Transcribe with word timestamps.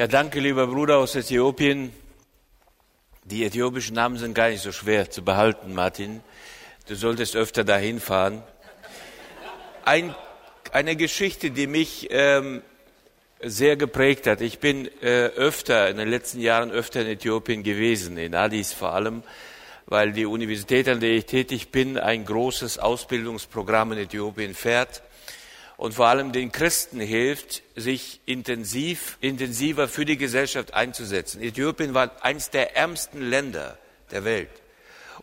Ja, 0.00 0.06
danke, 0.06 0.40
lieber 0.40 0.66
Bruder 0.66 0.96
aus 0.96 1.14
Äthiopien. 1.14 1.92
Die 3.24 3.44
äthiopischen 3.44 3.96
Namen 3.96 4.16
sind 4.16 4.32
gar 4.32 4.48
nicht 4.48 4.62
so 4.62 4.72
schwer 4.72 5.10
zu 5.10 5.22
behalten, 5.22 5.74
Martin. 5.74 6.22
Du 6.88 6.94
solltest 6.94 7.36
öfter 7.36 7.64
dahin 7.64 8.00
fahren. 8.00 8.42
Ein, 9.84 10.14
eine 10.72 10.96
Geschichte, 10.96 11.50
die 11.50 11.66
mich 11.66 12.08
ähm, 12.12 12.62
sehr 13.42 13.76
geprägt 13.76 14.26
hat. 14.26 14.40
Ich 14.40 14.58
bin 14.58 14.88
äh, 15.02 15.26
öfter, 15.36 15.90
in 15.90 15.98
den 15.98 16.08
letzten 16.08 16.40
Jahren 16.40 16.70
öfter 16.70 17.02
in 17.02 17.06
Äthiopien 17.06 17.62
gewesen, 17.62 18.16
in 18.16 18.34
Addis 18.34 18.72
vor 18.72 18.94
allem, 18.94 19.22
weil 19.84 20.12
die 20.12 20.24
Universität, 20.24 20.88
an 20.88 21.00
der 21.00 21.10
ich 21.10 21.26
tätig 21.26 21.72
bin, 21.72 21.98
ein 21.98 22.24
großes 22.24 22.78
Ausbildungsprogramm 22.78 23.92
in 23.92 23.98
Äthiopien 23.98 24.54
fährt 24.54 25.02
und 25.80 25.94
vor 25.94 26.08
allem 26.08 26.30
den 26.32 26.52
Christen 26.52 27.00
hilft, 27.00 27.62
sich 27.74 28.20
intensiv, 28.26 29.16
intensiver 29.22 29.88
für 29.88 30.04
die 30.04 30.18
Gesellschaft 30.18 30.74
einzusetzen. 30.74 31.42
Äthiopien 31.42 31.94
war 31.94 32.22
eines 32.22 32.50
der 32.50 32.76
ärmsten 32.76 33.22
Länder 33.22 33.78
der 34.10 34.26
Welt. 34.26 34.50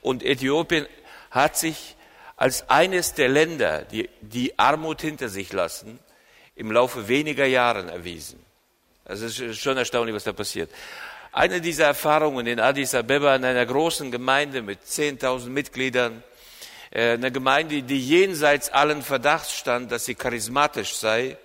Und 0.01 0.23
Äthiopien 0.23 0.87
hat 1.29 1.55
sich 1.57 1.95
als 2.37 2.71
eines 2.71 3.13
der 3.13 3.29
Länder, 3.29 3.83
die 3.83 4.09
die 4.21 4.57
Armut 4.57 4.99
hinter 4.99 5.29
sich 5.29 5.53
lassen, 5.53 5.99
im 6.55 6.71
Laufe 6.71 7.07
weniger 7.07 7.45
Jahren 7.45 7.87
erwiesen. 7.87 8.43
Also 9.05 9.27
es 9.27 9.39
ist 9.39 9.59
schon 9.59 9.77
erstaunlich, 9.77 10.15
was 10.15 10.23
da 10.23 10.33
passiert. 10.33 10.71
Eine 11.33 11.61
dieser 11.61 11.85
Erfahrungen 11.85 12.47
in 12.47 12.59
Addis 12.59 12.95
Abeba 12.95 13.35
in 13.35 13.45
einer 13.45 13.67
großen 13.67 14.09
Gemeinde 14.09 14.63
mit 14.63 14.79
10.000 14.81 15.49
Mitgliedern, 15.49 16.23
eine 16.91 17.31
Gemeinde, 17.31 17.83
die 17.83 17.99
jenseits 17.99 18.69
allen 18.69 19.01
Verdachts 19.01 19.53
stand, 19.57 19.91
dass 19.91 20.05
sie 20.05 20.15
charismatisch 20.15 20.95
sei 20.95 21.37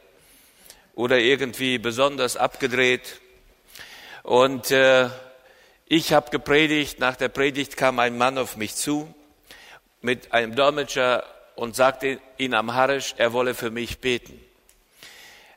oder 0.95 1.19
irgendwie 1.19 1.79
besonders 1.79 2.37
abgedreht. 2.37 3.21
Und 4.23 4.71
äh, 4.71 5.09
ich 5.87 6.13
habe 6.13 6.31
gepredigt, 6.31 7.01
nach 7.01 7.17
der 7.17 7.29
Predigt 7.29 7.77
kam 7.77 7.99
ein 7.99 8.17
Mann 8.17 8.39
auf 8.39 8.57
mich 8.57 8.75
zu 8.75 9.13
mit 10.01 10.33
einem 10.33 10.55
Dolmetscher 10.55 11.25
und 11.55 11.77
sagte 11.77 12.21
in 12.37 12.55
Amharisch, 12.55 13.15
er 13.19 13.33
wolle 13.33 13.55
für 13.55 13.71
mich 13.71 13.99
beten. 13.99 14.41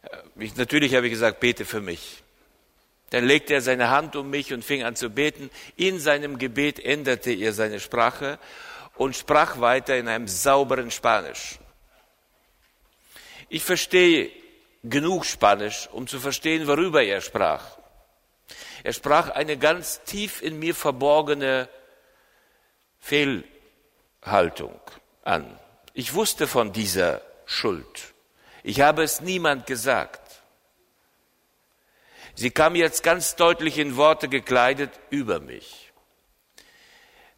Äh, 0.03 0.43
ich, 0.43 0.55
natürlich 0.55 0.95
habe 0.95 1.07
ich 1.07 1.13
gesagt, 1.13 1.39
bete 1.39 1.65
für 1.65 1.81
mich. 1.81 2.23
Dann 3.11 3.25
legte 3.25 3.53
er 3.53 3.61
seine 3.61 3.91
Hand 3.91 4.15
um 4.15 4.29
mich 4.29 4.51
und 4.51 4.65
fing 4.65 4.83
an 4.83 4.95
zu 4.95 5.09
beten. 5.09 5.49
In 5.75 5.99
seinem 5.99 6.37
Gebet 6.39 6.83
änderte 6.83 7.31
er 7.31 7.53
seine 7.53 7.79
Sprache 7.79 8.39
und 8.95 9.15
sprach 9.15 9.59
weiter 9.59 9.97
in 9.97 10.07
einem 10.07 10.27
sauberen 10.27 10.91
Spanisch. 10.91 11.59
Ich 13.49 13.63
verstehe 13.63 14.31
genug 14.83 15.25
Spanisch, 15.25 15.89
um 15.91 16.07
zu 16.07 16.19
verstehen, 16.19 16.67
worüber 16.67 17.03
er 17.03 17.21
sprach. 17.21 17.77
Er 18.83 18.93
sprach 18.93 19.29
eine 19.29 19.57
ganz 19.57 20.01
tief 20.03 20.41
in 20.41 20.59
mir 20.59 20.75
verborgene 20.75 21.69
Fehlhaltung 22.99 24.79
an. 25.23 25.59
Ich 25.93 26.13
wusste 26.13 26.47
von 26.47 26.71
dieser 26.71 27.21
Schuld. 27.45 28.13
Ich 28.63 28.81
habe 28.81 29.03
es 29.03 29.21
niemand 29.21 29.65
gesagt. 29.67 30.21
Sie 32.35 32.51
kam 32.51 32.75
jetzt 32.75 33.01
ganz 33.01 33.35
deutlich 33.35 33.77
in 33.77 33.95
Worte 33.95 34.27
gekleidet 34.27 34.91
über 35.09 35.39
mich. 35.39 35.93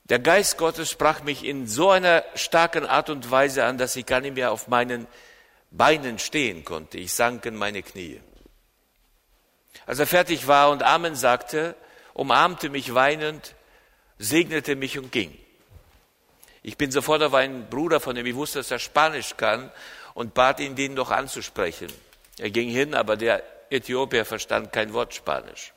Der 0.10 0.20
Geist 0.20 0.58
Gottes 0.58 0.90
sprach 0.90 1.24
mich 1.24 1.44
in 1.44 1.68
so 1.68 1.90
einer 1.90 2.24
starken 2.36 2.86
Art 2.86 3.10
und 3.10 3.30
Weise 3.30 3.66
an, 3.66 3.78
dass 3.78 3.96
ich 3.98 4.06
gar 4.06 4.22
nicht 4.22 4.36
mehr 4.36 4.52
auf 4.52 4.70
meinen 4.70 5.06
Beinen 5.72 6.18
stehen 6.18 6.64
konnte. 6.64 6.98
Ich 6.98 7.12
sank 7.12 7.46
in 7.46 7.56
meine 7.56 7.84
Knie. 7.84 8.22
Als 9.86 10.00
er 10.00 10.08
fertig 10.08 10.48
war 10.48 10.70
und 10.70 10.82
Amen 10.82 11.16
sagte, 11.16 11.76
umarmte 12.14 12.70
mich 12.70 12.94
weinend, 12.94 13.54
segnete 14.18 14.78
mich 14.78 14.98
und 14.98 15.12
ging. 15.12 15.38
Ich 16.64 16.78
bin 16.78 16.90
sofort 16.90 17.22
auf 17.22 17.34
einen 17.34 17.70
Bruder, 17.70 18.00
von 18.00 18.16
dem 18.16 18.26
ich 18.26 18.36
wusste, 18.36 18.60
dass 18.60 18.72
er 18.72 18.80
Spanisch 18.80 19.36
kann, 19.36 19.72
und 20.14 20.34
bat 20.34 20.60
ihn, 20.60 20.76
den 20.76 20.96
noch 20.96 21.12
anzusprechen. 21.12 21.92
Er 22.40 22.50
ging 22.50 22.70
hin, 22.70 22.96
aber 22.96 23.18
der 23.18 23.44
Äthiopier 23.70 24.26
verstand 24.26 24.74
kein 24.74 24.94
Wort 24.94 25.14
Spanisch. 25.14 25.74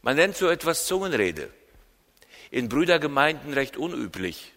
Man 0.00 0.16
nennt 0.16 0.36
so 0.36 0.48
etwas 0.48 0.86
Zungenrede 0.86 1.50
in 2.52 2.68
Brüdergemeinden 2.68 3.54
recht 3.54 3.78
unüblich. 3.78 4.52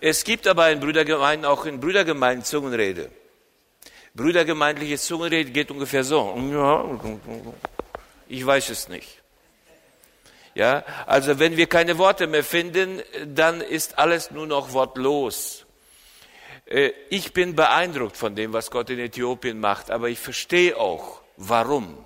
Es 0.00 0.24
gibt 0.24 0.48
aber 0.48 0.70
in 0.72 0.80
Brüdergemeinden 0.80 1.46
auch 1.46 1.64
in 1.64 1.78
Brüdergemeinden 1.78 2.44
Zungenrede. 2.44 3.08
Brüdergemeindliche 4.14 4.98
Zungenrede 4.98 5.52
geht 5.52 5.70
ungefähr 5.70 6.02
so. 6.02 6.36
Ich 8.28 8.44
weiß 8.44 8.70
es 8.70 8.88
nicht. 8.88 9.22
Ja, 10.54 10.84
also 11.06 11.38
wenn 11.38 11.56
wir 11.56 11.68
keine 11.68 11.96
Worte 11.96 12.26
mehr 12.26 12.44
finden, 12.44 13.02
dann 13.24 13.60
ist 13.60 13.98
alles 13.98 14.32
nur 14.32 14.48
noch 14.48 14.72
wortlos. 14.72 15.64
Äh, 16.66 16.90
ich 17.08 17.32
bin 17.32 17.54
beeindruckt 17.54 18.16
von 18.16 18.34
dem, 18.34 18.52
was 18.52 18.70
Gott 18.70 18.90
in 18.90 18.98
Äthiopien 18.98 19.60
macht, 19.60 19.90
aber 19.90 20.10
ich 20.10 20.18
verstehe 20.18 20.76
auch, 20.76 21.22
warum 21.38 22.04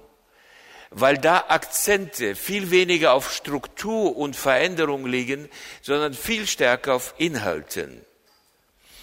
weil 0.90 1.18
da 1.18 1.44
Akzente 1.48 2.34
viel 2.34 2.70
weniger 2.70 3.12
auf 3.12 3.32
Struktur 3.32 4.16
und 4.16 4.36
Veränderung 4.36 5.06
liegen, 5.06 5.48
sondern 5.82 6.14
viel 6.14 6.46
stärker 6.46 6.94
auf 6.94 7.14
Inhalten. 7.18 8.04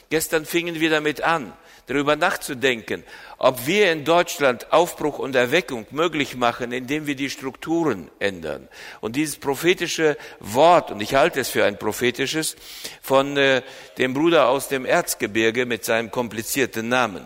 Gestern 0.09 0.45
fingen 0.45 0.79
wir 0.79 0.89
damit 0.89 1.21
an, 1.21 1.53
darüber 1.87 2.15
nachzudenken, 2.15 3.03
ob 3.37 3.65
wir 3.65 3.91
in 3.91 4.05
Deutschland 4.05 4.71
Aufbruch 4.71 5.19
und 5.19 5.35
Erweckung 5.35 5.85
möglich 5.91 6.35
machen, 6.35 6.71
indem 6.71 7.07
wir 7.07 7.15
die 7.15 7.29
Strukturen 7.29 8.09
ändern. 8.19 8.69
Und 9.01 9.15
dieses 9.15 9.37
prophetische 9.37 10.17
Wort, 10.39 10.91
und 10.91 11.01
ich 11.01 11.15
halte 11.15 11.39
es 11.39 11.49
für 11.49 11.65
ein 11.65 11.79
prophetisches, 11.79 12.55
von 13.01 13.35
äh, 13.37 13.63
dem 13.97 14.13
Bruder 14.13 14.49
aus 14.49 14.67
dem 14.67 14.85
Erzgebirge 14.85 15.65
mit 15.65 15.83
seinem 15.83 16.11
komplizierten 16.11 16.89
Namen, 16.89 17.25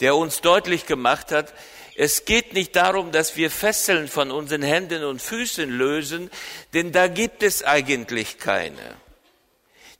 der 0.00 0.14
uns 0.16 0.40
deutlich 0.40 0.86
gemacht 0.86 1.32
hat, 1.32 1.52
es 1.96 2.26
geht 2.26 2.52
nicht 2.52 2.76
darum, 2.76 3.10
dass 3.10 3.36
wir 3.36 3.50
Fesseln 3.50 4.06
von 4.06 4.30
unseren 4.30 4.62
Händen 4.62 5.02
und 5.04 5.22
Füßen 5.22 5.70
lösen, 5.70 6.30
denn 6.74 6.92
da 6.92 7.08
gibt 7.08 7.42
es 7.42 7.62
eigentlich 7.62 8.38
keine. 8.38 8.96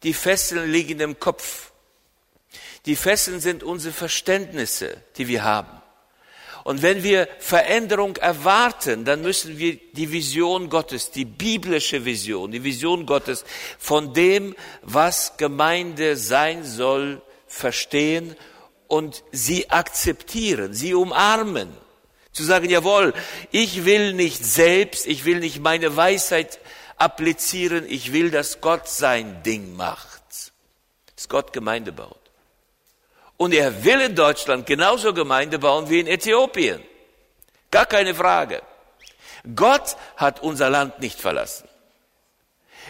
Die 0.02 0.12
Fesseln 0.12 0.70
liegen 0.70 1.00
im 1.00 1.18
Kopf. 1.18 1.72
Die 2.84 2.96
Fesseln 2.96 3.40
sind 3.40 3.62
unsere 3.62 3.94
Verständnisse, 3.94 5.02
die 5.16 5.26
wir 5.26 5.42
haben. 5.42 5.82
Und 6.64 6.82
wenn 6.82 7.02
wir 7.02 7.28
Veränderung 7.38 8.16
erwarten, 8.16 9.04
dann 9.04 9.22
müssen 9.22 9.56
wir 9.56 9.78
die 9.92 10.12
Vision 10.12 10.68
Gottes, 10.68 11.12
die 11.12 11.24
biblische 11.24 12.04
Vision, 12.04 12.50
die 12.50 12.62
Vision 12.62 13.06
Gottes 13.06 13.44
von 13.78 14.12
dem, 14.12 14.54
was 14.82 15.36
Gemeinde 15.38 16.16
sein 16.16 16.64
soll, 16.64 17.22
verstehen 17.46 18.36
und 18.88 19.22
sie 19.32 19.70
akzeptieren, 19.70 20.74
sie 20.74 20.92
umarmen. 20.92 21.85
Zu 22.36 22.44
sagen, 22.44 22.68
jawohl, 22.68 23.14
ich 23.50 23.86
will 23.86 24.12
nicht 24.12 24.44
selbst, 24.44 25.06
ich 25.06 25.24
will 25.24 25.40
nicht 25.40 25.60
meine 25.60 25.96
Weisheit 25.96 26.60
applizieren, 26.98 27.86
ich 27.88 28.12
will, 28.12 28.30
dass 28.30 28.60
Gott 28.60 28.90
sein 28.90 29.42
Ding 29.42 29.74
macht. 29.74 30.52
Dass 31.14 31.30
Gott 31.30 31.54
Gemeinde 31.54 31.92
baut. 31.92 32.20
Und 33.38 33.54
er 33.54 33.84
will 33.84 34.02
in 34.02 34.14
Deutschland 34.14 34.66
genauso 34.66 35.14
Gemeinde 35.14 35.58
bauen 35.58 35.88
wie 35.88 35.98
in 35.98 36.06
Äthiopien. 36.06 36.82
Gar 37.70 37.86
keine 37.86 38.14
Frage. 38.14 38.60
Gott 39.54 39.96
hat 40.18 40.42
unser 40.42 40.68
Land 40.68 40.98
nicht 40.98 41.18
verlassen. 41.18 41.66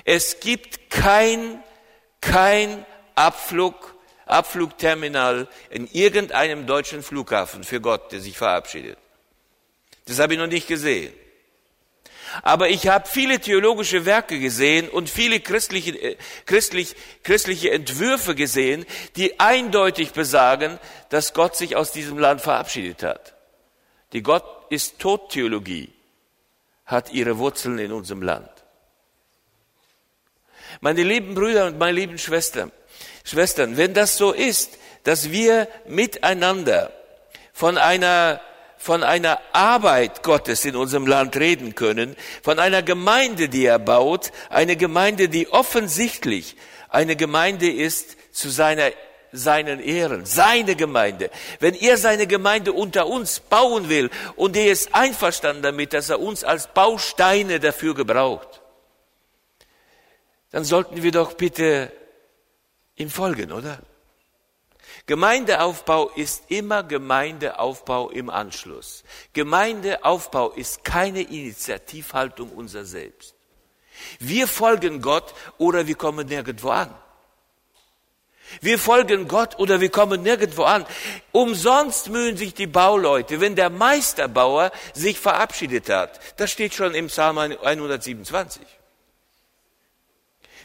Es 0.05 0.41
gibt 0.41 0.91
kein, 0.91 1.63
kein 2.21 2.84
Abflug, 3.15 3.95
Abflugterminal 4.27 5.47
in 5.71 5.87
irgendeinem 5.87 6.66
deutschen 6.66 7.04
Flughafen 7.04 7.63
für 7.63 7.81
Gott, 7.81 8.10
der 8.10 8.21
sich 8.21 8.37
verabschiedet. 8.37 8.98
Das 10.07 10.19
habe 10.19 10.35
ich 10.35 10.39
noch 10.39 10.47
nicht 10.47 10.69
gesehen. 10.69 11.13
Aber 12.43 12.69
ich 12.69 12.89
habe 12.89 13.09
viele 13.09 13.41
theologische 13.41 14.05
Werke 14.05 14.39
gesehen 14.39 14.89
und 14.89 15.09
viele 15.09 15.41
christliche, 15.41 15.93
äh, 15.93 16.17
christlich, 16.45 16.97
christliche 17.23 17.71
Entwürfe 17.71 18.35
gesehen, 18.35 18.85
die 19.17 19.39
eindeutig 19.41 20.13
besagen, 20.13 20.79
dass 21.09 21.35
Gott 21.35 21.57
sich 21.57 21.77
aus 21.77 21.93
diesem 21.93 22.19
Land 22.19 22.41
verabschiedet 22.41 23.03
hat. 23.03 23.35
Die 24.13 24.23
Gott 24.23 24.45
ist 24.71 24.99
Tod-Theologie 24.99 25.93
hat 26.85 27.13
ihre 27.13 27.39
Wurzeln 27.39 27.79
in 27.79 27.93
unserem 27.93 28.23
Land. 28.23 28.49
Meine 30.81 31.03
lieben 31.03 31.35
Brüder 31.35 31.67
und 31.67 31.79
meine 31.79 31.93
lieben 31.93 32.19
Schwestern, 32.19 32.71
Schwestern, 33.25 33.77
wenn 33.77 33.95
das 33.95 34.17
so 34.17 34.33
ist, 34.33 34.79
dass 35.05 35.31
wir 35.31 35.69
miteinander 35.87 36.93
von 37.53 37.79
einer 37.79 38.41
von 38.86 39.03
einer 39.03 39.41
Arbeit 39.53 40.22
Gottes 40.22 40.65
in 40.65 40.77
unserem 40.77 41.09
Land 41.09 41.36
reden 41.36 41.74
können, 41.74 42.15
von 42.44 42.60
einer 42.60 42.84
Gemeinde, 42.84 43.48
die 43.48 43.66
er 43.66 43.80
baut, 43.80 44.30
eine 44.48 44.77
Gemeinde, 44.77 45.28
die 45.28 45.48
offensichtlich 45.48 46.56
eine 46.88 47.16
Gemeinde 47.16 47.68
ist 47.68 48.16
zu 48.30 48.48
seiner 48.48 48.92
seinen 49.33 49.80
Ehren, 49.80 50.24
seine 50.24 50.77
Gemeinde. 50.77 51.30
Wenn 51.59 51.74
er 51.74 51.97
seine 51.97 52.28
Gemeinde 52.28 52.72
unter 52.72 53.09
uns 53.09 53.41
bauen 53.41 53.88
will 53.88 54.09
und 54.36 54.56
er 54.56 54.71
ist 54.71 54.94
einverstanden 54.94 55.65
damit, 55.65 55.92
dass 55.92 56.09
er 56.09 56.21
uns 56.21 56.44
als 56.44 56.68
Bausteine 56.68 57.59
dafür 57.59 57.92
gebraucht, 57.92 58.62
dann 60.53 60.62
sollten 60.62 61.03
wir 61.03 61.10
doch 61.10 61.33
bitte 61.33 61.91
ihm 62.94 63.10
folgen, 63.10 63.50
oder? 63.50 63.80
Gemeindeaufbau 65.07 66.11
ist 66.17 66.45
immer 66.49 66.83
Gemeindeaufbau 66.83 68.11
im 68.11 68.29
Anschluss. 68.29 69.05
Gemeindeaufbau 69.33 70.51
ist 70.51 70.83
keine 70.83 71.23
Initiativhaltung 71.23 72.51
unser 72.51 72.85
Selbst. 72.85 73.35
Wir 74.19 74.49
folgen 74.49 75.01
Gott 75.01 75.33
oder 75.59 75.87
wir 75.87 75.95
kommen 75.95 76.27
nirgendwo 76.27 76.71
an. 76.71 76.93
Wir 78.61 78.79
folgen 78.79 79.29
Gott 79.29 79.59
oder 79.59 79.81
wir 79.81 79.91
kommen 79.91 80.23
nirgendwo 80.23 80.65
an. 80.65 80.85
Umsonst 81.33 82.11
mühen 82.11 82.37
sich 82.37 82.55
die 82.55 82.67
Bauleute, 82.67 83.41
wenn 83.41 83.57
der 83.57 83.71
Meisterbauer 83.71 84.71
sich 84.93 85.19
verabschiedet 85.19 85.89
hat. 85.89 86.21
Das 86.37 86.51
steht 86.51 86.75
schon 86.75 86.95
im 86.95 87.07
Psalm 87.07 87.39
127. 87.39 88.76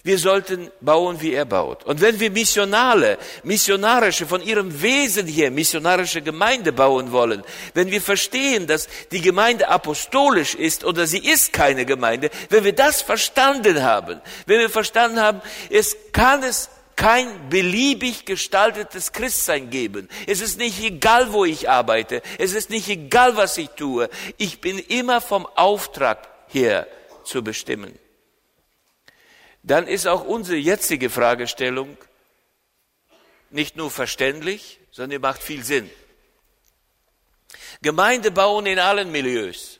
Wir 0.03 0.17
sollten 0.17 0.71
bauen, 0.81 1.21
wie 1.21 1.33
er 1.33 1.45
baut. 1.45 1.83
Und 1.83 2.01
wenn 2.01 2.19
wir 2.19 2.31
missionale, 2.31 3.19
missionarische, 3.43 4.25
von 4.25 4.41
ihrem 4.41 4.81
Wesen 4.81 5.27
her 5.27 5.51
missionarische 5.51 6.23
Gemeinde 6.23 6.71
bauen 6.71 7.11
wollen, 7.11 7.43
wenn 7.75 7.91
wir 7.91 8.01
verstehen, 8.01 8.65
dass 8.65 8.87
die 9.11 9.21
Gemeinde 9.21 9.67
apostolisch 9.67 10.55
ist 10.55 10.83
oder 10.83 11.05
sie 11.05 11.19
ist 11.19 11.53
keine 11.53 11.85
Gemeinde, 11.85 12.31
wenn 12.49 12.63
wir 12.63 12.73
das 12.73 13.03
verstanden 13.03 13.83
haben, 13.83 14.21
wenn 14.47 14.59
wir 14.59 14.71
verstanden 14.71 15.19
haben, 15.19 15.41
es 15.69 15.95
kann 16.11 16.41
es 16.41 16.69
kein 16.95 17.49
beliebig 17.49 18.25
gestaltetes 18.25 19.11
Christsein 19.11 19.69
geben. 19.69 20.09
Es 20.25 20.41
ist 20.41 20.57
nicht 20.57 20.83
egal, 20.83 21.31
wo 21.31 21.45
ich 21.45 21.69
arbeite. 21.69 22.23
Es 22.39 22.53
ist 22.53 22.71
nicht 22.71 22.89
egal, 22.89 23.37
was 23.37 23.57
ich 23.57 23.69
tue. 23.69 24.09
Ich 24.37 24.61
bin 24.61 24.79
immer 24.79 25.21
vom 25.21 25.45
Auftrag 25.55 26.27
her 26.47 26.87
zu 27.23 27.43
bestimmen 27.43 27.97
dann 29.63 29.87
ist 29.87 30.07
auch 30.07 30.23
unsere 30.23 30.57
jetzige 30.57 31.09
Fragestellung 31.09 31.97
nicht 33.49 33.75
nur 33.75 33.91
verständlich, 33.91 34.79
sondern 34.91 35.21
macht 35.21 35.43
viel 35.43 35.63
Sinn. 35.63 35.89
Gemeinde 37.81 38.31
bauen 38.31 38.65
in 38.65 38.79
allen 38.79 39.11
Milieus, 39.11 39.79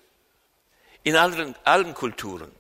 in 1.04 1.16
allen, 1.16 1.56
allen 1.64 1.94
Kulturen. 1.94 2.52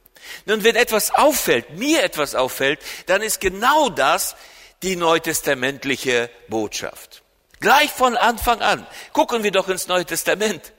Nun, 0.45 0.63
wenn 0.63 0.75
etwas 0.75 1.11
auffällt, 1.11 1.71
mir 1.77 2.03
etwas 2.03 2.35
auffällt, 2.35 2.79
dann 3.07 3.21
ist 3.21 3.41
genau 3.41 3.89
das 3.89 4.35
die 4.83 4.95
neutestamentliche 4.95 6.29
Botschaft. 6.47 7.23
Gleich 7.59 7.91
von 7.91 8.17
Anfang 8.17 8.61
an. 8.61 8.87
Gucken 9.13 9.43
wir 9.43 9.51
doch 9.51 9.69
ins 9.69 9.87
Neue 9.87 10.05
Testament. 10.05 10.73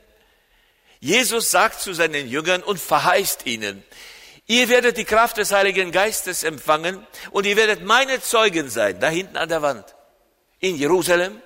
Jesus 1.00 1.50
sagt 1.50 1.80
zu 1.80 1.92
seinen 1.94 2.28
Jüngern 2.28 2.62
und 2.62 2.78
verheißt 2.78 3.46
ihnen, 3.46 3.84
Ihr 4.52 4.68
werdet 4.68 4.98
die 4.98 5.06
Kraft 5.06 5.38
des 5.38 5.50
Heiligen 5.50 5.92
Geistes 5.92 6.42
empfangen 6.42 7.06
und 7.30 7.46
ihr 7.46 7.56
werdet 7.56 7.84
meine 7.84 8.20
Zeugen 8.20 8.68
sein, 8.68 9.00
da 9.00 9.08
hinten 9.08 9.38
an 9.38 9.48
der 9.48 9.62
Wand. 9.62 9.94
In 10.60 10.76
Jerusalem, 10.76 11.40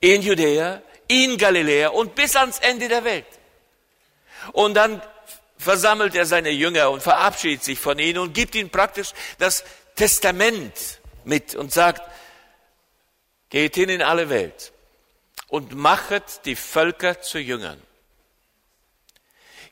in 0.00 0.20
Judäa, 0.20 0.82
in 1.08 1.38
Galiläa 1.38 1.88
und 1.88 2.14
bis 2.14 2.36
ans 2.36 2.58
Ende 2.58 2.88
der 2.88 3.04
Welt. 3.04 3.24
Und 4.52 4.74
dann 4.74 5.00
versammelt 5.56 6.14
er 6.14 6.26
seine 6.26 6.50
Jünger 6.50 6.90
und 6.90 7.02
verabschiedet 7.02 7.64
sich 7.64 7.80
von 7.80 7.98
ihnen 7.98 8.18
und 8.18 8.34
gibt 8.34 8.54
ihnen 8.54 8.68
praktisch 8.68 9.14
das 9.38 9.64
Testament 9.96 11.00
mit 11.24 11.54
und 11.54 11.72
sagt, 11.72 12.02
geht 13.48 13.76
hin 13.76 13.88
in 13.88 14.02
alle 14.02 14.28
Welt 14.28 14.74
und 15.48 15.74
machet 15.74 16.44
die 16.44 16.54
Völker 16.54 17.22
zu 17.22 17.38
Jüngern. 17.38 17.80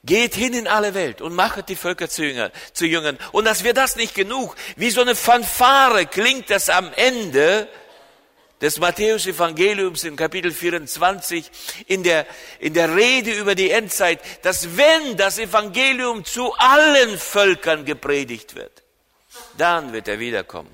Geht 0.05 0.35
hin 0.35 0.53
in 0.53 0.67
alle 0.67 0.95
Welt 0.95 1.21
und 1.21 1.35
machet 1.35 1.69
die 1.69 1.77
Völker 1.77 2.09
zu 2.09 2.25
Jüngern, 2.25 2.51
zu 2.73 2.87
Jüngern. 2.87 3.19
Und 3.31 3.45
dass 3.45 3.63
wir 3.63 3.73
das 3.73 3.95
nicht 3.95 4.15
genug, 4.15 4.57
wie 4.77 4.91
so 4.91 5.01
eine 5.01 5.15
Fanfare 5.15 6.07
klingt 6.07 6.51
das 6.51 6.69
am 6.69 6.93
Ende 6.95 7.69
des 8.63 8.79
Matthäus-Evangeliums 8.79 10.05
in 10.05 10.17
Kapitel 10.17 10.53
24 10.53 11.51
in 11.89 12.05
der, 12.05 12.27
in 12.61 12.75
der 12.75 12.97
Rede 12.97 13.33
über 13.33 13.57
die 13.57 13.71
Endzeit, 13.71 14.21
dass 14.43 14.77
wenn 14.77 15.17
das 15.17 15.39
Evangelium 15.39 16.25
zu 16.25 16.53
allen 16.55 17.19
Völkern 17.19 17.85
gepredigt 17.85 18.55
wird, 18.55 18.83
dann 19.59 19.93
wird 19.93 20.07
er 20.07 20.21
wiederkommen. 20.21 20.73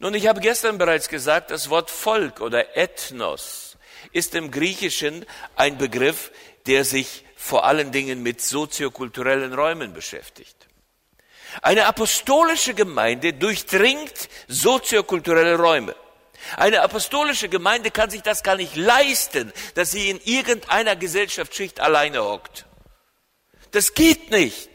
Nun, 0.00 0.14
ich 0.14 0.26
habe 0.26 0.40
gestern 0.40 0.78
bereits 0.78 1.08
gesagt, 1.08 1.50
das 1.50 1.70
Wort 1.70 1.90
Volk 1.90 2.40
oder 2.40 2.76
Ethnos 2.76 3.76
ist 4.12 4.34
im 4.34 4.50
Griechischen 4.50 5.24
ein 5.54 5.78
Begriff, 5.78 6.30
der 6.66 6.84
sich 6.84 7.24
vor 7.38 7.64
allen 7.64 7.92
Dingen 7.92 8.22
mit 8.22 8.42
soziokulturellen 8.42 9.54
Räumen 9.54 9.94
beschäftigt. 9.94 10.56
Eine 11.62 11.86
apostolische 11.86 12.74
Gemeinde 12.74 13.32
durchdringt 13.32 14.28
soziokulturelle 14.48 15.56
Räume. 15.56 15.94
Eine 16.56 16.82
apostolische 16.82 17.48
Gemeinde 17.48 17.92
kann 17.92 18.10
sich 18.10 18.22
das 18.22 18.42
gar 18.42 18.56
nicht 18.56 18.74
leisten, 18.76 19.52
dass 19.76 19.92
sie 19.92 20.10
in 20.10 20.20
irgendeiner 20.24 20.96
Gesellschaftsschicht 20.96 21.78
alleine 21.80 22.24
hockt. 22.24 22.66
Das 23.70 23.94
geht 23.94 24.30
nicht. 24.30 24.68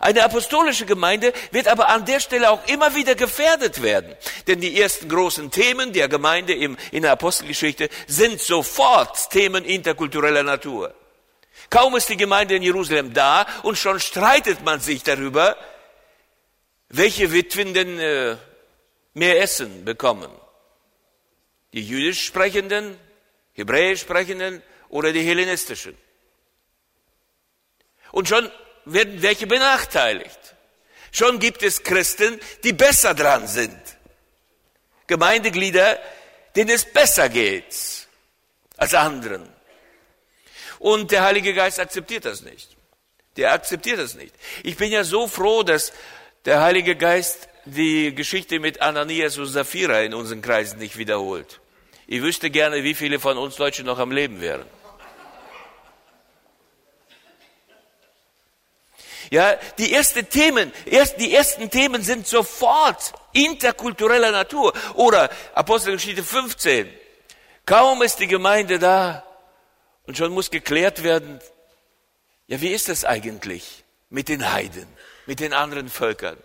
Eine 0.00 0.22
apostolische 0.22 0.86
Gemeinde 0.86 1.32
wird 1.50 1.66
aber 1.66 1.88
an 1.88 2.04
der 2.04 2.20
Stelle 2.20 2.50
auch 2.50 2.64
immer 2.68 2.94
wieder 2.94 3.16
gefährdet 3.16 3.82
werden. 3.82 4.14
Denn 4.46 4.60
die 4.60 4.80
ersten 4.80 5.08
großen 5.08 5.50
Themen 5.50 5.92
der 5.92 6.08
Gemeinde 6.08 6.54
in 6.54 7.02
der 7.02 7.12
Apostelgeschichte 7.12 7.88
sind 8.06 8.40
sofort 8.40 9.30
Themen 9.30 9.64
interkultureller 9.64 10.44
Natur. 10.44 10.94
Kaum 11.72 11.96
ist 11.96 12.10
die 12.10 12.18
Gemeinde 12.18 12.54
in 12.54 12.62
Jerusalem 12.62 13.14
da 13.14 13.46
und 13.62 13.78
schon 13.78 13.98
streitet 13.98 14.62
man 14.62 14.80
sich 14.80 15.04
darüber, 15.04 15.56
welche 16.90 17.32
Witwen 17.32 17.72
denn 17.72 17.98
äh, 17.98 18.36
mehr 19.14 19.40
Essen 19.40 19.82
bekommen. 19.82 20.30
Die 21.72 21.82
jüdisch 21.82 22.26
sprechenden, 22.26 22.98
hebräisch 23.54 24.02
sprechenden 24.02 24.62
oder 24.90 25.14
die 25.14 25.22
hellenistischen. 25.22 25.96
Und 28.10 28.28
schon 28.28 28.50
werden 28.84 29.22
welche 29.22 29.46
benachteiligt. 29.46 30.54
Schon 31.10 31.38
gibt 31.38 31.62
es 31.62 31.82
Christen, 31.82 32.38
die 32.64 32.74
besser 32.74 33.14
dran 33.14 33.48
sind. 33.48 33.80
Gemeindeglieder, 35.06 35.98
denen 36.54 36.68
es 36.68 36.84
besser 36.84 37.30
geht 37.30 37.74
als 38.76 38.92
anderen. 38.92 39.51
Und 40.82 41.12
der 41.12 41.22
Heilige 41.22 41.54
Geist 41.54 41.78
akzeptiert 41.78 42.24
das 42.24 42.42
nicht. 42.42 42.76
Der 43.36 43.52
akzeptiert 43.52 44.00
das 44.00 44.16
nicht. 44.16 44.34
Ich 44.64 44.76
bin 44.76 44.90
ja 44.90 45.04
so 45.04 45.28
froh, 45.28 45.62
dass 45.62 45.92
der 46.44 46.60
Heilige 46.60 46.96
Geist 46.96 47.48
die 47.66 48.12
Geschichte 48.12 48.58
mit 48.58 48.82
Ananias 48.82 49.38
und 49.38 49.46
Sapphira 49.46 50.00
in 50.00 50.12
unseren 50.12 50.42
Kreisen 50.42 50.80
nicht 50.80 50.98
wiederholt. 50.98 51.60
Ich 52.08 52.20
wüsste 52.20 52.50
gerne, 52.50 52.82
wie 52.82 52.94
viele 52.94 53.20
von 53.20 53.38
uns 53.38 53.54
Deutschen 53.54 53.86
noch 53.86 54.00
am 54.00 54.10
Leben 54.10 54.40
wären. 54.40 54.66
Ja, 59.30 59.54
die 59.78 59.94
ersten 59.94 60.28
Themen, 60.28 60.72
erst, 60.84 61.20
die 61.20 61.32
ersten 61.32 61.70
Themen 61.70 62.02
sind 62.02 62.26
sofort 62.26 63.12
interkultureller 63.32 64.32
Natur. 64.32 64.72
Oder 64.94 65.30
Apostelgeschichte 65.54 66.24
15. 66.24 66.92
Kaum 67.64 68.02
ist 68.02 68.18
die 68.18 68.26
Gemeinde 68.26 68.80
da, 68.80 69.24
und 70.06 70.16
schon 70.16 70.32
muss 70.32 70.50
geklärt 70.50 71.02
werden, 71.02 71.40
ja, 72.46 72.60
wie 72.60 72.68
ist 72.68 72.88
das 72.88 73.04
eigentlich 73.04 73.84
mit 74.10 74.28
den 74.28 74.52
Heiden, 74.52 74.86
mit 75.26 75.40
den 75.40 75.52
anderen 75.52 75.88
Völkern? 75.88 76.36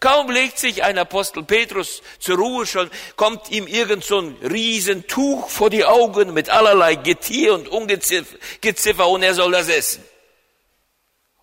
Kaum 0.00 0.30
legt 0.30 0.58
sich 0.58 0.84
ein 0.84 0.96
Apostel 0.96 1.42
Petrus 1.42 2.02
zur 2.18 2.36
Ruhe, 2.38 2.66
schon 2.66 2.90
kommt 3.16 3.50
ihm 3.50 3.66
irgend 3.66 4.04
so 4.04 4.20
ein 4.20 4.36
Riesentuch 4.42 5.48
vor 5.48 5.70
die 5.70 5.84
Augen 5.84 6.32
mit 6.32 6.48
allerlei 6.50 6.94
Getier 6.94 7.54
und 7.54 7.68
Ungeziffer 7.68 9.08
und 9.08 9.22
er 9.22 9.34
soll 9.34 9.52
das 9.52 9.68
essen. 9.68 10.04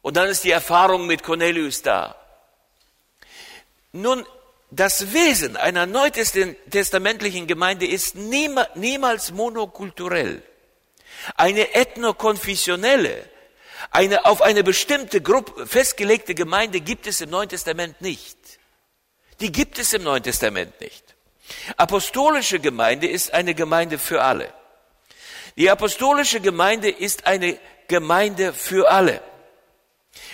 Und 0.02 0.18
dann 0.18 0.30
ist 0.30 0.46
die 0.46 0.52
Erfahrung 0.52 1.06
mit 1.06 1.24
Cornelius 1.24 1.82
da. 1.82 2.16
Nun, 3.92 4.26
das 4.72 5.14
Wesen 5.14 5.58
einer 5.58 5.86
neutestamentlichen 5.86 7.48
Gemeinde 7.48 7.88
ist 7.88 8.16
niemals 8.16 9.32
monokulturell. 9.32 10.44
Eine 11.36 11.74
ethnokonfessionelle, 11.74 13.30
eine 13.92 14.26
auf 14.26 14.42
eine 14.42 14.64
bestimmte 14.64 15.22
Gruppe 15.22 15.66
festgelegte 15.66 16.36
Gemeinde 16.36 16.82
gibt 16.82 17.08
es 17.08 17.22
im 17.22 17.30
Neuen 17.30 17.50
Testament 17.50 18.02
nicht. 18.02 18.38
Die 19.40 19.52
gibt 19.52 19.80
es 19.80 19.94
im 19.94 20.04
Neuen 20.04 20.24
Testament 20.24 20.80
nicht. 20.82 21.16
Apostolische 21.78 22.60
Gemeinde 22.60 23.08
ist 23.08 23.34
eine 23.34 23.56
Gemeinde 23.56 23.98
für 23.98 24.22
alle. 24.22 24.54
Die 25.58 25.70
apostolische 25.70 26.40
Gemeinde 26.42 26.90
ist 26.90 27.26
eine 27.26 27.58
Gemeinde 27.88 28.54
für 28.54 28.90
alle. 28.92 29.22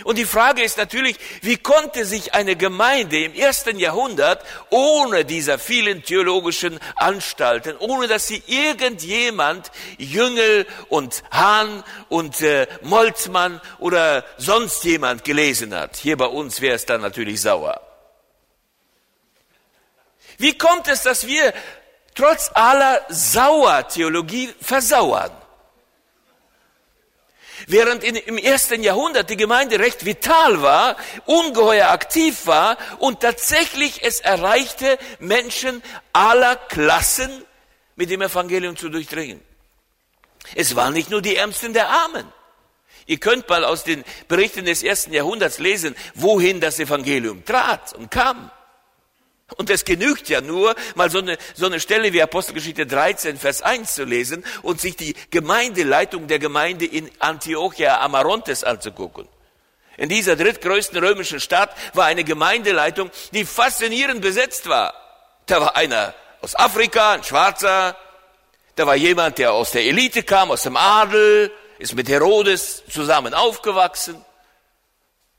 Und 0.04 0.18
die 0.18 0.26
Frage 0.26 0.62
ist 0.62 0.78
natürlich, 0.78 1.18
wie 1.42 1.58
konnte 1.58 2.06
sich 2.06 2.34
eine 2.34 2.56
Gemeinde 2.56 3.24
im 3.24 3.34
ersten 3.34 3.80
Jahrhundert 3.80 4.44
ohne 4.70 5.24
dieser 5.24 5.58
vielen 5.58 6.04
theologischen 6.04 6.80
Anstalten, 6.96 7.78
ohne 7.78 8.08
dass 8.08 8.28
sie 8.28 8.44
irgendjemand 8.46 9.72
Jüngel 9.98 10.66
und 10.90 11.24
Hahn 11.32 11.84
und 12.10 12.42
äh, 12.42 12.68
Molzmann 12.82 13.62
oder 13.80 14.26
sonst 14.38 14.84
jemand 14.84 15.24
gelesen 15.24 15.74
hat, 15.74 15.96
hier 15.96 16.18
bei 16.18 16.28
uns 16.28 16.60
wäre 16.60 16.76
es 16.76 16.86
dann 16.86 17.02
natürlich 17.02 17.42
sauer. 17.42 17.80
Wie 20.38 20.58
kommt 20.58 20.90
es, 20.90 21.04
dass 21.04 21.26
wir 21.26 21.54
trotz 22.14 22.52
aller 22.54 23.02
Sauertheologie 23.08 24.54
versauern? 24.60 25.32
Während 27.68 28.04
in, 28.04 28.16
im 28.16 28.38
ersten 28.38 28.84
Jahrhundert 28.84 29.30
die 29.30 29.38
Gemeinde 29.38 29.80
recht 29.80 30.06
vital 30.06 30.62
war, 30.62 30.98
ungeheuer 31.26 31.90
aktiv 31.90 32.46
war 32.46 32.78
und 33.00 33.22
tatsächlich 33.22 34.04
es 34.04 34.20
erreichte, 34.20 35.00
Menschen 35.20 35.82
aller 36.14 36.56
Klassen 36.56 37.44
mit 37.96 38.10
dem 38.10 38.22
Evangelium 38.22 38.78
zu 38.78 38.90
durchdringen. 38.90 39.42
Es 40.54 40.76
waren 40.76 40.94
nicht 40.94 41.10
nur 41.10 41.22
die 41.22 41.36
Ärmsten 41.36 41.74
der 41.74 41.90
Armen. 41.90 42.32
Ihr 43.08 43.18
könnt 43.20 43.48
mal 43.50 43.64
aus 43.64 43.84
den 43.84 44.04
Berichten 44.28 44.66
des 44.66 44.84
ersten 44.84 45.14
Jahrhunderts 45.14 45.60
lesen, 45.60 45.96
wohin 46.16 46.60
das 46.60 46.80
Evangelium 46.80 47.46
trat 47.46 47.94
und 47.94 48.12
kam. 48.12 48.52
Und 49.58 49.70
es 49.70 49.86
genügt 49.86 50.28
ja 50.30 50.42
nur, 50.42 50.76
mal 50.96 51.12
so 51.12 51.20
eine, 51.20 51.38
so 51.54 51.68
eine 51.68 51.80
Stelle 51.80 52.12
wie 52.14 52.22
Apostelgeschichte 52.22 52.88
13, 52.88 53.38
Vers 53.38 53.62
1 53.62 53.94
zu 53.94 54.04
lesen 54.04 54.44
und 54.64 54.82
sich 54.82 54.96
die 54.96 55.16
Gemeindeleitung 55.30 56.28
der 56.28 56.40
Gemeinde 56.40 56.86
in 56.86 57.12
Antiochia 57.20 58.02
Amarontes 58.02 58.64
anzugucken. 58.64 59.28
In 59.98 60.10
dieser 60.10 60.36
drittgrößten 60.36 60.98
römischen 60.98 61.40
Stadt 61.40 61.76
war 61.94 62.06
eine 62.06 62.24
Gemeindeleitung, 62.24 63.12
die 63.34 63.46
faszinierend 63.46 64.22
besetzt 64.22 64.68
war. 64.68 64.94
Da 65.46 65.62
war 65.62 65.76
einer 65.76 66.16
aus 66.42 66.56
Afrika, 66.56 67.14
ein 67.14 67.24
Schwarzer. 67.24 67.96
Da 68.76 68.88
war 68.88 68.96
jemand, 68.96 69.38
der 69.38 69.54
aus 69.54 69.72
der 69.72 69.84
Elite 69.84 70.24
kam, 70.24 70.52
aus 70.52 70.64
dem 70.64 70.76
Adel, 70.76 71.52
ist 71.78 71.96
mit 71.96 72.10
Herodes 72.10 72.84
zusammen 72.90 73.34
aufgewachsen. 73.34 74.16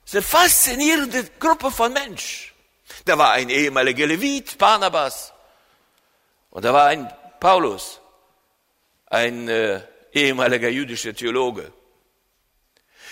Das 0.04 0.14
ist 0.14 0.14
eine 0.14 0.22
faszinierende 0.22 1.24
Gruppe 1.38 1.72
von 1.72 1.92
Menschen. 1.92 2.55
Da 3.04 3.18
war 3.18 3.32
ein 3.32 3.50
ehemaliger 3.50 4.06
Levit, 4.06 4.58
Barnabas. 4.58 5.32
Und 6.50 6.64
da 6.64 6.72
war 6.72 6.86
ein 6.86 7.12
Paulus, 7.40 8.00
ein 9.06 9.48
äh, 9.48 9.80
ehemaliger 10.12 10.68
jüdischer 10.68 11.14
Theologe. 11.14 11.72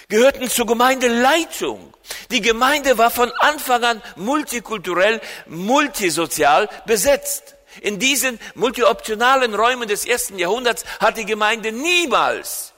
Gehörten 0.09 0.49
zur 0.49 0.66
Gemeindeleitung. 0.66 1.95
Die 2.31 2.40
Gemeinde 2.40 2.99
war 2.99 3.11
von 3.11 3.31
Anfang 3.38 3.85
an 3.85 4.02
multikulturell, 4.16 5.21
multisozial 5.47 6.69
besetzt. 6.87 7.57
In 7.81 7.99
diesen 7.99 8.38
multioptionalen 8.54 9.54
Räumen 9.54 9.88
des 9.88 10.04
ersten 10.07 10.38
Jahrhunderts 10.38 10.85
hat 11.00 11.16
die 11.16 11.26
Gemeinde 11.26 11.73
niemals 11.73 12.73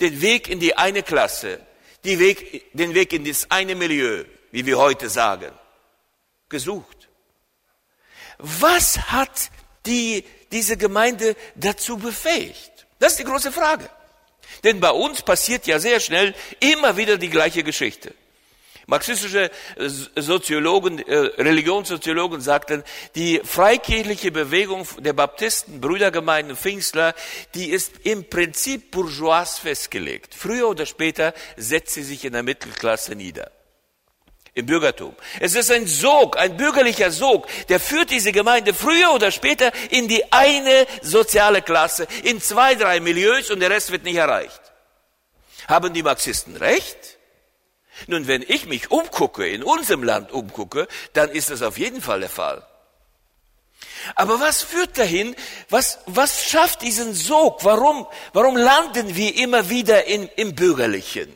den 0.00 0.20
Weg 0.20 0.48
in 0.48 0.60
die 0.60 0.76
eine 0.76 1.02
Klasse, 1.02 1.60
den 2.04 2.18
Weg 2.18 3.12
in 3.12 3.24
das 3.24 3.50
eine 3.50 3.74
Milieu, 3.74 4.24
wie 4.50 4.66
wir 4.66 4.78
heute 4.78 5.08
sagen 5.08 5.52
gesucht. 6.48 7.08
Was 8.38 9.12
hat 9.12 9.50
die, 9.86 10.24
diese 10.52 10.76
Gemeinde 10.76 11.36
dazu 11.54 11.96
befähigt? 11.96 12.86
Das 12.98 13.12
ist 13.12 13.18
die 13.18 13.24
große 13.24 13.52
Frage. 13.52 13.88
Denn 14.62 14.80
bei 14.80 14.90
uns 14.90 15.22
passiert 15.22 15.66
ja 15.66 15.78
sehr 15.78 16.00
schnell 16.00 16.34
immer 16.60 16.96
wieder 16.96 17.16
die 17.16 17.30
gleiche 17.30 17.62
Geschichte. 17.62 18.14
Marxistische 18.86 19.50
äh, 19.76 19.88
Soziologen, 19.88 20.98
äh, 20.98 21.16
Religionssoziologen 21.16 22.42
sagten, 22.42 22.84
die 23.14 23.40
freikirchliche 23.42 24.30
Bewegung 24.30 24.86
der 24.98 25.14
Baptisten, 25.14 25.80
Brüdergemeinden, 25.80 26.54
Pfingstler, 26.54 27.14
die 27.54 27.70
ist 27.70 27.92
im 28.04 28.28
Prinzip 28.28 28.90
bourgeois 28.90 29.58
festgelegt. 29.58 30.34
Früher 30.34 30.68
oder 30.68 30.84
später 30.84 31.32
setzt 31.56 31.94
sie 31.94 32.02
sich 32.02 32.26
in 32.26 32.34
der 32.34 32.42
Mittelklasse 32.42 33.14
nieder 33.14 33.50
im 34.54 34.66
Bürgertum. 34.66 35.14
Es 35.40 35.54
ist 35.54 35.70
ein 35.70 35.86
Sog, 35.86 36.38
ein 36.38 36.56
bürgerlicher 36.56 37.10
Sog, 37.10 37.48
der 37.68 37.80
führt 37.80 38.10
diese 38.10 38.32
Gemeinde 38.32 38.72
früher 38.72 39.12
oder 39.12 39.30
später 39.30 39.72
in 39.90 40.06
die 40.08 40.32
eine 40.32 40.86
soziale 41.02 41.60
Klasse, 41.60 42.06
in 42.22 42.40
zwei, 42.40 42.76
drei 42.76 43.00
Milieus 43.00 43.50
und 43.50 43.60
der 43.60 43.70
Rest 43.70 43.90
wird 43.90 44.04
nicht 44.04 44.16
erreicht. 44.16 44.60
Haben 45.68 45.92
die 45.92 46.02
Marxisten 46.02 46.56
recht? 46.56 47.18
Nun, 48.06 48.26
wenn 48.26 48.42
ich 48.42 48.66
mich 48.66 48.90
umgucke, 48.90 49.48
in 49.48 49.62
unserem 49.62 50.02
Land 50.02 50.32
umgucke, 50.32 50.88
dann 51.12 51.30
ist 51.30 51.50
das 51.50 51.62
auf 51.62 51.78
jeden 51.78 52.00
Fall 52.00 52.20
der 52.20 52.28
Fall. 52.28 52.66
Aber 54.14 54.40
was 54.40 54.62
führt 54.62 54.98
dahin? 54.98 55.34
Was, 55.70 55.98
was 56.06 56.44
schafft 56.44 56.82
diesen 56.82 57.14
Sog? 57.14 57.64
Warum, 57.64 58.06
warum 58.32 58.56
landen 58.56 59.16
wir 59.16 59.36
immer 59.36 59.70
wieder 59.70 60.04
in, 60.04 60.28
im 60.36 60.54
Bürgerlichen? 60.54 61.34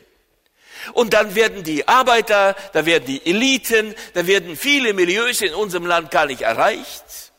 Und 0.93 1.13
dann 1.13 1.35
werden 1.35 1.63
die 1.63 1.87
Arbeiter, 1.87 2.55
da 2.73 2.85
werden 2.85 3.05
die 3.05 3.25
Eliten, 3.25 3.95
da 4.13 4.27
werden 4.27 4.55
viele 4.55 4.93
Milieus 4.93 5.41
in 5.41 5.53
unserem 5.53 5.85
Land 5.85 6.11
gar 6.11 6.25
nicht 6.25 6.41
erreicht. 6.41 7.31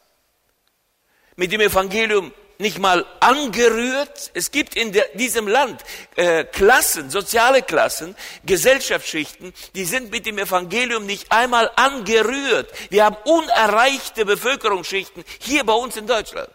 Mit 1.36 1.52
dem 1.52 1.60
Evangelium 1.60 2.32
nicht 2.60 2.78
mal 2.78 3.04
angerührt. 3.20 4.30
Es 4.34 4.50
gibt 4.50 4.76
in 4.76 4.92
der, 4.92 5.08
diesem 5.14 5.48
Land 5.48 5.82
äh, 6.16 6.44
Klassen, 6.44 7.10
soziale 7.10 7.62
Klassen, 7.62 8.14
Gesellschaftsschichten, 8.44 9.52
die 9.74 9.84
sind 9.84 10.10
mit 10.10 10.26
dem 10.26 10.38
Evangelium 10.38 11.06
nicht 11.06 11.32
einmal 11.32 11.70
angerührt. 11.76 12.70
Wir 12.90 13.04
haben 13.04 13.16
unerreichte 13.24 14.24
Bevölkerungsschichten 14.24 15.24
hier 15.40 15.64
bei 15.64 15.72
uns 15.72 15.96
in 15.96 16.06
Deutschland. 16.06 16.50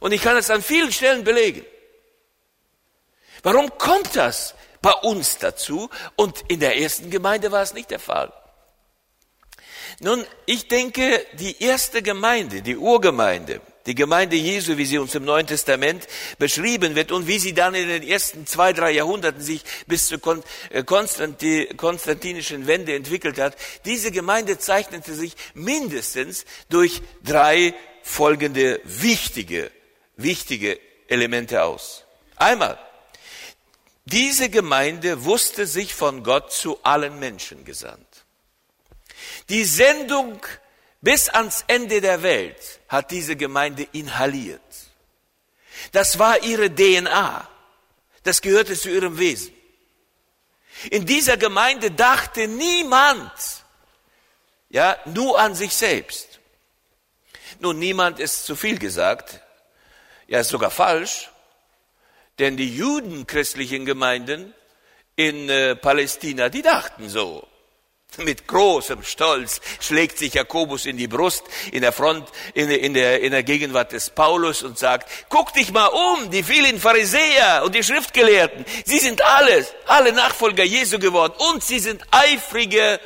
Und 0.00 0.12
ich 0.12 0.22
kann 0.22 0.36
es 0.36 0.50
an 0.50 0.62
vielen 0.62 0.92
Stellen 0.92 1.24
belegen. 1.24 1.64
Warum 3.42 3.76
kommt 3.78 4.14
das? 4.14 4.54
Bei 4.82 4.92
uns 4.92 5.38
dazu 5.38 5.88
und 6.16 6.42
in 6.48 6.60
der 6.60 6.78
ersten 6.78 7.10
Gemeinde 7.10 7.52
war 7.52 7.62
es 7.62 7.72
nicht 7.72 7.90
der 7.90 8.00
Fall. 8.00 8.32
Nun, 10.00 10.24
ich 10.46 10.68
denke, 10.68 11.24
die 11.34 11.62
erste 11.62 12.02
Gemeinde, 12.02 12.62
die 12.62 12.76
Urgemeinde, 12.76 13.60
die 13.86 13.94
Gemeinde 13.94 14.36
Jesu, 14.36 14.76
wie 14.76 14.84
sie 14.84 14.98
uns 14.98 15.14
im 15.14 15.24
Neuen 15.24 15.46
Testament 15.46 16.06
beschrieben 16.38 16.94
wird 16.94 17.12
und 17.12 17.26
wie 17.26 17.38
sie 17.38 17.52
dann 17.52 17.74
in 17.74 17.88
den 17.88 18.02
ersten 18.02 18.46
zwei, 18.46 18.72
drei 18.72 18.92
Jahrhunderten 18.92 19.42
sich 19.42 19.62
bis 19.86 20.06
zur 20.06 20.20
äh, 20.70 20.82
konstantinischen 20.84 22.66
Wende 22.66 22.94
entwickelt 22.94 23.38
hat, 23.38 23.56
diese 23.84 24.10
Gemeinde 24.10 24.58
zeichnete 24.58 25.14
sich 25.14 25.34
mindestens 25.54 26.44
durch 26.68 27.02
drei 27.24 27.74
folgende 28.02 28.80
wichtige, 28.84 29.70
wichtige 30.16 30.78
Elemente 31.08 31.62
aus. 31.62 32.04
Einmal, 32.36 32.78
diese 34.04 34.50
Gemeinde 34.50 35.24
wusste 35.24 35.66
sich 35.66 35.94
von 35.94 36.24
Gott 36.24 36.52
zu 36.52 36.82
allen 36.82 37.18
Menschen 37.18 37.64
gesandt. 37.64 38.24
Die 39.48 39.64
Sendung 39.64 40.40
bis 41.00 41.28
ans 41.28 41.64
Ende 41.66 42.00
der 42.00 42.22
Welt 42.22 42.80
hat 42.88 43.10
diese 43.10 43.36
Gemeinde 43.36 43.86
inhaliert. 43.92 44.60
Das 45.92 46.18
war 46.18 46.42
ihre 46.42 46.72
DNA. 46.72 47.48
Das 48.22 48.40
gehörte 48.40 48.78
zu 48.78 48.88
ihrem 48.88 49.18
Wesen. 49.18 49.52
In 50.90 51.06
dieser 51.06 51.36
Gemeinde 51.36 51.90
dachte 51.90 52.48
niemand, 52.48 53.32
ja, 54.68 54.96
nur 55.04 55.38
an 55.38 55.54
sich 55.54 55.74
selbst. 55.74 56.40
Nun, 57.58 57.78
niemand 57.78 58.18
ist 58.18 58.46
zu 58.46 58.56
viel 58.56 58.78
gesagt. 58.78 59.40
Ja, 60.26 60.40
ist 60.40 60.48
sogar 60.48 60.70
falsch. 60.70 61.31
Denn 62.38 62.56
die 62.56 62.74
judenchristlichen 62.74 63.84
Gemeinden 63.84 64.54
in 65.16 65.48
äh, 65.48 65.76
Palästina, 65.76 66.48
die 66.48 66.62
dachten 66.62 67.08
so. 67.08 67.46
Mit 68.18 68.46
großem 68.46 69.02
Stolz 69.04 69.62
schlägt 69.80 70.18
sich 70.18 70.34
Jakobus 70.34 70.84
in 70.84 70.98
die 70.98 71.08
Brust 71.08 71.44
in 71.72 71.80
der 71.80 71.92
Front, 71.92 72.28
in, 72.52 72.70
in, 72.70 72.92
der, 72.92 73.22
in 73.22 73.32
der 73.32 73.42
Gegenwart 73.42 73.92
des 73.92 74.10
Paulus 74.10 74.62
und 74.62 74.78
sagt, 74.78 75.10
guck 75.30 75.54
dich 75.54 75.72
mal 75.72 75.86
um, 75.86 76.30
die 76.30 76.42
vielen 76.42 76.78
Pharisäer 76.78 77.62
und 77.64 77.74
die 77.74 77.82
Schriftgelehrten, 77.82 78.66
sie 78.84 78.98
sind 78.98 79.22
alles, 79.22 79.72
alle 79.86 80.12
Nachfolger 80.12 80.62
Jesu 80.62 80.98
geworden 80.98 81.32
und 81.38 81.64
sie 81.64 81.78
sind 81.78 82.02
eifrige 82.10 83.00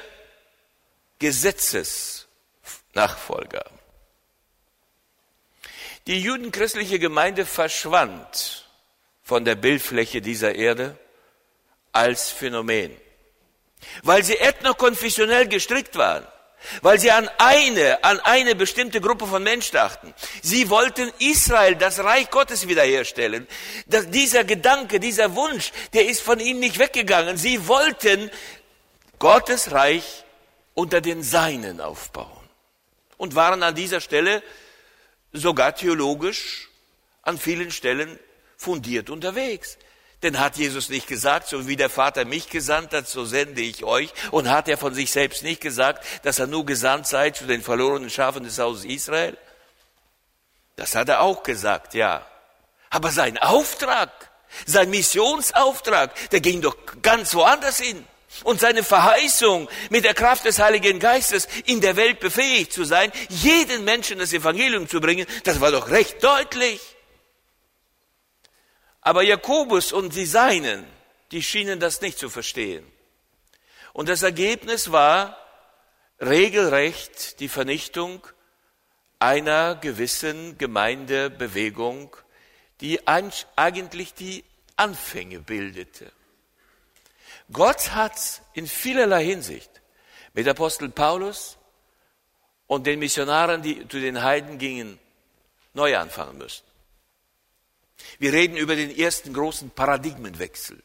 Gesetzesnachfolger. 1.21 3.65
Die 6.09 6.21
judenchristliche 6.21 6.99
Gemeinde 6.99 7.47
verschwand 7.47 8.66
von 9.27 9.45
der 9.45 9.57
Bildfläche 9.57 10.23
dieser 10.23 10.55
Erde 10.55 10.97
als 11.91 12.31
Phänomen. 12.31 12.97
Weil 14.05 14.23
sie 14.23 14.37
ethnokonfessionell 14.37 15.49
gestrickt 15.49 15.97
waren. 15.97 16.27
weil 16.83 16.99
sie 16.99 17.11
an 17.13 17.29
eine, 17.39 18.03
an 18.03 18.19
eine 18.21 18.55
bestimmte 18.57 19.01
Gruppe 19.01 19.27
von 19.27 19.43
Menschen 19.43 19.75
dachten. 19.75 20.13
Sie 20.43 20.69
wollten 20.69 21.13
Israel, 21.19 21.77
das 21.77 22.03
Reich 22.03 22.31
Gottes 22.31 22.67
wiederherstellen. 22.67 23.47
Das, 23.87 24.11
dieser 24.11 24.43
Gedanke, 24.43 24.99
dieser 24.99 25.37
Wunsch, 25.37 25.71
der 25.93 26.07
ist 26.07 26.23
von 26.23 26.41
ihnen 26.41 26.59
nicht 26.59 26.79
weggegangen. 26.79 27.37
Sie 27.37 27.69
wollten 27.69 28.31
Gottes 29.19 29.71
Reich 29.71 30.25
unter 30.75 31.01
den 31.01 31.23
Seinen 31.23 31.81
aufbauen 31.81 32.49
und 33.17 33.35
waren 33.35 33.63
an 33.63 33.75
dieser 33.75 34.01
Stelle 34.01 34.43
sogar 35.33 35.75
theologisch 35.77 36.69
an 37.23 37.39
vielen 37.39 37.71
Stellen 37.71 38.19
fundiert 38.67 39.11
unterwegs. 39.11 39.79
Denn 40.25 40.41
hat 40.41 40.57
Jesus 40.57 40.89
nicht 40.89 41.07
gesagt, 41.07 41.47
so 41.49 41.69
wie 41.69 41.77
der 41.77 41.89
Vater 41.89 42.25
mich 42.25 42.49
gesandt 42.49 42.93
hat, 42.93 43.07
so 43.07 43.25
sende 43.25 43.61
ich 43.61 43.85
euch. 43.85 44.13
Und 44.33 44.51
hat 44.51 44.69
er 44.69 44.77
von 44.77 44.93
sich 44.93 45.13
selbst 45.13 45.45
nicht 45.45 45.61
gesagt, 45.61 46.05
dass 46.25 46.41
er 46.41 46.49
nur 46.49 46.67
gesandt 46.67 47.07
sei 47.07 47.31
zu 47.31 47.45
den 47.45 47.63
verlorenen 47.63 48.11
Schafen 48.11 48.43
des 48.43 48.59
Hauses 48.59 48.85
Israel? 48.85 49.39
Das 50.75 50.97
hat 50.97 51.09
er 51.09 51.21
auch 51.21 51.45
gesagt, 51.45 51.95
ja. 51.95 52.27
Aber 52.91 53.13
sein 53.13 53.39
Auftrag, 53.39 54.11
sein 54.67 54.91
Missionsauftrag, 54.91 56.13
der 56.31 56.41
ging 56.41 56.61
doch 56.61 56.77
ganz 57.03 57.35
woanders 57.35 57.79
hin. 57.79 58.05
Und 58.43 58.61
seine 58.61 58.83
Verheißung, 58.83 59.69
mit 59.91 60.05
der 60.05 60.15
Kraft 60.15 60.45
des 60.45 60.59
Heiligen 60.59 60.99
Geistes 60.99 61.47
in 61.67 61.81
der 61.81 61.95
Welt 61.95 62.19
befähigt 62.19 62.73
zu 62.73 62.85
sein, 62.85 63.13
jeden 63.29 63.85
Menschen 63.85 64.19
das 64.19 64.33
Evangelium 64.33 64.89
zu 64.89 65.01
bringen, 65.01 65.27
das 65.45 65.61
war 65.61 65.71
doch 65.71 65.91
recht 65.91 66.25
deutlich. 66.25 66.96
Aber 69.07 69.23
Jakobus 69.23 69.93
und 69.93 70.17
die 70.17 70.27
Seinen, 70.27 70.85
die 71.31 71.41
schienen 71.41 71.79
das 71.79 72.01
nicht 72.01 72.19
zu 72.19 72.29
verstehen. 72.29 72.85
Und 73.93 74.09
das 74.09 74.25
Ergebnis 74.25 74.91
war 74.91 75.39
regelrecht 76.21 77.39
die 77.39 77.47
Vernichtung 77.49 78.27
einer 79.21 79.77
gewissen 79.77 80.59
Gemeindebewegung, 80.59 82.17
die 82.81 83.07
eigentlich 83.07 84.13
die 84.13 84.43
Anfänge 84.75 85.39
bildete. 85.39 86.11
Gott 87.53 87.93
hat 87.93 88.43
in 88.55 88.67
vielerlei 88.67 89.25
Hinsicht 89.25 89.71
mit 90.35 90.49
Apostel 90.49 90.89
Paulus 90.89 91.59
und 92.67 92.89
den 92.89 92.99
Missionaren, 92.99 93.63
die 93.63 93.87
zu 93.87 94.01
den 94.01 94.25
Heiden 94.25 94.59
gingen, 94.59 94.99
neu 95.75 95.97
anfangen 95.97 96.39
müssen. 96.39 96.66
Wir 98.19 98.33
reden 98.33 98.57
über 98.57 98.77
den 98.77 98.97
ersten 98.97 99.33
großen 99.33 99.71
Paradigmenwechsel 99.71 100.83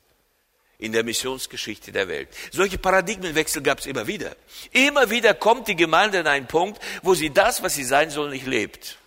in 0.82 0.92
der 0.92 1.04
Missionsgeschichte 1.04 1.92
der 1.92 2.08
Welt. 2.08 2.28
Solche 2.52 2.80
Paradigmenwechsel 2.80 3.62
gab 3.62 3.80
es 3.80 3.86
immer 3.86 4.08
wieder. 4.08 4.36
Immer 4.72 5.10
wieder 5.10 5.36
kommt 5.36 5.68
die 5.68 5.76
Gemeinde 5.76 6.20
an 6.20 6.28
einen 6.28 6.48
Punkt, 6.48 6.82
wo 7.04 7.14
sie 7.14 7.30
das, 7.30 7.62
was 7.62 7.76
sie 7.76 7.84
sein 7.84 8.10
soll, 8.10 8.32
nicht 8.32 8.48
lebt. 8.48 8.98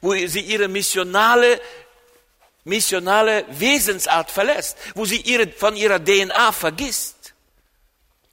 Wo 0.00 0.14
sie 0.14 0.40
ihre 0.40 0.68
missionale, 0.68 1.60
missionale 2.62 3.44
Wesensart 3.50 4.30
verlässt. 4.30 4.78
Wo 4.94 5.04
sie 5.04 5.20
ihre, 5.20 5.48
von 5.48 5.76
ihrer 5.76 6.02
DNA 6.02 6.52
vergisst. 6.52 7.34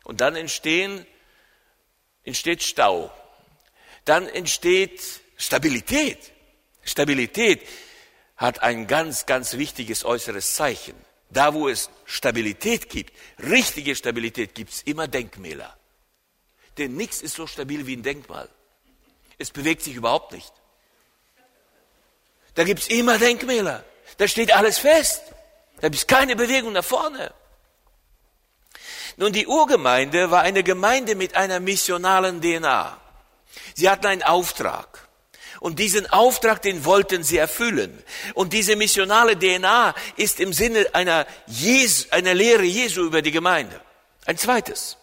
Und 0.03 0.21
dann 0.21 0.35
entstehen, 0.35 1.05
entsteht 2.23 2.61
Stau. 2.61 3.11
Dann 4.05 4.29
entsteht 4.29 5.01
Stabilität. 5.35 6.31
Stabilität 6.83 7.61
hat 8.37 8.61
ein 8.61 8.87
ganz, 8.87 9.25
ganz 9.25 9.53
wichtiges 9.53 10.05
äußeres 10.05 10.55
Zeichen. 10.55 10.95
Da, 11.29 11.53
wo 11.53 11.67
es 11.67 11.89
Stabilität 12.05 12.89
gibt, 12.89 13.13
richtige 13.39 13.95
Stabilität, 13.95 14.55
gibt 14.55 14.71
es 14.71 14.81
immer 14.83 15.07
Denkmäler. 15.07 15.75
Denn 16.77 16.95
nichts 16.95 17.21
ist 17.21 17.35
so 17.35 17.47
stabil 17.47 17.85
wie 17.87 17.97
ein 17.97 18.03
Denkmal. 18.03 18.47
Es 19.37 19.51
bewegt 19.51 19.81
sich 19.81 19.95
überhaupt 19.95 20.31
nicht. 20.31 20.53
Da 22.53 22.63
gibt 22.63 22.81
es 22.81 22.87
immer 22.87 23.17
Denkmäler. 23.17 23.83
Da 24.17 24.27
steht 24.27 24.55
alles 24.55 24.77
fest. 24.77 25.21
Da 25.81 25.89
gibt 25.89 25.95
es 25.95 26.07
keine 26.07 26.35
Bewegung 26.35 26.73
nach 26.73 26.85
vorne. 26.85 27.33
Nun, 29.17 29.33
die 29.33 29.47
Urgemeinde 29.47 30.31
war 30.31 30.43
eine 30.43 30.63
Gemeinde 30.63 31.15
mit 31.15 31.35
einer 31.35 31.59
missionalen 31.59 32.39
DNA. 32.39 33.01
Sie 33.75 33.89
hatten 33.89 34.05
einen 34.05 34.23
Auftrag. 34.23 35.06
Und 35.59 35.79
diesen 35.79 36.07
Auftrag, 36.07 36.61
den 36.61 36.85
wollten 36.85 37.23
sie 37.23 37.37
erfüllen. 37.37 38.03
Und 38.33 38.53
diese 38.53 38.75
missionale 38.75 39.37
DNA 39.37 39.95
ist 40.15 40.39
im 40.39 40.53
Sinne 40.53 40.87
einer, 40.93 41.25
Jesu, 41.47 42.05
einer 42.11 42.33
Lehre 42.33 42.63
Jesu 42.63 43.01
über 43.05 43.21
die 43.21 43.31
Gemeinde. 43.31 43.79
Ein 44.25 44.37
zweites. 44.37 44.97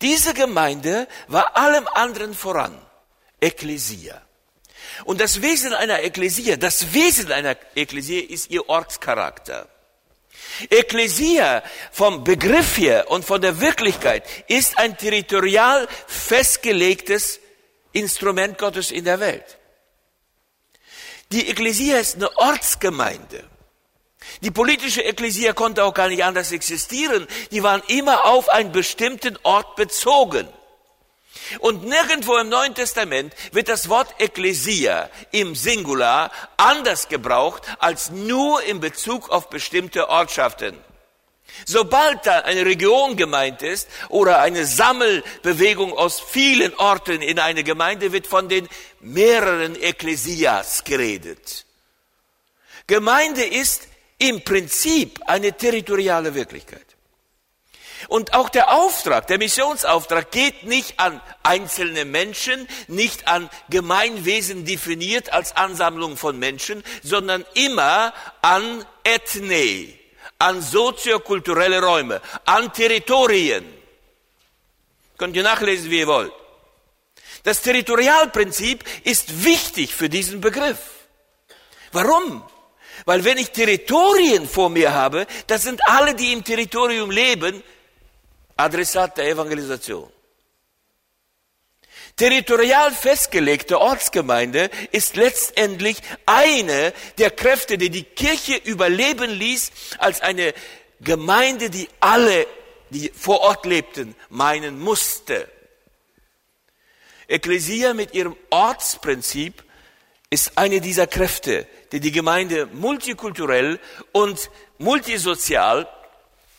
Diese 0.00 0.34
Gemeinde 0.34 1.08
war 1.28 1.56
allem 1.56 1.86
anderen 1.88 2.34
voran. 2.34 2.80
Ekklesia. 3.40 4.20
Und 5.04 5.20
das 5.20 5.42
Wesen 5.42 5.74
einer 5.74 6.02
Ekklesia, 6.02 6.56
das 6.56 6.92
Wesen 6.92 7.32
einer 7.32 7.56
Ekklesia 7.74 8.22
ist 8.28 8.50
ihr 8.50 8.68
Ortscharakter. 8.68 9.68
Ekklesia 10.70 11.62
vom 11.90 12.24
Begriff 12.24 12.76
her 12.78 13.10
und 13.10 13.24
von 13.24 13.40
der 13.40 13.60
Wirklichkeit 13.60 14.24
ist 14.48 14.78
ein 14.78 14.96
territorial 14.96 15.88
festgelegtes 16.06 17.40
Instrument 17.92 18.58
Gottes 18.58 18.90
in 18.90 19.04
der 19.04 19.20
Welt. 19.20 19.58
Die 21.32 21.48
Ekklesia 21.48 21.98
ist 21.98 22.16
eine 22.16 22.36
Ortsgemeinde. 22.36 23.42
Die 24.42 24.50
politische 24.50 25.02
Ekklesia 25.02 25.54
konnte 25.54 25.82
auch 25.82 25.94
gar 25.94 26.08
nicht 26.08 26.24
anders 26.24 26.52
existieren. 26.52 27.26
Die 27.50 27.62
waren 27.62 27.82
immer 27.88 28.26
auf 28.26 28.50
einen 28.50 28.70
bestimmten 28.70 29.38
Ort 29.42 29.74
bezogen. 29.76 30.46
Und 31.60 31.84
nirgendwo 31.84 32.36
im 32.36 32.50
Neuen 32.50 32.74
Testament 32.74 33.34
wird 33.50 33.68
das 33.68 33.88
Wort 33.88 34.14
Ekklesia 34.20 35.08
im 35.30 35.54
Singular 35.54 36.30
anders 36.58 37.08
gebraucht 37.08 37.62
als 37.78 38.10
nur 38.10 38.62
in 38.62 38.80
Bezug 38.80 39.30
auf 39.30 39.48
bestimmte 39.48 40.10
Ortschaften. 40.10 40.78
Sobald 41.66 42.26
da 42.26 42.40
eine 42.40 42.66
Region 42.66 43.16
gemeint 43.16 43.62
ist 43.62 43.88
oder 44.08 44.40
eine 44.40 44.66
Sammelbewegung 44.66 45.92
aus 45.92 46.20
vielen 46.20 46.74
Orten 46.76 47.22
in 47.22 47.38
eine 47.38 47.64
Gemeinde, 47.64 48.12
wird 48.12 48.26
von 48.26 48.48
den 48.48 48.68
mehreren 49.00 49.80
Ekklesias 49.80 50.84
geredet. 50.84 51.66
Gemeinde 52.86 53.44
ist 53.44 53.88
im 54.18 54.42
Prinzip 54.44 55.20
eine 55.26 55.56
territoriale 55.56 56.34
Wirklichkeit. 56.34 56.86
Und 58.08 58.34
auch 58.34 58.48
der 58.48 58.72
Auftrag, 58.72 59.26
der 59.28 59.38
Missionsauftrag 59.38 60.30
geht 60.30 60.64
nicht 60.64 60.98
an 60.98 61.20
einzelne 61.42 62.04
Menschen, 62.04 62.68
nicht 62.88 63.28
an 63.28 63.48
Gemeinwesen 63.70 64.64
definiert 64.64 65.32
als 65.32 65.56
Ansammlung 65.56 66.16
von 66.16 66.38
Menschen, 66.38 66.82
sondern 67.02 67.44
immer 67.54 68.12
an 68.42 68.84
Ethne, 69.04 69.94
an 70.42 70.60
soziokulturelle 70.60 71.80
Räume, 71.80 72.20
an 72.44 72.72
Territorien. 72.72 73.64
Könnt 75.16 75.36
ihr 75.36 75.44
nachlesen, 75.44 75.88
wie 75.90 76.00
ihr 76.00 76.08
wollt. 76.08 76.32
Das 77.44 77.62
Territorialprinzip 77.62 78.84
ist 79.04 79.44
wichtig 79.44 79.94
für 79.94 80.08
diesen 80.08 80.40
Begriff. 80.40 80.80
Warum? 81.92 82.42
Weil 83.04 83.24
wenn 83.24 83.38
ich 83.38 83.50
Territorien 83.50 84.48
vor 84.48 84.68
mir 84.68 84.92
habe, 84.92 85.26
das 85.46 85.62
sind 85.62 85.80
alle, 85.88 86.14
die 86.14 86.32
im 86.32 86.42
Territorium 86.42 87.10
leben, 87.10 87.62
Adressat 88.56 89.18
der 89.18 89.28
Evangelisation. 89.30 90.10
Territorial 92.16 92.92
festgelegte 92.92 93.80
Ortsgemeinde 93.80 94.70
ist 94.90 95.16
letztendlich 95.16 95.98
eine 96.26 96.92
der 97.18 97.30
Kräfte, 97.30 97.78
die 97.78 97.90
die 97.90 98.04
Kirche 98.04 98.56
überleben 98.56 99.30
ließ, 99.30 99.72
als 99.98 100.20
eine 100.20 100.52
Gemeinde, 101.00 101.70
die 101.70 101.88
alle, 102.00 102.46
die 102.90 103.10
vor 103.10 103.40
Ort 103.40 103.64
lebten, 103.64 104.14
meinen 104.28 104.78
musste. 104.78 105.48
Ekklesia 107.28 107.94
mit 107.94 108.12
ihrem 108.14 108.36
Ortsprinzip 108.50 109.64
ist 110.28 110.58
eine 110.58 110.80
dieser 110.80 111.06
Kräfte, 111.06 111.66
die 111.92 112.00
die 112.00 112.12
Gemeinde 112.12 112.66
multikulturell 112.66 113.80
und 114.12 114.50
multisozial 114.78 115.88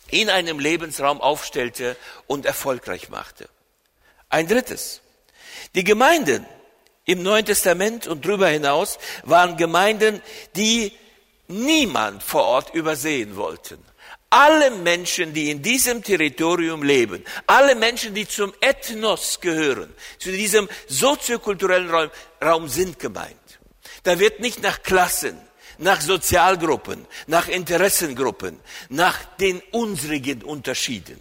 in 0.09 0.29
einem 0.29 0.59
Lebensraum 0.59 1.21
aufstellte 1.21 1.95
und 2.25 2.45
erfolgreich 2.45 3.09
machte. 3.09 3.47
Ein 4.29 4.47
drittes. 4.47 5.02
Die 5.75 5.83
Gemeinden 5.83 6.45
im 7.05 7.23
Neuen 7.23 7.45
Testament 7.45 8.07
und 8.07 8.25
darüber 8.25 8.47
hinaus 8.47 8.99
waren 9.23 9.57
Gemeinden, 9.57 10.21
die 10.55 10.93
niemand 11.47 12.21
vor 12.21 12.43
Ort 12.43 12.73
übersehen 12.75 13.35
wollten. 13.35 13.83
Alle 14.29 14.71
Menschen, 14.71 15.33
die 15.33 15.51
in 15.51 15.61
diesem 15.61 16.03
Territorium 16.03 16.81
leben, 16.83 17.23
alle 17.45 17.75
Menschen, 17.75 18.15
die 18.15 18.27
zum 18.27 18.53
Ethnos 18.61 19.39
gehören, 19.41 19.93
zu 20.17 20.31
diesem 20.31 20.69
soziokulturellen 20.87 21.89
Raum, 21.89 22.09
Raum 22.43 22.67
sind 22.67 22.99
gemeint. 22.99 23.35
Da 24.03 24.19
wird 24.19 24.39
nicht 24.39 24.61
nach 24.61 24.81
Klassen, 24.81 25.39
nach 25.77 26.01
Sozialgruppen, 26.01 27.05
nach 27.27 27.47
Interessengruppen, 27.47 28.59
nach 28.89 29.23
den 29.39 29.61
unsrigen 29.71 30.43
unterschieden. 30.43 31.19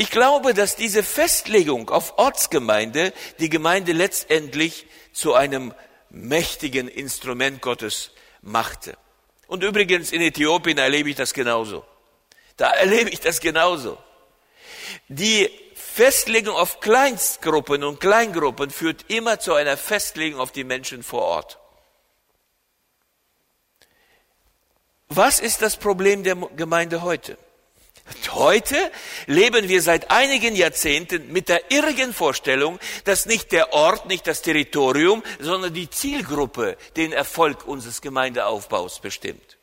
Ich 0.00 0.12
glaube, 0.12 0.54
dass 0.54 0.76
diese 0.76 1.02
Festlegung 1.02 1.90
auf 1.90 2.18
Ortsgemeinde 2.18 3.12
die 3.40 3.48
Gemeinde 3.48 3.90
letztendlich 3.90 4.86
zu 5.12 5.34
einem 5.34 5.74
mächtigen 6.08 6.86
Instrument 6.86 7.60
Gottes 7.60 8.12
machte. 8.40 8.96
Und 9.48 9.64
übrigens 9.64 10.12
in 10.12 10.22
Äthiopien 10.22 10.78
erlebe 10.78 11.10
ich 11.10 11.16
das 11.16 11.34
genauso. 11.34 11.84
Da 12.56 12.70
erlebe 12.70 13.10
ich 13.10 13.18
das 13.18 13.40
genauso. 13.40 13.98
Die 15.08 15.50
Festlegung 15.74 16.54
auf 16.54 16.78
Kleinstgruppen 16.78 17.82
und 17.82 17.98
Kleingruppen 17.98 18.70
führt 18.70 19.04
immer 19.08 19.40
zu 19.40 19.54
einer 19.54 19.76
Festlegung 19.76 20.38
auf 20.38 20.52
die 20.52 20.62
Menschen 20.62 21.02
vor 21.02 21.22
Ort. 21.22 21.58
Was 25.08 25.40
ist 25.40 25.60
das 25.60 25.76
Problem 25.76 26.22
der 26.22 26.36
Gemeinde 26.36 27.02
heute? 27.02 27.36
Heute 28.30 28.76
leben 29.26 29.68
wir 29.68 29.82
seit 29.82 30.10
einigen 30.10 30.54
Jahrzehnten 30.54 31.32
mit 31.32 31.48
der 31.48 31.70
irrigen 31.70 32.12
Vorstellung, 32.12 32.78
dass 33.04 33.26
nicht 33.26 33.52
der 33.52 33.72
Ort, 33.72 34.06
nicht 34.06 34.26
das 34.26 34.42
Territorium, 34.42 35.22
sondern 35.40 35.74
die 35.74 35.90
Zielgruppe 35.90 36.76
den 36.96 37.12
Erfolg 37.12 37.66
unseres 37.66 38.00
Gemeindeaufbaus 38.00 39.00
bestimmt. 39.00 39.58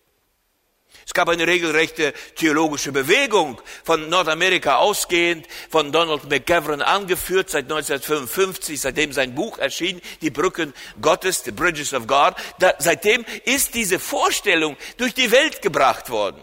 Es 1.05 1.13
gab 1.13 1.29
eine 1.29 1.45
regelrechte 1.45 2.13
theologische 2.35 2.91
Bewegung 2.91 3.61
von 3.83 4.09
Nordamerika 4.09 4.77
ausgehend, 4.77 5.47
von 5.69 5.91
Donald 5.91 6.27
McGavran 6.29 6.81
angeführt 6.81 7.51
seit 7.51 7.65
1955, 7.65 8.81
seitdem 8.81 9.13
sein 9.13 9.35
Buch 9.35 9.59
erschien, 9.59 10.01
Die 10.21 10.31
Brücken 10.31 10.73
Gottes, 11.01 11.43
The 11.43 11.51
Bridges 11.51 11.93
of 11.93 12.07
God. 12.07 12.33
Da, 12.57 12.73
seitdem 12.79 13.23
ist 13.43 13.75
diese 13.75 13.99
Vorstellung 13.99 14.77
durch 14.97 15.13
die 15.13 15.31
Welt 15.31 15.61
gebracht 15.61 16.09
worden. 16.09 16.41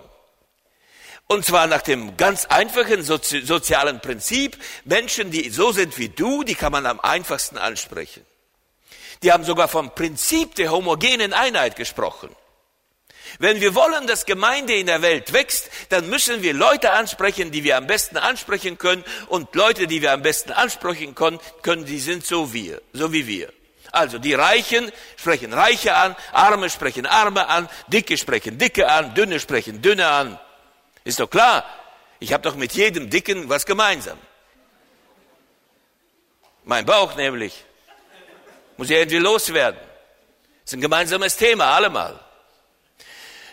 Und 1.33 1.47
zwar 1.47 1.67
nach 1.67 1.81
dem 1.81 2.19
ganz 2.19 2.45
einfachen 2.45 3.03
Sozi 3.03 3.41
sozialen 3.41 4.01
Prinzip, 4.01 4.59
Menschen, 4.85 5.31
die 5.31 5.49
so 5.49 5.73
sind 5.73 5.97
wie 5.97 6.11
du, 6.11 6.43
die 6.43 6.55
kann 6.55 6.73
man 6.73 6.85
am 6.85 7.01
einfachsten 7.01 7.57
ansprechen. 7.57 8.27
Die 9.23 9.33
haben 9.33 9.43
sogar 9.43 9.67
vom 9.69 9.95
Prinzip 9.95 10.55
der 10.57 10.71
homogenen 10.71 11.33
Einheit 11.33 11.77
gesprochen. 11.77 12.29
Wenn 13.39 13.63
wir 13.63 13.75
wollen, 13.75 14.07
dass 14.07 14.27
Gemeinde 14.27 14.75
in 14.75 14.85
der 14.85 15.01
Welt 15.01 15.33
wächst, 15.33 15.71
dann 15.89 16.11
müssen 16.11 16.43
wir 16.43 16.53
Leute 16.53 16.93
ansprechen, 16.93 17.51
die 17.51 17.65
wir 17.65 17.79
am 17.79 17.87
besten 17.87 18.19
ansprechen 18.19 18.77
können. 18.77 19.03
Und 19.29 19.55
Leute, 19.55 19.87
die 19.87 20.03
wir 20.03 20.13
am 20.13 20.21
besten 20.21 20.53
ansprechen 20.53 21.15
können, 21.15 21.41
können 21.63 21.87
die 21.87 22.01
sind 22.01 22.27
so 22.27 22.53
wie, 22.53 22.77
so 22.93 23.11
wie 23.15 23.27
wir. 23.27 23.51
Also 23.91 24.19
die 24.19 24.35
Reichen 24.35 24.93
sprechen 25.17 25.55
Reiche 25.55 25.95
an, 25.95 26.15
Arme 26.33 26.69
sprechen 26.69 27.07
Arme 27.07 27.49
an, 27.49 27.71
Dicke 27.89 28.19
sprechen 28.19 28.59
Dicke 28.59 28.91
an, 28.91 29.15
Dünne 29.15 29.41
sprechen 29.41 29.81
Dünne 29.81 30.09
an. 30.09 30.39
Ist 31.05 31.21
doch 31.21 31.29
klar, 31.29 31.65
ich 32.21 32.33
habe 32.33 32.43
doch 32.43 32.55
mit 32.55 32.73
jedem 32.73 33.11
Dicken 33.11 33.49
was 33.49 33.67
gemeinsam. 33.67 34.19
Mein 36.65 36.87
Bauch 36.87 37.17
nämlich. 37.17 37.65
Muss 38.77 38.89
ja 38.89 38.99
irgendwie 38.99 39.19
loswerden. 39.19 39.81
Ist 40.65 40.75
ein 40.75 40.81
gemeinsames 40.81 41.37
Thema, 41.37 41.75
allemal. 41.75 42.19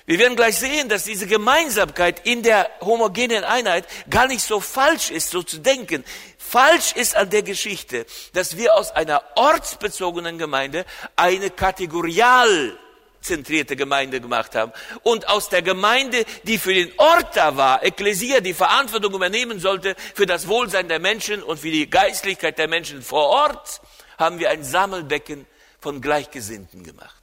Wir 0.06 0.18
werden 0.18 0.36
gleich 0.36 0.58
sehen, 0.58 0.90
dass 0.90 1.04
diese 1.04 1.28
Gemeinsamkeit 1.28 2.26
in 2.26 2.42
der 2.42 2.70
homogenen 2.82 3.44
Einheit 3.44 3.86
gar 4.10 4.28
nicht 4.28 4.42
so 4.42 4.60
falsch 4.60 5.12
ist, 5.12 5.30
so 5.30 5.44
zu 5.44 5.60
denken. 5.60 6.04
Falsch 6.38 6.94
ist 6.94 7.16
an 7.16 7.30
der 7.30 7.44
Geschichte, 7.44 8.08
dass 8.34 8.58
wir 8.58 8.74
aus 8.74 8.90
einer 8.90 9.24
ortsbezogenen 9.36 10.40
Gemeinde 10.40 10.86
eine 11.16 11.52
kategorial 11.52 12.76
zentrierte 13.22 13.76
Gemeinde 13.76 14.22
gemacht 14.22 14.56
haben. 14.56 14.72
Und 15.04 15.28
aus 15.28 15.50
der 15.50 15.62
Gemeinde, 15.62 16.26
die 16.44 16.58
für 16.58 16.74
den 16.74 16.92
Ort 16.98 17.36
da 17.36 17.58
war, 17.58 17.84
Ekklesia, 17.84 18.40
die 18.40 18.54
Verantwortung 18.54 19.14
übernehmen 19.14 19.60
sollte 19.60 19.96
für 20.16 20.26
das 20.26 20.48
Wohlsein 20.48 20.88
der 20.88 21.00
Menschen 21.00 21.44
und 21.44 21.60
für 21.60 21.72
die 21.72 21.90
Geistlichkeit 21.90 22.58
der 22.58 22.68
Menschen 22.68 23.02
vor 23.02 23.28
Ort, 23.28 23.82
haben 24.18 24.40
wir 24.40 24.50
ein 24.50 24.64
Sammelbecken 24.64 25.46
von 25.80 26.02
Gleichgesinnten 26.02 26.84
gemacht. 26.84 27.16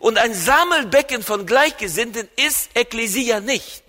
Und 0.00 0.18
ein 0.18 0.34
Sammelbecken 0.34 1.22
von 1.22 1.46
Gleichgesinnten 1.46 2.28
ist 2.36 2.70
Ekklesia 2.74 3.40
nicht. 3.40 3.84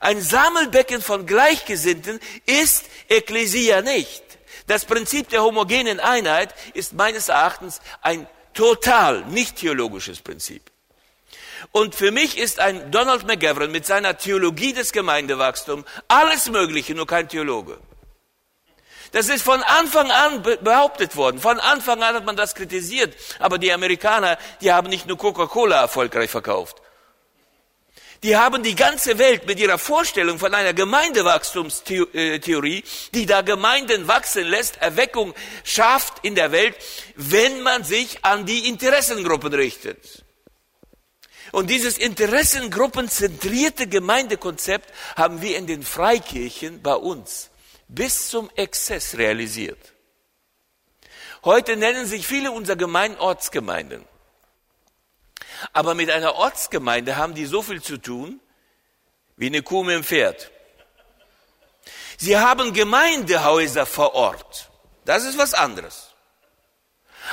Ein 0.00 0.22
Sammelbecken 0.22 1.02
von 1.02 1.26
Gleichgesinnten 1.26 2.20
ist 2.46 2.84
Ekklesia 3.08 3.82
nicht. 3.82 4.22
Das 4.66 4.84
Prinzip 4.84 5.28
der 5.28 5.42
homogenen 5.42 6.00
Einheit 6.00 6.54
ist 6.74 6.92
meines 6.92 7.28
Erachtens 7.28 7.80
ein 8.00 8.26
Total 8.54 9.24
nicht 9.26 9.56
theologisches 9.56 10.20
Prinzip. 10.20 10.62
Und 11.70 11.94
für 11.94 12.10
mich 12.10 12.38
ist 12.38 12.58
ein 12.60 12.90
Donald 12.90 13.26
McGavran 13.26 13.70
mit 13.70 13.86
seiner 13.86 14.18
Theologie 14.18 14.72
des 14.72 14.92
Gemeindewachstums 14.92 15.84
alles 16.08 16.50
Mögliche, 16.50 16.94
nur 16.94 17.06
kein 17.06 17.28
Theologe. 17.28 17.78
Das 19.12 19.28
ist 19.28 19.42
von 19.42 19.62
Anfang 19.62 20.10
an 20.10 20.42
behauptet 20.42 21.16
worden. 21.16 21.38
Von 21.38 21.60
Anfang 21.60 22.02
an 22.02 22.14
hat 22.14 22.24
man 22.24 22.36
das 22.36 22.54
kritisiert. 22.54 23.14
Aber 23.38 23.58
die 23.58 23.72
Amerikaner, 23.72 24.38
die 24.62 24.72
haben 24.72 24.88
nicht 24.88 25.06
nur 25.06 25.18
Coca-Cola 25.18 25.82
erfolgreich 25.82 26.30
verkauft 26.30 26.82
die 28.22 28.36
haben 28.36 28.62
die 28.62 28.76
ganze 28.76 29.18
Welt 29.18 29.46
mit 29.46 29.58
ihrer 29.58 29.78
Vorstellung 29.78 30.38
von 30.38 30.54
einer 30.54 30.74
Gemeindewachstumstheorie, 30.74 32.84
die 33.14 33.26
da 33.26 33.42
Gemeinden 33.42 34.06
wachsen 34.06 34.44
lässt, 34.44 34.80
Erweckung 34.80 35.34
schafft 35.64 36.24
in 36.24 36.36
der 36.36 36.52
Welt, 36.52 36.76
wenn 37.16 37.62
man 37.62 37.82
sich 37.84 38.24
an 38.24 38.46
die 38.46 38.68
Interessengruppen 38.68 39.52
richtet. 39.52 40.24
Und 41.50 41.68
dieses 41.68 41.98
interessengruppenzentrierte 41.98 43.88
Gemeindekonzept 43.88 44.88
haben 45.16 45.42
wir 45.42 45.58
in 45.58 45.66
den 45.66 45.82
Freikirchen 45.82 46.80
bei 46.80 46.94
uns 46.94 47.50
bis 47.88 48.28
zum 48.28 48.48
Exzess 48.56 49.18
realisiert. 49.18 49.92
Heute 51.44 51.76
nennen 51.76 52.06
sich 52.06 52.26
viele 52.26 52.52
unserer 52.52 52.76
Gemeinden 52.76 53.18
Ortsgemeinden. 53.18 54.04
Aber 55.72 55.94
mit 55.94 56.10
einer 56.10 56.34
Ortsgemeinde 56.34 57.16
haben 57.16 57.34
die 57.34 57.46
so 57.46 57.62
viel 57.62 57.82
zu 57.82 57.98
tun 57.98 58.40
wie 59.36 59.46
eine 59.46 59.62
Kuh 59.62 59.82
mit 59.82 59.96
dem 59.96 60.04
Pferd. 60.04 60.50
Sie 62.18 62.38
haben 62.38 62.72
Gemeindehäuser 62.72 63.86
vor 63.86 64.14
Ort. 64.14 64.70
Das 65.04 65.24
ist 65.24 65.38
was 65.38 65.54
anderes. 65.54 66.08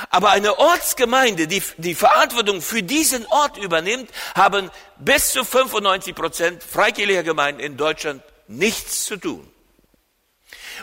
Aber 0.08 0.30
eine 0.30 0.58
Ortsgemeinde, 0.58 1.46
die 1.46 1.62
die 1.76 1.94
Verantwortung 1.94 2.62
für 2.62 2.82
diesen 2.82 3.26
Ort 3.26 3.58
übernimmt, 3.58 4.10
haben 4.34 4.70
bis 4.98 5.32
zu 5.32 5.44
95 5.44 6.14
Prozent 6.14 6.62
freikirchlicher 6.62 7.22
Gemeinden 7.22 7.60
in 7.60 7.76
Deutschland 7.76 8.22
nichts 8.46 9.04
zu 9.04 9.16
tun. 9.16 9.50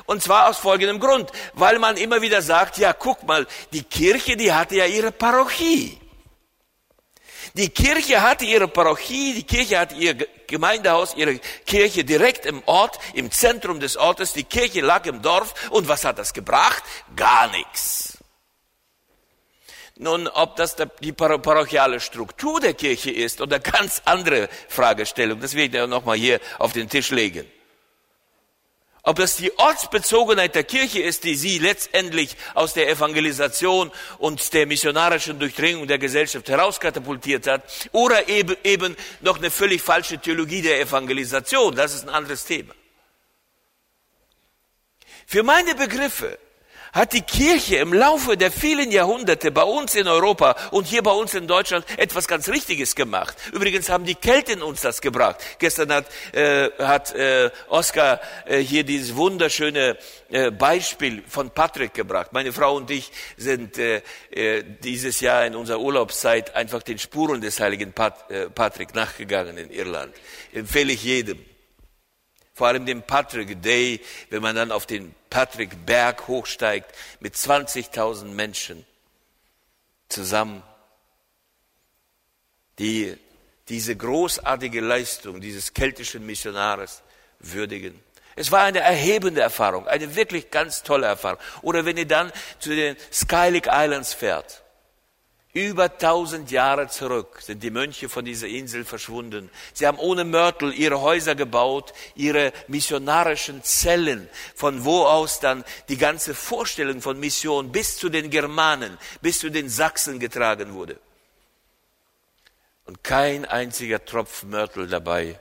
Und 0.05 0.21
zwar 0.21 0.49
aus 0.49 0.57
folgendem 0.57 0.99
Grund, 0.99 1.31
weil 1.53 1.79
man 1.79 1.97
immer 1.97 2.21
wieder 2.21 2.41
sagt, 2.41 2.77
ja, 2.77 2.93
guck 2.93 3.23
mal, 3.23 3.47
die 3.73 3.83
Kirche, 3.83 4.37
die 4.37 4.53
hatte 4.53 4.75
ja 4.75 4.85
ihre 4.85 5.11
Parochie. 5.11 5.99
Die 7.57 7.69
Kirche 7.69 8.21
hatte 8.21 8.45
ihre 8.45 8.67
Parochie, 8.67 9.33
die 9.33 9.43
Kirche 9.43 9.79
hatte 9.79 9.95
ihr 9.95 10.13
Gemeindehaus, 10.45 11.15
ihre 11.15 11.39
Kirche 11.65 12.03
direkt 12.03 12.45
im 12.45 12.61
Ort, 12.67 12.99
im 13.15 13.31
Zentrum 13.31 13.79
des 13.79 13.97
Ortes. 13.97 14.33
Die 14.33 14.43
Kirche 14.43 14.81
lag 14.81 15.07
im 15.07 15.23
Dorf. 15.23 15.69
Und 15.71 15.87
was 15.87 16.05
hat 16.05 16.19
das 16.19 16.33
gebracht? 16.33 16.83
Gar 17.15 17.49
nichts. 17.49 18.19
Nun, 19.95 20.27
ob 20.27 20.55
das 20.55 20.75
die 21.01 21.11
parochiale 21.11 21.99
Struktur 21.99 22.59
der 22.59 22.75
Kirche 22.75 23.09
ist 23.09 23.41
oder 23.41 23.59
ganz 23.59 24.03
andere 24.05 24.49
Fragestellung, 24.67 25.39
das 25.39 25.55
will 25.55 25.65
ich 25.65 25.73
ja 25.73 25.87
nochmal 25.87 26.17
hier 26.17 26.39
auf 26.59 26.73
den 26.73 26.87
Tisch 26.87 27.09
legen 27.09 27.47
ob 29.07 29.15
das 29.15 29.37
die 29.37 29.57
Ortsbezogenheit 29.57 30.53
der 30.53 30.65
Kirche 30.65 30.99
ist, 30.99 31.23
die 31.23 31.35
sie 31.35 31.59
letztendlich 31.59 32.35
aus 32.55 32.73
der 32.73 32.89
Evangelisation 32.89 33.89
und 34.17 34.53
der 34.53 34.67
missionarischen 34.67 35.39
Durchdringung 35.39 35.87
der 35.87 35.97
Gesellschaft 35.97 36.49
herauskatapultiert 36.49 37.47
hat, 37.47 37.63
oder 37.93 38.27
eben, 38.27 38.57
eben 38.65 38.97
noch 39.21 39.37
eine 39.37 39.49
völlig 39.49 39.81
falsche 39.81 40.17
Theologie 40.17 40.61
der 40.61 40.81
Evangelisation, 40.81 41.73
das 41.73 41.95
ist 41.95 42.03
ein 42.03 42.13
anderes 42.13 42.43
Thema. 42.43 42.73
Für 45.25 45.43
meine 45.43 45.73
Begriffe 45.73 46.37
hat 46.97 47.13
die 47.13 47.21
Kirche 47.21 47.77
im 47.77 47.93
Laufe 47.93 48.37
der 48.37 48.51
vielen 48.51 48.91
Jahrhunderte 48.91 49.51
bei 49.51 49.63
uns 49.63 49.93
in 49.93 50.07
Europa 50.07 50.55
und 50.71 50.87
hier 50.87 51.03
bei 51.03 51.11
uns 51.11 51.35
in 51.35 51.47
Deutschland 51.47 51.85
etwas 51.97 52.27
ganz 52.27 52.49
Richtiges 52.49 52.95
gemacht. 52.95 53.37
Übrigens 53.53 53.89
haben 53.89 54.03
die 54.03 54.15
Kelten 54.15 54.63
uns 54.63 54.81
das 54.81 54.99
gebracht. 54.99 55.37
Gestern 55.59 55.93
hat, 55.93 56.07
äh, 56.33 56.69
hat 56.79 57.13
äh, 57.13 57.51
Oskar 57.69 58.19
äh, 58.45 58.57
hier 58.57 58.83
dieses 58.83 59.15
wunderschöne 59.15 59.97
äh, 60.29 60.49
Beispiel 60.49 61.23
von 61.27 61.51
Patrick 61.51 61.93
gebracht. 61.93 62.33
Meine 62.33 62.51
Frau 62.51 62.75
und 62.75 62.89
ich 62.89 63.11
sind 63.37 63.77
äh, 63.77 64.01
äh, 64.31 64.63
dieses 64.63 65.19
Jahr 65.21 65.45
in 65.45 65.55
unserer 65.55 65.79
Urlaubszeit 65.79 66.55
einfach 66.55 66.81
den 66.81 66.97
Spuren 66.97 67.41
des 67.41 67.59
heiligen 67.59 67.93
Pat, 67.93 68.29
äh, 68.31 68.49
Patrick 68.49 68.95
nachgegangen 68.95 69.57
in 69.57 69.69
Irland. 69.69 70.15
Empfehle 70.51 70.93
ich 70.93 71.03
jedem. 71.03 71.45
Vor 72.57 72.65
allem 72.65 72.87
dem 72.87 73.03
Patrick 73.03 73.61
Day, 73.61 74.01
wenn 74.31 74.41
man 74.41 74.55
dann 74.55 74.71
auf 74.71 74.87
den 74.87 75.13
Patrick 75.29 75.85
Berg 75.85 76.27
hochsteigt 76.27 76.91
mit 77.19 77.35
20.000 77.35 78.23
Menschen 78.25 78.83
zusammen, 80.09 80.63
die 82.79 83.15
diese 83.69 83.95
großartige 83.95 84.81
Leistung 84.81 85.39
dieses 85.39 85.71
keltischen 85.71 86.25
Missionares 86.25 87.03
würdigen. 87.37 88.03
Es 88.35 88.51
war 88.51 88.63
eine 88.63 88.79
erhebende 88.79 89.41
Erfahrung, 89.41 89.87
eine 89.87 90.15
wirklich 90.15 90.49
ganz 90.49 90.81
tolle 90.81 91.05
Erfahrung. 91.05 91.39
Oder 91.61 91.85
wenn 91.85 91.97
ihr 91.97 92.07
dann 92.07 92.31
zu 92.57 92.69
den 92.69 92.97
Skylick 93.13 93.67
Islands 93.67 94.15
fährt, 94.15 94.63
über 95.65 95.97
tausend 95.97 96.51
Jahre 96.51 96.87
zurück 96.87 97.41
sind 97.41 97.63
die 97.63 97.71
Mönche 97.71 98.09
von 98.09 98.23
dieser 98.25 98.47
Insel 98.47 98.85
verschwunden. 98.85 99.49
Sie 99.73 99.87
haben 99.87 99.97
ohne 99.97 100.23
Mörtel 100.23 100.73
ihre 100.73 101.01
Häuser 101.01 101.35
gebaut, 101.35 101.93
ihre 102.15 102.53
missionarischen 102.67 103.63
Zellen, 103.63 104.29
von 104.55 104.85
wo 104.85 105.05
aus 105.05 105.39
dann 105.39 105.63
die 105.89 105.97
ganze 105.97 106.35
Vorstellung 106.35 107.01
von 107.01 107.19
Mission 107.19 107.71
bis 107.71 107.97
zu 107.97 108.09
den 108.09 108.29
Germanen, 108.29 108.97
bis 109.21 109.39
zu 109.39 109.49
den 109.49 109.69
Sachsen 109.69 110.19
getragen 110.19 110.73
wurde. 110.73 110.99
Und 112.85 113.03
kein 113.03 113.45
einziger 113.45 114.03
Tropf 114.03 114.43
Mörtel 114.43 114.87
dabei. 114.87 115.39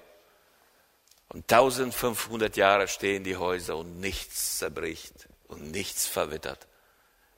Und 1.28 1.50
1500 1.52 2.56
Jahre 2.56 2.86
stehen 2.88 3.24
die 3.24 3.36
Häuser 3.36 3.76
und 3.76 4.00
nichts 4.00 4.58
zerbricht 4.58 5.28
und 5.48 5.70
nichts 5.72 6.06
verwittert. 6.06 6.66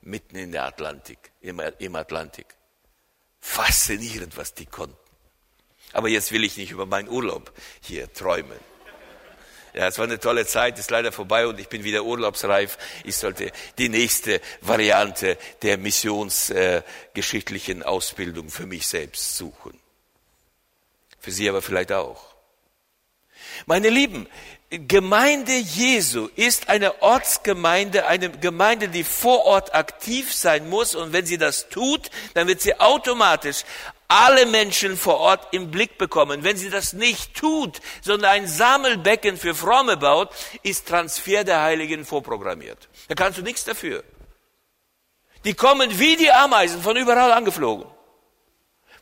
Mitten 0.03 0.37
in 0.37 0.53
der 0.53 0.65
Atlantik, 0.65 1.33
im 1.41 1.97
Atlantik. 1.97 2.58
Faszinierend, 3.49 4.37
was 4.37 4.53
die 4.53 4.67
konnten. 4.67 4.95
Aber 5.95 6.09
jetzt 6.09 6.33
will 6.33 6.45
ich 6.45 6.59
nicht 6.59 6.71
über 6.71 6.85
meinen 6.85 7.09
Urlaub 7.09 7.51
hier 7.81 8.13
träumen. 8.13 8.59
Ja, 9.73 9.89
es 9.89 9.97
war 9.97 10.05
eine 10.05 10.21
tolle 10.21 10.45
Zeit, 10.47 10.79
ist 10.79 10.91
leider 10.91 11.13
vorbei 11.13 11.47
und 11.47 11.59
ich 11.59 11.69
bin 11.69 11.83
wieder 11.83 12.05
urlaubsreif. 12.05 12.77
Ich 13.05 13.17
sollte 13.17 13.51
die 13.79 13.89
nächste 13.89 14.43
Variante 14.61 15.39
der 15.63 15.79
missionsgeschichtlichen 15.79 17.81
äh, 17.81 17.85
Ausbildung 17.85 18.51
für 18.51 18.67
mich 18.67 18.87
selbst 18.87 19.39
suchen. 19.39 19.81
Für 21.19 21.33
Sie 21.33 21.49
aber 21.49 21.63
vielleicht 21.63 21.93
auch. 21.93 22.35
Meine 23.65 23.89
Lieben, 23.89 24.29
Gemeinde 24.71 25.55
Jesu 25.55 26.29
ist 26.37 26.69
eine 26.69 27.01
Ortsgemeinde, 27.01 28.07
eine 28.07 28.29
Gemeinde, 28.29 28.89
die 28.89 29.03
vor 29.03 29.47
Ort 29.47 29.75
aktiv 29.75 30.35
sein 30.35 30.69
muss. 30.69 30.95
Und 30.95 31.15
wenn 31.15 31.25
sie 31.25 31.39
das 31.39 31.71
tut, 31.71 32.11
dann 32.35 32.49
wird 32.49 32.61
sie 32.61 32.79
automatisch 32.79 33.65
alle 34.09 34.45
Menschen 34.45 34.99
vor 34.99 35.21
Ort 35.21 35.49
im 35.55 35.71
Blick 35.71 35.97
bekommen. 35.97 36.45
Wenn 36.45 36.59
sie 36.59 36.69
das 36.69 36.93
nicht 36.93 37.35
tut, 37.35 37.81
sondern 38.03 38.31
ein 38.31 38.47
Sammelbecken 38.47 39.39
für 39.39 39.55
Fromme 39.55 39.97
baut, 39.97 40.31
ist 40.63 40.87
Transfer 40.87 41.45
der 41.45 41.63
Heiligen 41.63 42.05
vorprogrammiert. 42.05 42.89
Da 43.09 43.15
kannst 43.15 43.39
du 43.39 43.43
nichts 43.43 43.65
dafür. 43.65 44.05
Die 45.45 45.55
kommen 45.55 45.99
wie 45.99 46.17
die 46.17 46.31
Ameisen 46.31 46.83
von 46.83 46.97
überall 46.97 47.33
angeflogen. 47.33 47.87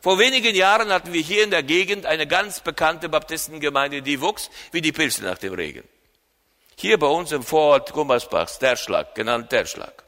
Vor 0.07 0.19
wenigen 0.19 0.55
Jahren 0.55 0.89
hatten 0.93 1.11
wir 1.11 1.19
hier 1.19 1.43
in 1.43 1.51
der 1.51 1.63
Gegend 1.63 2.05
eine 2.05 2.27
ganz 2.27 2.61
bekannte 2.61 3.09
Baptistengemeinde, 3.09 4.01
die 4.01 4.21
wuchs 4.21 4.49
wie 4.71 4.79
die 4.79 4.93
Pilze 4.93 5.21
nach 5.21 5.37
dem 5.37 5.53
Regen. 5.53 5.83
Hier 6.77 6.97
bei 6.97 7.07
uns 7.07 7.33
im 7.33 7.43
Vorort 7.43 7.91
Gummersbach, 7.91 8.49
Terschlag, 8.57 9.15
genannt 9.15 9.49
Terschlag. 9.49 10.05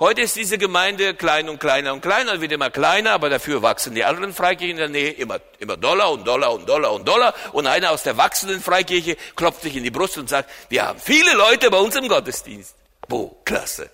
Heute 0.00 0.22
ist 0.22 0.34
diese 0.34 0.58
Gemeinde 0.58 1.14
klein 1.14 1.48
und 1.48 1.60
kleiner 1.60 1.92
und 1.92 2.00
kleiner, 2.00 2.40
wird 2.40 2.50
immer 2.50 2.70
kleiner, 2.70 3.12
aber 3.12 3.30
dafür 3.30 3.62
wachsen 3.62 3.94
die 3.94 4.02
anderen 4.02 4.34
Freikirchen 4.34 4.70
in 4.70 4.78
der 4.78 4.88
Nähe 4.88 5.12
immer, 5.12 5.38
immer 5.60 5.76
Dollar 5.76 6.10
und 6.10 6.26
Dollar 6.26 6.52
und 6.52 6.68
Dollar 6.68 6.92
und 6.92 7.06
Dollar. 7.06 7.32
Und 7.52 7.68
einer 7.68 7.92
aus 7.92 8.02
der 8.02 8.16
wachsenden 8.16 8.60
Freikirche 8.60 9.16
klopft 9.36 9.62
sich 9.62 9.76
in 9.76 9.84
die 9.84 9.92
Brust 9.92 10.18
und 10.18 10.28
sagt, 10.28 10.50
wir 10.70 10.88
haben 10.88 10.98
viele 10.98 11.34
Leute 11.34 11.70
bei 11.70 11.78
uns 11.78 11.94
im 11.94 12.08
Gottesdienst. 12.08 12.74
Boah, 13.06 13.30
klasse. 13.44 13.90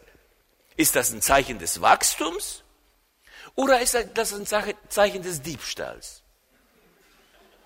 Ist 0.79 0.97
das 0.97 1.12
ein 1.12 1.21
Zeichen 1.21 1.59
des 1.59 1.83
Wachstums? 1.83 2.62
Oder 3.57 3.81
ist 3.81 3.99
das 4.14 4.33
ein 4.33 4.47
Zeichen 4.47 5.23
des 5.23 5.42
Diebstahls? 5.42 6.23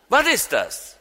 Was 0.08 0.26
ist 0.26 0.52
das? 0.52 0.96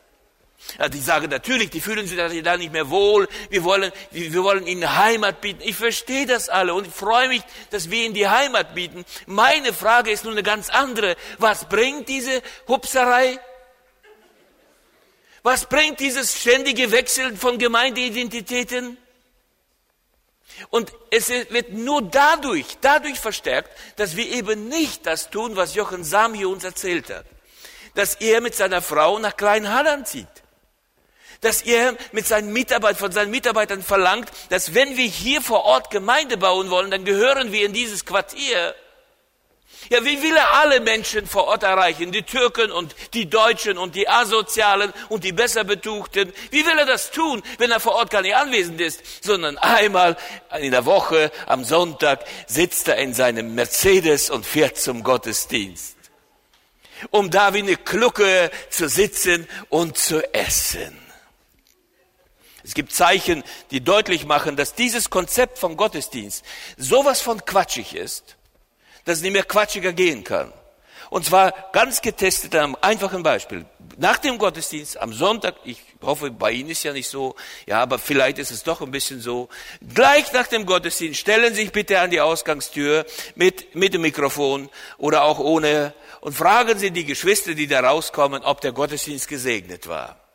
Ja, 0.78 0.90
die 0.90 1.00
sagen 1.00 1.30
natürlich, 1.30 1.70
die 1.70 1.80
fühlen 1.80 2.06
sich 2.06 2.18
da 2.44 2.58
nicht 2.58 2.74
mehr 2.74 2.90
wohl. 2.90 3.28
Wir 3.50 3.64
wollen, 3.64 3.92
wir 4.12 4.44
wollen 4.44 4.68
ihnen 4.68 4.98
Heimat 4.98 5.42
bieten. 5.42 5.62
Ich 5.64 5.76
verstehe 5.76 6.26
das 6.26 6.50
alle 6.50 6.74
und 6.74 6.88
ich 6.88 6.94
freue 6.94 7.30
mich, 7.30 7.42
dass 7.70 7.90
wir 7.90 8.04
ihnen 8.04 8.14
die 8.14 8.28
Heimat 8.28 8.76
bieten. 8.76 9.06
Meine 9.26 9.74
Frage 9.74 10.12
ist 10.12 10.26
nun 10.26 10.34
eine 10.34 10.44
ganz 10.44 10.70
andere. 10.70 11.16
Was 11.38 11.70
bringt 11.70 12.10
diese 12.10 12.42
Hupserei? 12.68 13.40
Was 15.44 15.66
bringt 15.66 16.02
dieses 16.02 16.38
ständige 16.38 16.92
Wechseln 16.92 17.38
von 17.38 17.58
Gemeindeidentitäten? 17.58 18.98
Und 20.70 20.92
es 21.12 21.30
wird 21.30 21.72
nur 21.72 22.02
dadurch, 22.02 22.78
dadurch 22.82 23.20
verstärkt, 23.20 23.72
dass 23.98 24.16
wir 24.16 24.30
eben 24.30 24.68
nicht 24.68 25.06
das 25.06 25.30
tun, 25.30 25.56
was 25.56 25.76
Jochen 25.76 26.04
Sam 26.04 26.34
hier 26.34 26.50
uns 26.50 26.64
erzählt 26.64 27.10
hat. 27.10 27.26
Dass 27.96 28.16
er 28.16 28.42
mit 28.42 28.56
seiner 28.56 28.82
Frau 28.82 29.20
nach 29.20 29.36
Kleinhalland 29.38 30.08
zieht. 30.08 30.28
Dass 31.42 31.62
er 31.62 31.96
mit 32.12 32.28
seinen 32.28 32.52
Mitarbeitern, 32.52 32.98
von 32.98 33.12
seinen 33.12 33.32
Mitarbeitern 33.32 33.82
verlangt, 33.82 34.30
dass 34.50 34.74
wenn 34.74 34.98
wir 34.98 35.08
hier 35.08 35.42
vor 35.42 35.64
Ort 35.64 35.90
Gemeinde 35.90 36.38
bauen 36.38 36.70
wollen, 36.70 36.92
dann 36.92 37.06
gehören 37.06 37.52
wir 37.52 37.66
in 37.66 37.74
dieses 37.74 38.06
Quartier. 38.06 38.76
Ja, 39.88 40.04
wie 40.04 40.22
will 40.22 40.36
er 40.36 40.54
alle 40.56 40.82
Menschen 40.82 41.26
vor 41.26 41.46
Ort 41.46 41.64
erreichen? 41.64 42.12
Die 42.12 42.24
Türken 42.24 42.72
und 42.72 42.96
die 43.14 43.30
Deutschen 43.30 43.78
und 43.78 43.96
die 43.96 44.10
Asozialen 44.10 44.94
und 45.08 45.24
die 45.24 45.32
besser 45.32 45.64
Betuchten. 45.64 46.34
Wie 46.52 46.66
will 46.66 46.78
er 46.78 46.86
das 46.86 47.12
tun, 47.12 47.42
wenn 47.58 47.72
er 47.72 47.80
vor 47.80 47.96
Ort 47.96 48.12
gar 48.12 48.22
nicht 48.22 48.36
anwesend 48.36 48.82
ist, 48.82 49.24
sondern 49.24 49.58
einmal 49.58 50.18
in 50.60 50.72
der 50.72 50.86
Woche 50.86 51.32
am 51.48 51.64
Sonntag 51.64 52.26
sitzt 52.46 52.88
er 52.90 52.98
in 52.98 53.14
seinem 53.14 53.56
Mercedes 53.56 54.30
und 54.30 54.46
fährt 54.46 54.78
zum 54.78 55.02
Gottesdienst, 55.02 55.96
um 57.10 57.32
da 57.32 57.54
wie 57.54 57.60
eine 57.60 57.78
Klucke 57.78 58.52
zu 58.70 58.90
sitzen 58.90 59.48
und 59.70 59.98
zu 59.98 60.22
essen. 60.34 60.98
Es 62.64 62.76
gibt 62.76 62.94
Zeichen, 62.94 63.44
die 63.72 63.82
deutlich 63.82 64.26
machen, 64.26 64.56
dass 64.56 64.76
dieses 64.76 65.10
Konzept 65.10 65.58
vom 65.58 65.78
Gottesdienst 65.78 66.46
sowas 66.78 67.22
von 67.22 67.44
quatschig 67.44 67.96
ist, 67.96 68.36
dass 69.10 69.18
es 69.18 69.24
nicht 69.24 69.34
mehr 69.34 69.44
quatschiger 69.44 69.92
gehen 69.92 70.24
kann. 70.24 70.54
Und 71.10 71.26
zwar 71.26 71.52
ganz 71.72 72.02
getestet 72.02 72.56
am 72.56 72.78
einfachen 72.82 73.24
Beispiel. 73.24 73.66
Nach 73.98 74.20
dem 74.20 74.38
Gottesdienst 74.38 75.02
am 75.02 75.12
Sonntag, 75.12 75.56
ich 75.64 75.80
hoffe, 76.02 76.30
bei 76.30 76.52
Ihnen 76.52 76.70
ist 76.70 76.84
ja 76.84 76.94
nicht 76.94 77.10
so, 77.10 77.36
ja, 77.66 77.82
aber 77.82 77.98
vielleicht 77.98 78.38
ist 78.38 78.52
es 78.52 78.62
doch 78.62 78.82
ein 78.82 78.92
bisschen 78.92 79.20
so. 79.20 79.50
Gleich 79.94 80.32
nach 80.34 80.46
dem 80.46 80.68
Gottesdienst 80.68 81.20
stellen 81.20 81.56
Sie 81.56 81.64
sich 81.64 81.72
bitte 81.72 82.00
an 82.00 82.12
die 82.12 82.22
Ausgangstür 82.22 83.06
mit, 83.34 83.74
mit 83.76 83.96
dem 83.96 84.02
Mikrofon 84.02 84.70
oder 85.00 85.24
auch 85.24 85.40
ohne 85.40 85.96
und 86.22 86.34
fragen 86.34 86.78
Sie 86.78 86.92
die 86.92 87.06
Geschwister, 87.06 87.56
die 87.56 87.66
da 87.66 87.80
rauskommen, 87.80 88.44
ob 88.44 88.62
der 88.62 88.74
Gottesdienst 88.74 89.28
gesegnet 89.28 89.88
war. 89.88 90.29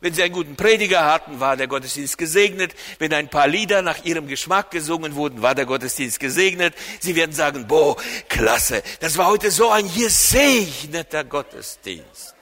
Wenn 0.00 0.14
sie 0.14 0.22
einen 0.22 0.34
guten 0.34 0.54
Prediger 0.54 1.04
hatten, 1.04 1.40
war 1.40 1.56
der 1.56 1.66
Gottesdienst 1.66 2.18
gesegnet. 2.18 2.74
Wenn 2.98 3.12
ein 3.12 3.28
paar 3.28 3.48
Lieder 3.48 3.82
nach 3.82 4.04
ihrem 4.04 4.28
Geschmack 4.28 4.70
gesungen 4.70 5.16
wurden, 5.16 5.42
war 5.42 5.54
der 5.54 5.66
Gottesdienst 5.66 6.20
gesegnet. 6.20 6.74
Sie 7.00 7.16
werden 7.16 7.32
sagen, 7.32 7.66
boah, 7.66 7.96
klasse, 8.28 8.82
das 9.00 9.16
war 9.18 9.26
heute 9.26 9.50
so 9.50 9.70
ein 9.70 9.92
gesegneter 9.92 11.24
Gottesdienst. 11.24 12.36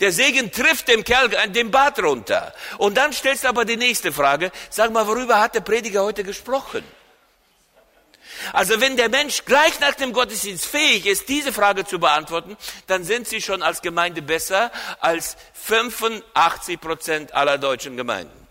Der 0.00 0.12
Segen 0.12 0.50
trifft 0.50 0.88
dem 0.88 1.04
Kerl 1.04 1.28
den 1.50 1.70
Bart 1.70 2.02
runter. 2.02 2.54
Und 2.78 2.96
dann 2.96 3.12
stellst 3.12 3.44
du 3.44 3.48
aber 3.48 3.66
die 3.66 3.76
nächste 3.76 4.12
Frage. 4.12 4.50
Sag 4.70 4.92
mal, 4.92 5.06
worüber 5.06 5.38
hat 5.38 5.54
der 5.54 5.60
Prediger 5.60 6.02
heute 6.02 6.24
gesprochen? 6.24 6.82
Also 8.52 8.80
wenn 8.80 8.96
der 8.96 9.08
Mensch 9.08 9.44
gleich 9.44 9.78
nach 9.80 9.94
dem 9.94 10.12
Gottesdienst 10.12 10.66
fähig 10.66 11.06
ist, 11.06 11.28
diese 11.28 11.52
Frage 11.52 11.84
zu 11.84 11.98
beantworten, 11.98 12.56
dann 12.86 13.04
sind 13.04 13.28
sie 13.28 13.40
schon 13.40 13.62
als 13.62 13.82
Gemeinde 13.82 14.22
besser 14.22 14.70
als 15.00 15.36
85 15.54 16.80
Prozent 16.80 17.34
aller 17.34 17.58
deutschen 17.58 17.96
Gemeinden. 17.96 18.46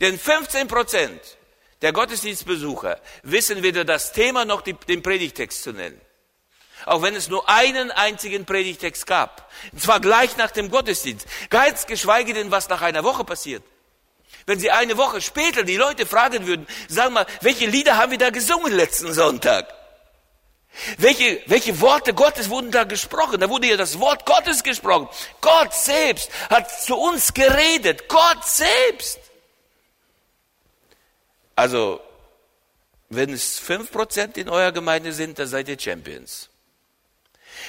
Denn 0.00 0.18
15 0.18 0.68
Prozent 0.68 1.20
der 1.82 1.92
Gottesdienstbesucher 1.92 3.00
wissen 3.22 3.62
weder 3.62 3.84
das 3.84 4.12
Thema 4.12 4.44
noch 4.44 4.62
den 4.62 5.02
Predigtext 5.02 5.62
zu 5.62 5.72
nennen. 5.72 6.00
Auch 6.86 7.02
wenn 7.02 7.14
es 7.14 7.28
nur 7.28 7.48
einen 7.48 7.90
einzigen 7.90 8.46
Predigtext 8.46 9.06
gab. 9.06 9.50
Und 9.72 9.82
zwar 9.82 10.00
gleich 10.00 10.36
nach 10.36 10.50
dem 10.50 10.70
Gottesdienst. 10.70 11.26
Ganz 11.50 11.86
geschweige 11.86 12.32
denn, 12.32 12.50
was 12.50 12.68
nach 12.68 12.80
einer 12.80 13.04
Woche 13.04 13.24
passiert. 13.24 13.62
Wenn 14.50 14.58
Sie 14.58 14.72
eine 14.72 14.96
Woche 14.96 15.20
später 15.20 15.62
die 15.62 15.76
Leute 15.76 16.06
fragen 16.06 16.44
würden, 16.44 16.66
sagen 16.88 17.14
mal, 17.14 17.24
welche 17.40 17.66
Lieder 17.66 17.96
haben 17.98 18.10
wir 18.10 18.18
da 18.18 18.30
gesungen 18.30 18.72
letzten 18.72 19.12
Sonntag? 19.12 19.72
Welche, 20.98 21.40
welche 21.46 21.80
Worte 21.80 22.14
Gottes 22.14 22.50
wurden 22.50 22.72
da 22.72 22.82
gesprochen? 22.82 23.38
Da 23.38 23.48
wurde 23.48 23.68
ja 23.68 23.76
das 23.76 24.00
Wort 24.00 24.26
Gottes 24.26 24.64
gesprochen. 24.64 25.08
Gott 25.40 25.72
selbst 25.72 26.32
hat 26.48 26.68
zu 26.82 26.96
uns 26.96 27.32
geredet. 27.32 28.08
Gott 28.08 28.44
selbst. 28.44 29.20
Also, 31.54 32.00
wenn 33.08 33.32
es 33.32 33.60
fünf 33.60 33.92
Prozent 33.92 34.36
in 34.36 34.48
eurer 34.48 34.72
Gemeinde 34.72 35.12
sind, 35.12 35.38
dann 35.38 35.46
seid 35.46 35.68
ihr 35.68 35.78
Champions. 35.78 36.48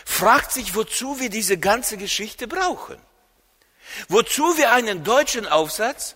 Fragt 0.04 0.52
sich, 0.52 0.74
wozu 0.74 1.20
wir 1.20 1.30
diese 1.30 1.60
ganze 1.60 1.98
Geschichte 1.98 2.48
brauchen. 2.48 2.98
Wozu 4.10 4.58
wir 4.58 4.72
einen 4.72 5.04
deutschen 5.04 5.46
Aufsatz 5.46 6.16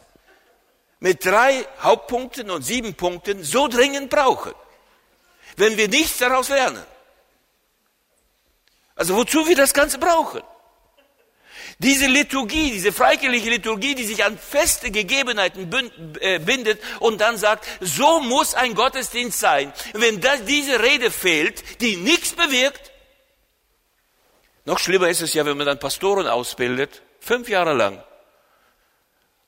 mit 1.06 1.24
drei 1.24 1.68
Hauptpunkten 1.82 2.50
und 2.50 2.64
sieben 2.64 2.96
Punkten 2.96 3.44
so 3.44 3.68
dringend 3.68 4.10
brauchen, 4.10 4.54
wenn 5.56 5.78
wir 5.78 5.88
nichts 5.88 6.18
daraus 6.18 6.50
lernen. 6.50 6.84
Also 8.96 9.16
wozu 9.16 9.48
wir 9.48 9.56
das 9.56 9.76
Ganze 9.76 10.00
brauchen? 10.00 10.42
Diese 11.78 12.08
Liturgie, 12.08 12.72
diese 12.72 12.92
freikirchliche 12.92 13.52
Liturgie, 13.52 13.94
die 13.94 14.04
sich 14.04 14.26
an 14.26 14.40
feste 14.40 14.90
Gegebenheiten 14.90 15.72
äh, 16.22 16.40
bindet 16.40 16.82
und 17.02 17.22
dann 17.22 17.38
sagt, 17.38 17.68
so 17.82 18.20
muss 18.22 18.56
ein 18.56 18.74
Gottesdienst 18.74 19.40
sein. 19.40 19.74
Wenn 19.94 20.22
das, 20.22 20.44
diese 20.46 20.82
Rede 20.82 21.12
fehlt, 21.12 21.82
die 21.82 21.98
nichts 21.98 22.32
bewirkt, 22.32 22.92
noch 24.64 24.80
schlimmer 24.80 25.10
ist 25.10 25.22
es 25.22 25.36
ja, 25.36 25.46
wenn 25.46 25.58
man 25.58 25.68
dann 25.68 25.80
Pastoren 25.80 26.26
ausbildet, 26.26 27.04
fünf 27.20 27.48
Jahre 27.48 27.74
lang. 27.74 28.04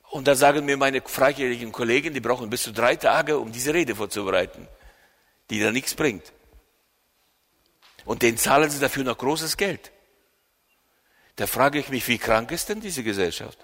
Und 0.10 0.28
da 0.28 0.36
sagen 0.36 0.65
mir 0.65 0.78
meine 0.78 1.02
freikirchlichen 1.02 1.72
Kollegen, 1.72 2.13
die 2.13 2.22
brauchen 2.22 2.50
bis 2.50 2.63
zu 2.63 2.72
drei 2.72 2.96
Tage, 2.96 3.38
um 3.38 3.52
diese 3.52 3.74
Rede 3.74 3.96
vorzubereiten, 3.96 4.67
die 5.50 5.60
da 5.60 5.72
nichts 5.72 5.96
bringt. 5.96 6.32
Und 8.06 8.22
denen 8.22 8.38
zahlen 8.38 8.70
sie 8.70 8.80
dafür 8.80 9.04
noch 9.04 9.17
großes 9.17 9.58
Geld. 9.58 9.91
Da 11.36 11.46
frage 11.46 11.80
ich 11.80 11.89
mich, 11.89 12.08
wie 12.08 12.17
krank 12.17 12.52
ist 12.52 12.70
denn 12.70 12.80
diese 12.80 13.04
Gesellschaft? 13.04 13.60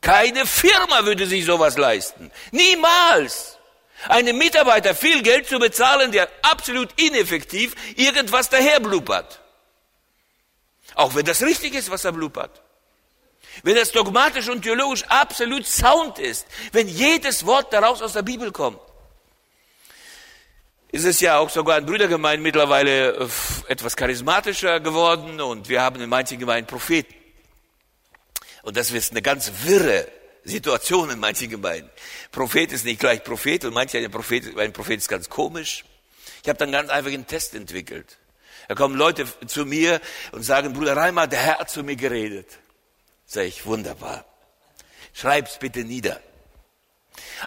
Keine 0.00 0.46
Firma 0.46 1.04
würde 1.04 1.26
sich 1.26 1.44
sowas 1.44 1.78
leisten. 1.78 2.30
Niemals. 2.50 3.56
Einem 4.08 4.36
Mitarbeiter 4.36 4.94
viel 4.94 5.22
Geld 5.22 5.48
zu 5.48 5.58
bezahlen, 5.58 6.12
der 6.12 6.28
absolut 6.42 7.00
ineffektiv 7.00 7.74
irgendwas 7.96 8.50
daherblubbert. 8.50 9.40
Auch 10.94 11.14
wenn 11.14 11.24
das 11.24 11.42
richtig 11.42 11.74
ist, 11.74 11.90
was 11.90 12.04
er 12.04 12.12
blubbert. 12.12 12.62
Wenn 13.62 13.76
das 13.76 13.92
dogmatisch 13.92 14.48
und 14.48 14.62
theologisch 14.62 15.04
absolut 15.04 15.66
sound 15.66 16.18
ist. 16.18 16.46
Wenn 16.72 16.88
jedes 16.88 17.46
Wort 17.46 17.72
daraus 17.72 18.02
aus 18.02 18.12
der 18.12 18.22
Bibel 18.22 18.52
kommt 18.52 18.78
ist 20.96 21.04
es 21.04 21.20
ja 21.20 21.38
auch 21.38 21.50
sogar 21.50 21.78
in 21.78 21.84
Brüdergemeinden 21.84 22.42
mittlerweile 22.42 23.16
äh, 23.16 23.28
etwas 23.68 23.96
charismatischer 23.96 24.80
geworden 24.80 25.40
und 25.40 25.68
wir 25.68 25.82
haben 25.82 26.00
in 26.00 26.08
manchen 26.08 26.38
Gemeinden 26.38 26.66
Propheten. 26.66 27.14
Und 28.62 28.76
das 28.76 28.90
ist 28.90 29.10
eine 29.10 29.22
ganz 29.22 29.52
wirre 29.64 30.08
Situation 30.44 31.10
in 31.10 31.18
manchen 31.18 31.50
Gemeinden. 31.50 31.90
Prophet 32.32 32.72
ist 32.72 32.84
nicht 32.84 33.00
gleich 33.00 33.22
Prophet 33.22 33.64
und 33.64 33.74
manche 33.74 33.98
ein 33.98 34.10
Prophet, 34.10 34.56
ein 34.58 34.72
Prophet 34.72 34.98
ist 34.98 35.08
ganz 35.08 35.28
komisch. 35.28 35.84
Ich 36.42 36.48
habe 36.48 36.58
dann 36.58 36.72
ganz 36.72 36.88
einfach 36.88 37.12
einen 37.12 37.26
Test 37.26 37.54
entwickelt. 37.54 38.18
Da 38.68 38.74
kommen 38.74 38.96
Leute 38.96 39.26
zu 39.46 39.66
mir 39.66 40.00
und 40.32 40.44
sagen, 40.44 40.72
Bruder 40.72 40.96
Reimer, 40.96 41.26
der 41.26 41.40
Herr 41.40 41.58
hat 41.58 41.70
zu 41.70 41.82
mir 41.82 41.96
geredet. 41.96 42.46
Sag 43.26 43.44
ich, 43.44 43.66
wunderbar. 43.66 44.24
Schreib's 45.12 45.58
bitte 45.58 45.80
nieder. 45.80 46.20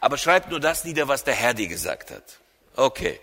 Aber 0.01 0.17
schreib 0.17 0.49
nur 0.49 0.59
das 0.59 0.83
nieder, 0.83 1.07
was 1.07 1.23
der 1.23 1.35
Herr 1.35 1.53
dir 1.53 1.67
gesagt 1.67 2.11
hat. 2.11 2.39
Okay. 2.75 3.19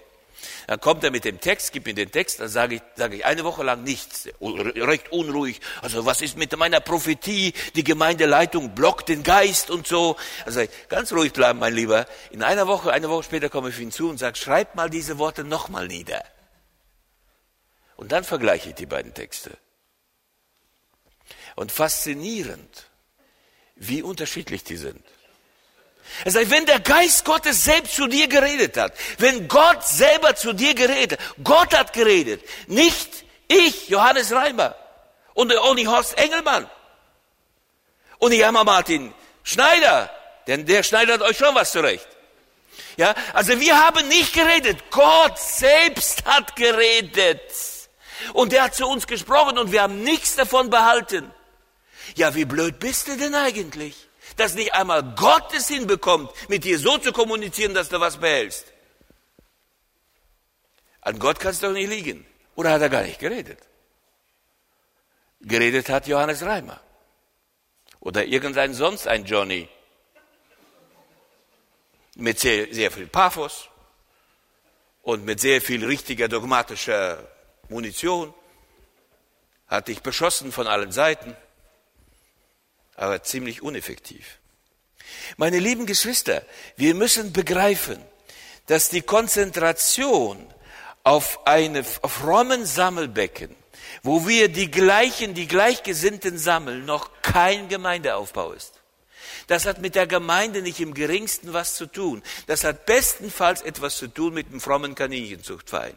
Dann 0.66 0.80
kommt 0.80 1.02
er 1.02 1.10
mit 1.10 1.24
dem 1.24 1.40
Text, 1.40 1.72
gibt 1.72 1.86
mir 1.86 1.94
den 1.94 2.10
Text, 2.10 2.40
dann 2.40 2.48
sage 2.48 2.76
ich, 2.76 2.82
sage 2.94 3.16
ich 3.16 3.24
eine 3.24 3.44
Woche 3.44 3.62
lang 3.62 3.82
nichts, 3.82 4.28
recht 4.40 5.10
unruhig. 5.10 5.60
Also 5.80 6.04
was 6.06 6.20
ist 6.20 6.36
mit 6.36 6.56
meiner 6.56 6.80
Prophetie? 6.80 7.52
Die 7.74 7.84
Gemeindeleitung 7.84 8.74
blockt 8.74 9.08
den 9.08 9.22
Geist 9.22 9.70
und 9.70 9.86
so. 9.86 10.16
Also 10.44 10.62
ganz 10.88 11.12
ruhig 11.12 11.32
bleiben, 11.32 11.58
mein 11.58 11.74
Lieber. 11.74 12.06
In 12.30 12.42
einer 12.42 12.66
Woche, 12.66 12.92
eine 12.92 13.08
Woche 13.08 13.24
später 13.24 13.48
komme 13.48 13.70
ich 13.70 13.76
hinzu 13.76 14.10
und 14.10 14.18
sage, 14.18 14.36
schreib 14.36 14.74
mal 14.74 14.90
diese 14.90 15.18
Worte 15.18 15.44
nochmal 15.44 15.88
nieder. 15.88 16.22
Und 17.96 18.12
dann 18.12 18.24
vergleiche 18.24 18.70
ich 18.70 18.74
die 18.74 18.86
beiden 18.86 19.14
Texte. 19.14 19.56
Und 21.56 21.72
faszinierend, 21.72 22.86
wie 23.74 24.02
unterschiedlich 24.02 24.62
die 24.62 24.76
sind. 24.76 25.02
Er 26.24 26.30
sagt, 26.30 26.50
wenn 26.50 26.66
der 26.66 26.80
Geist 26.80 27.24
Gottes 27.24 27.64
selbst 27.64 27.96
zu 27.96 28.06
dir 28.06 28.28
geredet 28.28 28.76
hat, 28.76 28.92
wenn 29.18 29.48
Gott 29.48 29.84
selber 29.84 30.36
zu 30.36 30.52
dir 30.52 30.74
geredet 30.74 31.18
hat, 31.18 31.34
Gott 31.42 31.76
hat 31.76 31.92
geredet, 31.92 32.42
nicht 32.68 33.24
ich, 33.48 33.88
Johannes 33.88 34.32
Reimer 34.32 34.76
und 35.34 35.54
auch 35.56 35.74
nicht 35.74 35.88
Horst 35.88 36.16
Engelmann 36.16 36.70
und 38.18 38.30
nicht 38.30 38.44
einmal 38.44 38.64
Martin 38.64 39.12
Schneider, 39.42 40.10
denn 40.46 40.64
der 40.66 40.82
schneidet 40.82 41.22
euch 41.22 41.36
schon 41.36 41.54
was 41.54 41.72
zurecht. 41.72 42.06
Ja, 42.96 43.14
also 43.32 43.58
wir 43.60 43.78
haben 43.78 44.08
nicht 44.08 44.32
geredet, 44.32 44.90
Gott 44.90 45.38
selbst 45.38 46.24
hat 46.24 46.56
geredet. 46.56 47.40
Und 48.32 48.52
der 48.52 48.64
hat 48.64 48.74
zu 48.74 48.86
uns 48.86 49.06
gesprochen 49.06 49.58
und 49.58 49.72
wir 49.72 49.82
haben 49.82 50.02
nichts 50.02 50.36
davon 50.36 50.70
behalten. 50.70 51.30
Ja, 52.14 52.34
wie 52.34 52.44
blöd 52.44 52.78
bist 52.78 53.08
du 53.08 53.16
denn 53.16 53.34
eigentlich? 53.34 54.06
dass 54.36 54.54
nicht 54.54 54.74
einmal 54.74 55.02
Gott 55.14 55.54
es 55.54 55.68
hinbekommt, 55.68 56.30
mit 56.48 56.64
dir 56.64 56.78
so 56.78 56.98
zu 56.98 57.12
kommunizieren, 57.12 57.74
dass 57.74 57.88
du 57.88 58.00
was 58.00 58.18
behältst. 58.18 58.72
An 61.00 61.18
Gott 61.18 61.38
kannst 61.38 61.62
du 61.62 61.68
doch 61.68 61.72
nicht 61.72 61.88
liegen. 61.88 62.26
Oder 62.56 62.72
hat 62.72 62.82
er 62.82 62.88
gar 62.88 63.02
nicht 63.02 63.20
geredet? 63.20 63.58
Geredet 65.40 65.88
hat 65.88 66.08
Johannes 66.08 66.42
Reimer. 66.42 66.80
Oder 68.00 68.24
irgendein 68.24 68.74
sonst 68.74 69.06
ein 69.06 69.24
Johnny. 69.24 69.68
Mit 72.16 72.40
sehr, 72.40 72.72
sehr 72.74 72.90
viel 72.90 73.06
Paphos 73.06 73.68
und 75.02 75.24
mit 75.24 75.38
sehr 75.40 75.60
viel 75.60 75.84
richtiger 75.84 76.28
dogmatischer 76.28 77.26
Munition. 77.68 78.34
Hat 79.68 79.88
dich 79.88 80.02
beschossen 80.02 80.50
von 80.50 80.66
allen 80.66 80.92
Seiten 80.92 81.36
aber 82.96 83.22
ziemlich 83.22 83.62
uneffektiv. 83.62 84.38
Meine 85.36 85.58
lieben 85.58 85.86
Geschwister, 85.86 86.42
wir 86.76 86.94
müssen 86.94 87.32
begreifen, 87.32 87.98
dass 88.66 88.88
die 88.88 89.02
Konzentration 89.02 90.44
auf 91.04 91.46
eine 91.46 91.84
auf 92.02 92.12
frommen 92.12 92.66
Sammelbecken, 92.66 93.54
wo 94.02 94.26
wir 94.26 94.48
die 94.48 94.70
gleichen, 94.70 95.34
die 95.34 95.46
gleichgesinnten 95.46 96.38
sammeln, 96.38 96.84
noch 96.84 97.10
kein 97.22 97.68
Gemeindeaufbau 97.68 98.52
ist. 98.52 98.80
Das 99.46 99.66
hat 99.66 99.80
mit 99.80 99.94
der 99.94 100.08
Gemeinde 100.08 100.62
nicht 100.62 100.80
im 100.80 100.94
geringsten 100.94 101.52
was 101.52 101.76
zu 101.76 101.86
tun. 101.86 102.22
Das 102.48 102.64
hat 102.64 102.86
bestenfalls 102.86 103.62
etwas 103.62 103.96
zu 103.96 104.08
tun 104.08 104.34
mit 104.34 104.50
dem 104.50 104.60
frommen 104.60 104.96
Kaninchenzuchtverein. 104.96 105.96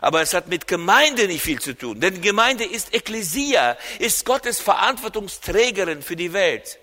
Aber 0.00 0.22
es 0.22 0.34
hat 0.34 0.48
mit 0.48 0.66
Gemeinde 0.66 1.26
nicht 1.26 1.42
viel 1.42 1.60
zu 1.60 1.74
tun, 1.76 2.00
denn 2.00 2.20
Gemeinde 2.20 2.64
ist 2.64 2.94
Ekklesia, 2.94 3.76
ist 3.98 4.24
Gottes 4.24 4.60
Verantwortungsträgerin 4.60 6.02
für 6.02 6.16
die 6.16 6.32
Welt. 6.32 6.78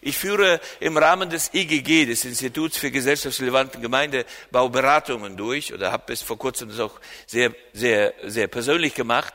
Ich 0.00 0.16
führe 0.16 0.60
im 0.80 0.96
Rahmen 0.96 1.28
des 1.28 1.52
IGG, 1.52 2.06
des 2.06 2.24
Instituts 2.24 2.76
für 2.76 2.90
gesellschaftsrelevanten 2.90 3.82
Gemeindebau, 3.82 4.68
Beratungen 4.68 5.36
durch 5.36 5.72
oder 5.72 5.90
habe 5.90 6.12
es 6.12 6.22
vor 6.22 6.38
kurzem 6.38 6.70
auch 6.80 7.00
sehr, 7.26 7.52
sehr, 7.72 8.14
sehr 8.24 8.46
persönlich 8.46 8.94
gemacht. 8.94 9.34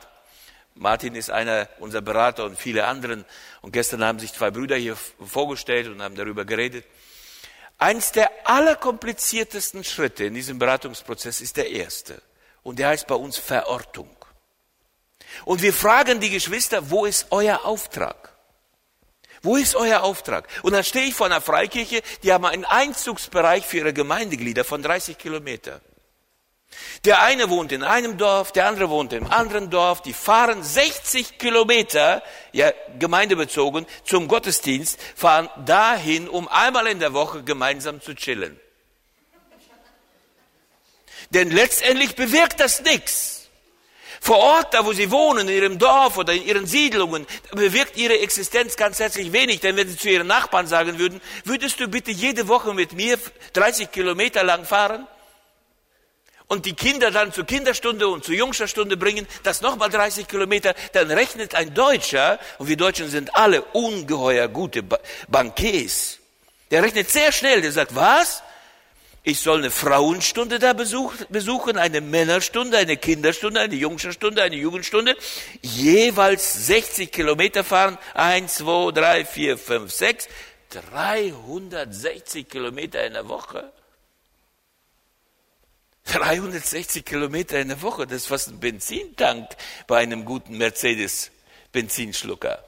Martin 0.74 1.14
ist 1.14 1.30
einer 1.30 1.68
unserer 1.78 2.02
Berater 2.02 2.44
und 2.44 2.58
viele 2.58 2.86
anderen. 2.86 3.24
Und 3.60 3.72
gestern 3.72 4.02
haben 4.04 4.18
sich 4.18 4.32
zwei 4.32 4.50
Brüder 4.50 4.76
hier 4.76 4.96
vorgestellt 5.24 5.86
und 5.88 6.02
haben 6.02 6.16
darüber 6.16 6.44
geredet. 6.44 6.84
Eins 7.78 8.12
der 8.12 8.30
allerkompliziertesten 8.44 9.84
Schritte 9.84 10.24
in 10.24 10.34
diesem 10.34 10.58
Beratungsprozess 10.58 11.40
ist 11.40 11.56
der 11.56 11.70
erste. 11.70 12.20
Und 12.64 12.80
der 12.80 12.88
heißt 12.88 13.06
bei 13.06 13.14
uns 13.14 13.36
Verortung. 13.36 14.10
Und 15.44 15.62
wir 15.62 15.72
fragen 15.72 16.18
die 16.18 16.30
Geschwister, 16.30 16.90
wo 16.90 17.04
ist 17.04 17.26
euer 17.30 17.64
Auftrag? 17.64 18.32
Wo 19.42 19.56
ist 19.56 19.76
euer 19.76 20.02
Auftrag? 20.02 20.48
Und 20.62 20.72
dann 20.72 20.82
stehe 20.82 21.06
ich 21.06 21.14
vor 21.14 21.26
einer 21.26 21.42
Freikirche, 21.42 22.02
die 22.22 22.32
haben 22.32 22.46
einen 22.46 22.64
Einzugsbereich 22.64 23.66
für 23.66 23.78
ihre 23.78 23.92
Gemeindeglieder 23.92 24.64
von 24.64 24.82
30 24.82 25.18
Kilometer. 25.18 25.80
Der 27.04 27.22
eine 27.22 27.50
wohnt 27.50 27.70
in 27.70 27.82
einem 27.82 28.16
Dorf, 28.16 28.52
der 28.52 28.66
andere 28.66 28.88
wohnt 28.88 29.12
im 29.12 29.30
anderen 29.30 29.70
Dorf. 29.70 30.00
Die 30.00 30.14
fahren 30.14 30.62
60 30.62 31.38
Kilometer, 31.38 32.22
ja, 32.52 32.72
gemeindebezogen, 32.98 33.86
zum 34.04 34.26
Gottesdienst, 34.26 34.98
fahren 35.14 35.50
dahin, 35.66 36.28
um 36.28 36.48
einmal 36.48 36.86
in 36.86 36.98
der 36.98 37.12
Woche 37.12 37.44
gemeinsam 37.44 38.00
zu 38.00 38.14
chillen. 38.14 38.58
Denn 41.34 41.50
letztendlich 41.50 42.14
bewirkt 42.14 42.60
das 42.60 42.82
nichts. 42.82 43.48
Vor 44.20 44.38
Ort, 44.38 44.72
da 44.72 44.86
wo 44.86 44.92
sie 44.94 45.10
wohnen, 45.10 45.48
in 45.48 45.54
ihrem 45.54 45.78
Dorf 45.78 46.16
oder 46.16 46.32
in 46.32 46.46
ihren 46.46 46.66
Siedlungen, 46.66 47.26
bewirkt 47.52 47.98
ihre 47.98 48.20
Existenz 48.20 48.76
ganz 48.76 48.98
herzlich 48.98 49.32
wenig. 49.32 49.60
Denn 49.60 49.76
wenn 49.76 49.86
sie 49.86 49.98
zu 49.98 50.08
ihren 50.08 50.28
Nachbarn 50.28 50.66
sagen 50.66 50.98
würden, 50.98 51.20
würdest 51.44 51.78
du 51.78 51.88
bitte 51.88 52.10
jede 52.10 52.48
Woche 52.48 52.72
mit 52.72 52.92
mir 52.94 53.18
30 53.52 53.90
Kilometer 53.90 54.42
lang 54.42 54.64
fahren? 54.64 55.06
Und 56.46 56.66
die 56.66 56.74
Kinder 56.74 57.10
dann 57.10 57.32
zur 57.32 57.44
Kinderstunde 57.44 58.06
und 58.08 58.24
zur 58.24 58.34
Jungscherstunde 58.34 58.96
bringen, 58.96 59.26
das 59.42 59.60
nochmal 59.60 59.90
30 59.90 60.28
Kilometer, 60.28 60.74
dann 60.92 61.10
rechnet 61.10 61.54
ein 61.54 61.74
Deutscher, 61.74 62.38
und 62.58 62.68
wir 62.68 62.76
Deutschen 62.76 63.10
sind 63.10 63.34
alle 63.34 63.62
ungeheuer 63.62 64.48
gute 64.48 64.82
Bankiers, 65.28 66.18
der 66.70 66.82
rechnet 66.82 67.10
sehr 67.10 67.32
schnell, 67.32 67.60
der 67.60 67.72
sagt, 67.72 67.94
was? 67.94 68.42
Ich 69.26 69.40
soll 69.40 69.60
eine 69.60 69.70
Frauenstunde 69.70 70.58
da 70.58 70.74
besuchen, 70.74 71.78
eine 71.78 72.02
Männerstunde, 72.02 72.76
eine 72.76 72.98
Kinderstunde, 72.98 73.58
eine 73.58 73.74
Jungstunde, 73.74 74.42
eine 74.42 74.56
Jugendstunde, 74.56 75.16
jeweils 75.62 76.66
60 76.66 77.10
Kilometer 77.10 77.64
fahren, 77.64 77.96
eins, 78.12 78.56
zwei, 78.56 78.92
drei, 78.92 79.24
vier, 79.24 79.56
fünf, 79.56 79.92
sechs, 79.92 80.28
360 80.68 82.46
Kilometer 82.50 83.02
in 83.06 83.14
der 83.14 83.26
Woche. 83.26 83.72
360 86.04 87.02
Kilometer 87.06 87.58
in 87.58 87.68
der 87.68 87.80
Woche, 87.80 88.06
das 88.06 88.18
ist 88.18 88.26
fast 88.26 88.48
ein 88.48 88.60
Benzintank 88.60 89.48
bei 89.86 90.00
einem 90.00 90.26
guten 90.26 90.58
Mercedes 90.58 91.30
Benzinschlucker. 91.72 92.62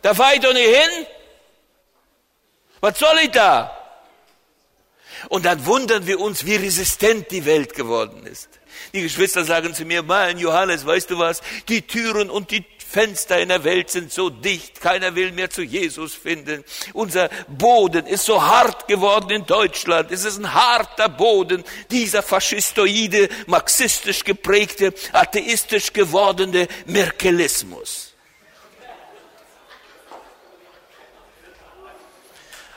Da 0.00 0.14
fahre 0.14 0.36
ich 0.36 0.40
doch 0.40 0.52
nicht 0.52 0.64
hin. 0.64 1.06
Was 2.80 3.00
soll 3.00 3.18
ich 3.20 3.32
da? 3.32 3.81
Und 5.28 5.44
dann 5.44 5.64
wundern 5.66 6.06
wir 6.06 6.20
uns, 6.20 6.44
wie 6.46 6.56
resistent 6.56 7.30
die 7.30 7.44
Welt 7.44 7.74
geworden 7.74 8.26
ist. 8.26 8.48
Die 8.92 9.02
Geschwister 9.02 9.44
sagen 9.44 9.74
zu 9.74 9.84
mir, 9.84 10.02
mein 10.02 10.38
Johannes, 10.38 10.84
weißt 10.86 11.10
du 11.10 11.18
was? 11.18 11.40
Die 11.68 11.82
Türen 11.82 12.30
und 12.30 12.50
die 12.50 12.64
Fenster 12.92 13.40
in 13.40 13.48
der 13.48 13.64
Welt 13.64 13.88
sind 13.88 14.12
so 14.12 14.28
dicht, 14.28 14.82
keiner 14.82 15.14
will 15.14 15.32
mehr 15.32 15.48
zu 15.48 15.62
Jesus 15.62 16.14
finden. 16.14 16.62
Unser 16.92 17.30
Boden 17.48 18.04
ist 18.06 18.26
so 18.26 18.42
hart 18.42 18.86
geworden 18.86 19.30
in 19.30 19.46
Deutschland. 19.46 20.10
Es 20.10 20.24
ist 20.24 20.38
ein 20.38 20.52
harter 20.52 21.08
Boden, 21.08 21.64
dieser 21.90 22.22
faschistoide, 22.22 23.30
marxistisch 23.46 24.24
geprägte, 24.24 24.92
atheistisch 25.12 25.94
gewordene 25.94 26.68
Merkelismus. 26.84 28.12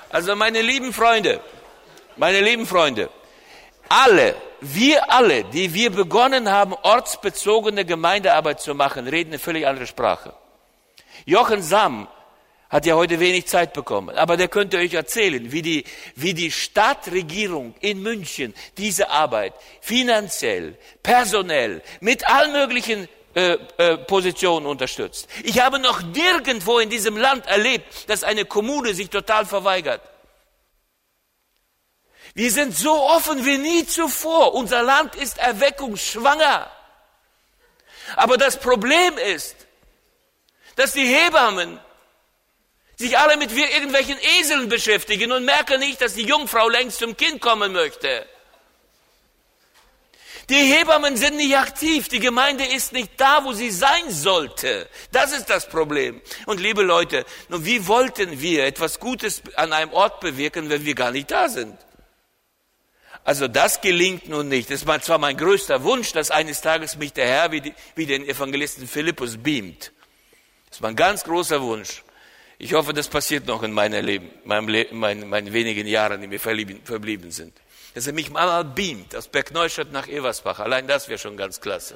Also 0.10 0.34
meine 0.38 0.62
lieben 0.62 0.94
Freunde, 0.94 1.42
meine 2.18 2.42
lieben 2.42 2.66
Freunde, 2.66 3.10
alle, 3.90 4.36
wir 4.62 5.12
alle, 5.12 5.44
die 5.44 5.74
wir 5.74 5.92
begonnen 5.92 6.50
haben, 6.50 6.74
ortsbezogene 6.74 7.86
Gemeindearbeit 7.86 8.62
zu 8.62 8.74
machen, 8.74 9.08
reden 9.08 9.32
eine 9.32 9.40
völlig 9.40 9.68
andere 9.68 9.88
Sprache. 9.88 10.34
Jochen 11.26 11.62
Sam 11.62 12.08
hat 12.70 12.86
ja 12.86 12.96
heute 12.96 13.20
wenig 13.20 13.46
Zeit 13.46 13.74
bekommen, 13.74 14.18
aber 14.18 14.38
der 14.38 14.48
könnte 14.48 14.78
euch 14.78 14.94
erzählen, 14.94 15.52
wie 15.52 15.62
die, 15.62 15.84
wie 16.16 16.34
die 16.34 16.52
Stadtregierung 16.52 17.76
in 17.80 18.02
München 18.02 18.54
diese 18.78 19.10
Arbeit 19.10 19.54
finanziell, 19.82 20.78
personell, 21.04 21.82
mit 22.02 22.28
allen 22.28 22.52
möglichen 22.54 23.08
äh, 23.36 23.58
äh, 23.78 23.98
Positionen 23.98 24.66
unterstützt. 24.66 25.28
Ich 25.44 25.60
habe 25.60 25.78
noch 25.80 26.02
nirgendwo 26.02 26.80
in 26.80 26.90
diesem 26.90 27.18
Land 27.18 27.46
erlebt, 27.48 28.10
dass 28.10 28.24
eine 28.24 28.46
Kommune 28.46 28.94
sich 28.94 29.10
total 29.10 29.46
verweigert. 29.46 30.02
Wir 32.36 32.52
sind 32.52 32.76
so 32.76 32.92
offen 32.92 33.46
wie 33.46 33.58
nie 33.58 33.88
zuvor. 33.88 34.54
Unser 34.54 34.84
Land 34.84 35.16
ist 35.16 35.38
erweckungsschwanger. 35.38 36.70
Aber 38.18 38.38
das 38.38 38.60
Problem 38.60 39.18
ist, 39.18 39.56
dass 40.76 40.92
die 40.92 41.06
Hebammen 41.06 41.80
sich 42.98 43.18
alle 43.18 43.38
mit 43.38 43.52
irgendwelchen 43.52 44.18
Eseln 44.40 44.68
beschäftigen 44.68 45.32
und 45.32 45.46
merken 45.46 45.80
nicht, 45.80 46.02
dass 46.02 46.14
die 46.14 46.26
Jungfrau 46.26 46.68
längst 46.68 47.00
zum 47.00 47.16
Kind 47.16 47.40
kommen 47.40 47.72
möchte. 47.72 48.28
Die 50.50 50.56
Hebammen 50.56 51.18
sind 51.18 51.38
nicht 51.38 51.58
aktiv, 51.58 52.10
die 52.10 52.20
Gemeinde 52.20 52.66
ist 52.66 52.92
nicht 52.92 53.12
da, 53.18 53.46
wo 53.46 53.54
sie 53.54 53.72
sein 53.72 54.12
sollte. 54.12 54.88
Das 55.12 55.32
ist 55.32 55.50
das 55.50 55.68
Problem. 55.68 56.22
Und 56.46 56.60
liebe 56.60 56.84
Leute, 56.84 57.26
nun 57.48 57.66
wie 57.66 57.88
wollten 57.88 58.42
wir 58.42 58.66
etwas 58.66 59.00
Gutes 59.00 59.42
an 59.56 59.74
einem 59.74 59.92
Ort 59.94 60.20
bewirken, 60.20 60.70
wenn 60.70 60.86
wir 60.86 60.96
gar 60.96 61.12
nicht 61.12 61.32
da 61.32 61.50
sind? 61.50 61.78
Also 63.26 63.48
das 63.48 63.82
gelingt 63.82 64.30
nun 64.30 64.48
nicht. 64.48 64.70
Es 64.70 64.86
war 64.86 65.02
zwar 65.02 65.18
mein 65.18 65.36
größter 65.36 65.84
Wunsch, 65.84 66.12
dass 66.14 66.30
eines 66.30 66.62
Tages 66.62 66.96
mich 66.96 67.12
der 67.12 67.26
Herr 67.26 67.52
wie, 67.52 67.60
die, 67.60 67.74
wie 67.96 68.06
den 68.06 68.24
Evangelisten 68.24 68.88
Philippus 68.88 69.38
beamt. 69.38 69.92
Das 70.70 70.82
war 70.84 70.90
ein 70.90 70.96
ganz 70.96 71.24
großer 71.24 71.60
Wunsch. 71.60 72.04
Ich 72.60 72.74
hoffe, 72.74 72.94
das 72.94 73.08
passiert 73.08 73.48
noch 73.48 73.64
in 73.64 73.72
meinem 73.72 74.06
Leben, 74.06 74.30
meinem 74.44 74.68
Le 74.68 74.88
meinen, 74.92 75.28
meinen 75.28 75.52
wenigen 75.52 75.88
Jahren, 75.88 76.22
die 76.22 76.28
mir 76.28 76.40
verblieben 76.40 77.32
sind. 77.32 77.54
Dass 77.96 78.06
er 78.06 78.14
mich 78.14 78.30
mal 78.30 78.64
beamt, 78.64 79.16
aus 79.16 79.28
Bergneustadt 79.28 79.92
nach 79.92 80.08
Eversbach. 80.08 80.60
Allein 80.60 80.88
das 80.88 81.10
wäre 81.10 81.18
schon 81.18 81.36
ganz 81.36 81.60
klasse. 81.60 81.96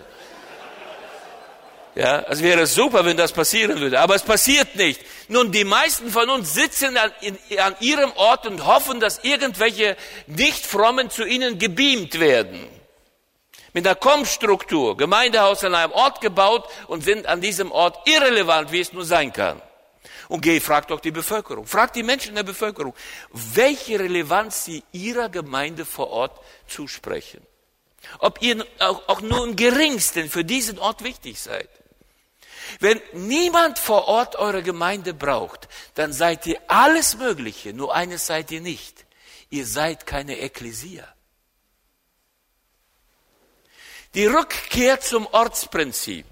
Ja, 1.95 2.19
es 2.29 2.41
wäre 2.41 2.67
super, 2.67 3.03
wenn 3.03 3.17
das 3.17 3.31
passieren 3.31 3.79
würde, 3.79 3.99
aber 3.99 4.15
es 4.15 4.21
passiert 4.21 4.75
nicht. 4.75 5.01
Nun, 5.27 5.51
die 5.51 5.63
meisten 5.63 6.11
von 6.11 6.29
uns 6.29 6.53
sitzen 6.53 6.95
an, 6.97 7.11
in, 7.21 7.37
an 7.59 7.75
ihrem 7.79 8.11
Ort 8.13 8.45
und 8.45 8.65
hoffen, 8.65 8.99
dass 8.99 9.23
irgendwelche 9.23 9.97
Nicht-Frommen 10.27 11.09
zu 11.09 11.25
ihnen 11.25 11.57
gebeamt 11.57 12.19
werden. 12.19 12.67
Mit 13.73 13.85
einer 13.85 13.95
Kommstruktur, 13.95 14.97
Gemeindehaus 14.97 15.63
an 15.63 15.75
einem 15.75 15.91
Ort 15.91 16.21
gebaut 16.21 16.67
und 16.87 17.03
sind 17.03 17.27
an 17.27 17.41
diesem 17.41 17.71
Ort 17.71 18.07
irrelevant, 18.07 18.71
wie 18.71 18.79
es 18.79 18.93
nur 18.93 19.05
sein 19.05 19.33
kann. 19.33 19.61
Und 20.27 20.41
geh, 20.41 20.59
frag 20.59 20.87
doch 20.87 20.99
die 20.99 21.11
Bevölkerung, 21.11 21.65
frag 21.65 21.91
die 21.93 22.03
Menschen 22.03 22.29
in 22.29 22.35
der 22.35 22.43
Bevölkerung, 22.43 22.93
welche 23.31 23.99
Relevanz 23.99 24.65
sie 24.65 24.83
ihrer 24.91 25.29
Gemeinde 25.29 25.85
vor 25.85 26.11
Ort 26.11 26.39
zusprechen. 26.67 27.41
Ob 28.19 28.41
ihr 28.41 28.65
auch, 28.79 29.07
auch 29.07 29.21
nur 29.21 29.43
im 29.43 29.55
geringsten 29.55 30.29
für 30.29 30.45
diesen 30.45 30.77
Ort 30.79 31.03
wichtig 31.03 31.39
seid. 31.39 31.69
Wenn 32.79 33.01
niemand 33.13 33.79
vor 33.79 34.07
Ort 34.07 34.35
eure 34.35 34.63
Gemeinde 34.63 35.13
braucht, 35.13 35.67
dann 35.95 36.13
seid 36.13 36.45
ihr 36.45 36.59
alles 36.67 37.17
Mögliche, 37.17 37.73
nur 37.73 37.93
eines 37.93 38.27
seid 38.27 38.51
ihr 38.51 38.61
nicht. 38.61 39.05
Ihr 39.49 39.65
seid 39.65 40.05
keine 40.05 40.39
Ekklesia. 40.39 41.07
Die 44.15 44.25
Rückkehr 44.25 44.99
zum 44.99 45.27
Ortsprinzip 45.27 46.25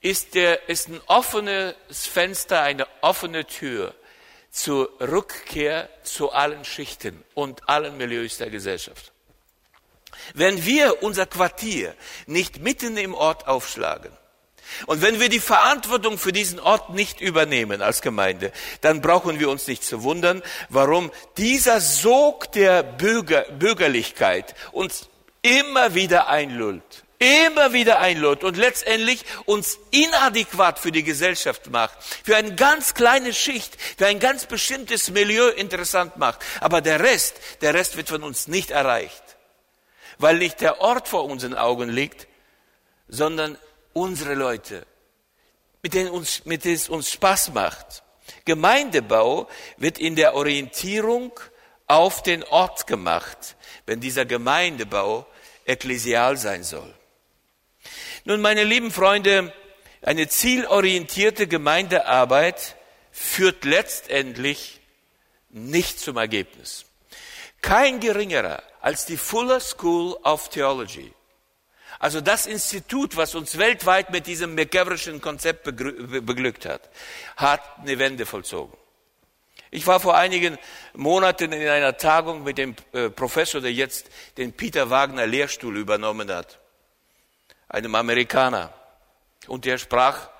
ist, 0.00 0.34
der, 0.34 0.68
ist 0.68 0.88
ein 0.88 1.00
offenes 1.06 2.06
Fenster, 2.06 2.62
eine 2.62 2.86
offene 3.00 3.46
Tür 3.46 3.94
zur 4.50 4.90
Rückkehr 5.00 5.88
zu 6.02 6.32
allen 6.32 6.64
Schichten 6.64 7.24
und 7.34 7.68
allen 7.68 7.96
Milieus 7.96 8.38
der 8.38 8.50
Gesellschaft. 8.50 9.12
Wenn 10.34 10.64
wir 10.64 11.02
unser 11.02 11.26
Quartier 11.26 11.94
nicht 12.26 12.58
mitten 12.60 12.96
im 12.96 13.14
Ort 13.14 13.46
aufschlagen, 13.46 14.12
und 14.86 15.02
wenn 15.02 15.20
wir 15.20 15.28
die 15.28 15.40
Verantwortung 15.40 16.18
für 16.18 16.32
diesen 16.32 16.60
Ort 16.60 16.90
nicht 16.90 17.20
übernehmen 17.20 17.82
als 17.82 18.02
Gemeinde, 18.02 18.52
dann 18.80 19.00
brauchen 19.00 19.40
wir 19.40 19.50
uns 19.50 19.66
nicht 19.66 19.84
zu 19.84 20.02
wundern, 20.02 20.42
warum 20.68 21.10
dieser 21.36 21.80
Sog 21.80 22.52
der 22.52 22.82
Bürger, 22.82 23.42
Bürgerlichkeit 23.58 24.54
uns 24.72 25.08
immer 25.42 25.94
wieder 25.94 26.28
einlullt, 26.28 27.04
immer 27.18 27.72
wieder 27.72 27.98
einlullt 27.98 28.44
und 28.44 28.56
letztendlich 28.56 29.24
uns 29.44 29.78
inadäquat 29.90 30.78
für 30.78 30.92
die 30.92 31.02
Gesellschaft 31.02 31.70
macht, 31.70 31.96
für 32.24 32.36
eine 32.36 32.54
ganz 32.54 32.94
kleine 32.94 33.32
Schicht, 33.32 33.76
für 33.96 34.06
ein 34.06 34.20
ganz 34.20 34.46
bestimmtes 34.46 35.10
Milieu 35.10 35.48
interessant 35.48 36.16
macht. 36.16 36.40
Aber 36.60 36.80
der 36.80 37.00
Rest, 37.00 37.36
der 37.60 37.74
Rest 37.74 37.96
wird 37.96 38.08
von 38.08 38.22
uns 38.22 38.48
nicht 38.48 38.70
erreicht, 38.70 39.22
weil 40.18 40.38
nicht 40.38 40.60
der 40.60 40.80
Ort 40.80 41.08
vor 41.08 41.24
unseren 41.24 41.54
Augen 41.54 41.88
liegt, 41.88 42.28
sondern 43.08 43.58
unsere 43.98 44.34
Leute, 44.34 44.86
mit 45.82 45.94
denen, 45.94 46.10
uns, 46.10 46.44
mit 46.44 46.64
denen 46.64 46.76
es 46.76 46.88
uns 46.88 47.10
Spaß 47.10 47.52
macht. 47.52 48.02
Gemeindebau 48.44 49.48
wird 49.76 49.98
in 49.98 50.14
der 50.16 50.34
Orientierung 50.34 51.32
auf 51.86 52.22
den 52.22 52.44
Ort 52.44 52.86
gemacht, 52.86 53.56
wenn 53.86 54.00
dieser 54.00 54.24
Gemeindebau 54.24 55.26
ekklesial 55.64 56.36
sein 56.36 56.62
soll. 56.62 56.94
Nun, 58.24 58.40
meine 58.40 58.64
lieben 58.64 58.90
Freunde, 58.90 59.52
eine 60.02 60.28
zielorientierte 60.28 61.46
Gemeindearbeit 61.46 62.76
führt 63.10 63.64
letztendlich 63.64 64.80
nicht 65.48 65.98
zum 65.98 66.18
Ergebnis. 66.18 66.84
Kein 67.62 67.98
geringerer 67.98 68.62
als 68.80 69.06
die 69.06 69.16
Fuller 69.16 69.60
School 69.60 70.12
of 70.22 70.50
Theology 70.50 71.12
also 71.98 72.20
das 72.20 72.46
Institut, 72.46 73.16
was 73.16 73.34
uns 73.34 73.58
weltweit 73.58 74.10
mit 74.10 74.26
diesem 74.26 74.54
McGaverischen 74.54 75.20
Konzept 75.20 75.64
beglückt 75.64 76.64
hat, 76.64 76.88
hat 77.36 77.60
eine 77.80 77.98
Wende 77.98 78.24
vollzogen. 78.24 78.76
Ich 79.70 79.86
war 79.86 80.00
vor 80.00 80.16
einigen 80.16 80.56
Monaten 80.94 81.52
in 81.52 81.68
einer 81.68 81.96
Tagung 81.96 82.42
mit 82.44 82.56
dem 82.56 82.74
äh, 82.92 83.10
Professor, 83.10 83.60
der 83.60 83.72
jetzt 83.72 84.08
den 84.38 84.52
Peter 84.52 84.88
Wagner 84.88 85.26
Lehrstuhl 85.26 85.76
übernommen 85.76 86.32
hat, 86.32 86.58
einem 87.68 87.94
Amerikaner. 87.94 88.72
Und 89.46 89.64
der 89.64 89.76
sprach 89.76 90.30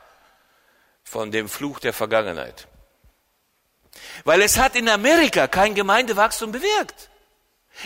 von 1.04 1.30
dem 1.30 1.48
Fluch 1.48 1.80
der 1.80 1.92
Vergangenheit. 1.92 2.68
Weil 4.24 4.42
es 4.42 4.59
hat 4.59 4.76
in 4.76 4.88
Amerika 4.88 5.46
kein 5.46 5.74
Gemeindewachstum 5.74 6.52
bewirkt. 6.52 7.11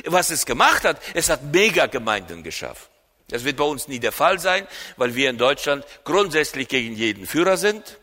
Was 0.04 0.30
es 0.30 0.46
gemacht 0.46 0.84
hat, 0.84 1.00
es 1.14 1.28
hat 1.28 1.42
Megagemeinden 1.42 2.42
geschaffen. 2.42 2.91
Das 3.32 3.44
wird 3.44 3.56
bei 3.56 3.64
uns 3.64 3.88
nie 3.88 3.98
der 3.98 4.12
Fall 4.12 4.38
sein, 4.38 4.66
weil 4.98 5.14
wir 5.14 5.30
in 5.30 5.38
Deutschland 5.38 5.86
grundsätzlich 6.04 6.68
gegen 6.68 6.94
jeden 6.94 7.26
Führer 7.26 7.56
sind. 7.56 7.98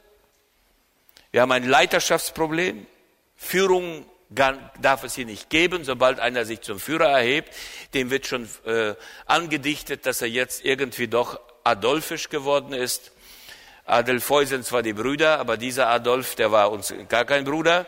Wir 1.32 1.42
haben 1.42 1.52
ein 1.52 1.68
Leiterschaftsproblem. 1.68 2.88
Führung 3.36 4.06
darf 4.30 5.04
es 5.04 5.14
hier 5.14 5.26
nicht 5.26 5.52
geben. 5.52 5.84
Sobald 5.84 6.20
einer 6.20 6.46
sich 6.46 6.62
zum 6.62 6.80
Führer 6.80 7.10
erhebt, 7.10 7.54
dem 7.94 8.10
wird 8.10 8.26
schon 8.26 8.50
äh, 8.66 8.96
angedichtet, 9.28 10.08
dass 10.08 10.22
er 10.24 10.30
jetzt 10.30 10.66
irgendwie 10.66 11.08
doch 11.08 11.40
Adolfisch 11.64 12.30
geworden 12.30 12.74
ist. 12.74 13.12
Adelphoi 13.86 14.46
sind 14.46 14.66
zwar 14.66 14.82
die 14.82 14.94
Brüder, 14.94 15.40
aber 15.40 15.58
dieser 15.58 15.90
Adolf, 15.90 16.34
der 16.34 16.52
war 16.52 16.72
uns 16.72 16.92
gar 17.08 17.26
kein 17.26 17.44
Bruder. 17.44 17.86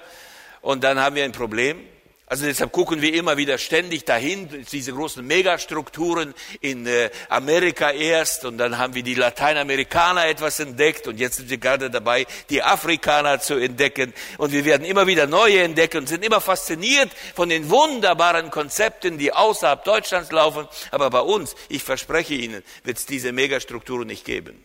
Und 0.61 0.83
dann 0.83 0.99
haben 0.99 1.15
wir 1.15 1.23
ein 1.23 1.31
Problem. 1.31 1.83
Also 2.31 2.45
deshalb 2.45 2.71
gucken 2.71 3.01
wir 3.01 3.13
immer 3.13 3.35
wieder 3.35 3.57
ständig 3.57 4.05
dahin, 4.05 4.65
diese 4.71 4.93
großen 4.93 5.27
Megastrukturen 5.27 6.33
in 6.61 6.87
äh, 6.87 7.09
Amerika 7.27 7.91
erst 7.91 8.45
und 8.45 8.57
dann 8.57 8.77
haben 8.77 8.95
wir 8.95 9.03
die 9.03 9.15
Lateinamerikaner 9.15 10.27
etwas 10.27 10.61
entdeckt 10.61 11.07
und 11.09 11.19
jetzt 11.19 11.35
sind 11.35 11.49
wir 11.49 11.57
gerade 11.57 11.89
dabei, 11.89 12.25
die 12.49 12.63
Afrikaner 12.63 13.41
zu 13.41 13.55
entdecken 13.55 14.13
und 14.37 14.53
wir 14.53 14.63
werden 14.63 14.85
immer 14.85 15.07
wieder 15.07 15.27
neue 15.27 15.61
entdecken 15.61 15.97
und 15.97 16.07
sind 16.07 16.23
immer 16.23 16.39
fasziniert 16.39 17.11
von 17.35 17.49
den 17.49 17.69
wunderbaren 17.69 18.49
Konzepten, 18.49 19.17
die 19.17 19.33
außerhalb 19.33 19.83
Deutschlands 19.83 20.31
laufen. 20.31 20.69
Aber 20.91 21.09
bei 21.09 21.19
uns, 21.19 21.53
ich 21.67 21.83
verspreche 21.83 22.35
Ihnen, 22.35 22.63
wird 22.85 22.97
es 22.97 23.05
diese 23.05 23.33
Megastrukturen 23.33 24.07
nicht 24.07 24.23
geben, 24.23 24.63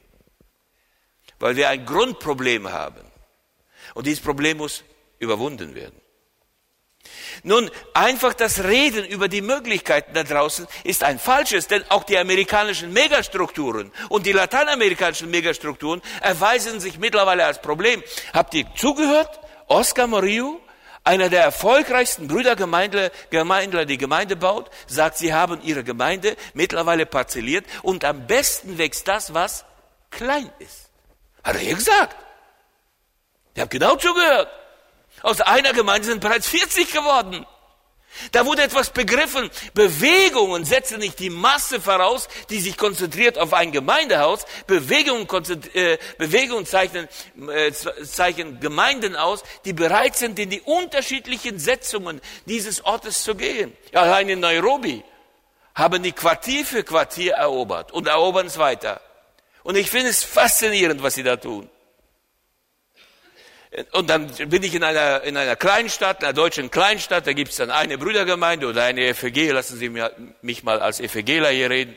weil 1.41 1.57
wir 1.57 1.69
ein 1.69 1.85
Grundproblem 1.85 2.71
haben 2.71 3.03
und 3.95 4.07
dieses 4.07 4.23
Problem 4.23 4.59
muss 4.59 4.85
überwunden 5.19 5.75
werden. 5.75 6.06
Nun, 7.43 7.71
einfach 7.95 8.35
das 8.35 8.65
Reden 8.65 9.05
über 9.05 9.29
die 9.29 9.43
Möglichkeiten 9.43 10.13
da 10.15 10.23
draußen 10.23 10.67
ist 10.85 11.03
ein 11.03 11.19
falsches, 11.19 11.67
denn 11.67 11.85
auch 11.91 12.05
die 12.05 12.19
amerikanischen 12.19 12.93
Megastrukturen 12.93 13.93
und 14.09 14.27
die 14.27 14.33
lateinamerikanischen 14.33 15.31
Megastrukturen 15.31 16.03
erweisen 16.21 16.81
sich 16.81 16.99
mittlerweile 16.99 17.45
als 17.45 17.61
Problem. 17.61 18.03
Habt 18.33 18.55
ihr 18.55 18.67
zugehört? 18.75 19.41
Oscar 19.69 20.07
Murillo, 20.07 20.61
einer 21.05 21.29
der 21.29 21.43
erfolgreichsten 21.43 22.29
Brüdergemeindler, 22.29 23.11
Gemeindler, 23.31 23.85
die 23.85 23.99
Gemeinde 23.99 24.37
baut, 24.37 24.71
sagt, 24.87 25.19
sie 25.19 25.33
haben 25.33 25.61
ihre 25.63 25.85
Gemeinde 25.85 26.37
mittlerweile 26.55 27.07
parzelliert 27.07 27.65
und 27.83 28.05
am 28.05 28.27
besten 28.27 28.79
wächst 28.79 29.07
das, 29.09 29.33
was 29.35 29.65
klein 30.11 30.51
ist. 30.59 30.91
Hat 31.45 31.55
er 31.55 31.61
hier 31.61 31.77
gesagt. 31.77 32.17
Ihr 33.55 33.63
habt 33.63 33.71
genau 33.71 33.97
zugehört. 33.97 34.49
Aus 35.27 35.41
einer 35.41 35.73
Gemeinde 35.73 36.07
sind 36.07 36.21
bereits 36.21 36.47
40 36.47 36.93
geworden. 36.93 37.45
Da 38.31 38.47
wurde 38.47 38.63
etwas 38.63 38.91
begriffen. 38.91 39.51
Bewegungen 39.75 40.65
setzen 40.65 41.01
nicht 41.01 41.19
die 41.19 41.31
Masse 41.31 41.81
voraus, 41.81 42.29
die 42.49 42.61
sich 42.61 42.77
konzentriert 42.77 43.37
auf 43.37 43.53
ein 43.53 43.73
Gemeindehaus. 43.73 44.47
Bewegungen, 44.69 45.27
äh, 45.75 45.99
Bewegungen 46.17 46.65
zeichnen, 46.65 47.09
äh, 47.53 47.73
zeichnen 47.73 48.61
Gemeinden 48.61 49.17
aus, 49.17 49.43
die 49.65 49.73
bereit 49.73 50.15
sind, 50.15 50.39
in 50.39 50.51
die 50.51 50.61
unterschiedlichen 50.61 51.59
Setzungen 51.59 52.21
dieses 52.45 52.85
Ortes 52.85 53.25
zu 53.25 53.35
gehen. 53.35 53.77
Ja, 53.93 54.03
allein 54.03 54.29
in 54.29 54.39
Nairobi 54.39 55.03
haben 55.75 56.05
die 56.05 56.13
Quartier 56.13 56.65
für 56.65 56.85
Quartier 56.85 57.33
erobert 57.33 57.91
und 57.91 58.07
erobern 58.07 58.47
es 58.47 58.59
weiter. 58.59 59.01
Und 59.65 59.77
ich 59.77 59.91
finde 59.91 60.11
es 60.11 60.23
faszinierend, 60.23 61.03
was 61.03 61.15
sie 61.15 61.25
da 61.25 61.37
tun. 61.37 61.69
Und 63.93 64.09
dann 64.09 64.29
bin 64.29 64.63
ich 64.63 64.75
in 64.75 64.83
einer, 64.83 65.23
in 65.23 65.37
einer 65.37 65.55
Kleinstadt, 65.55 66.25
einer 66.25 66.33
deutschen 66.33 66.71
Kleinstadt, 66.71 67.27
da 67.27 67.35
gibt 67.35 67.51
es 67.51 67.57
dann 67.57 67.71
eine 67.71 67.99
Brüdergemeinde 67.99 68.69
oder 68.69 68.85
eine 68.85 69.13
FEG, 69.15 69.53
lassen 69.53 69.77
Sie 69.77 69.91
mich 70.41 70.63
mal 70.63 70.81
als 70.81 70.99
FEGler 70.99 71.51
hier 71.51 71.69
reden. 71.69 71.95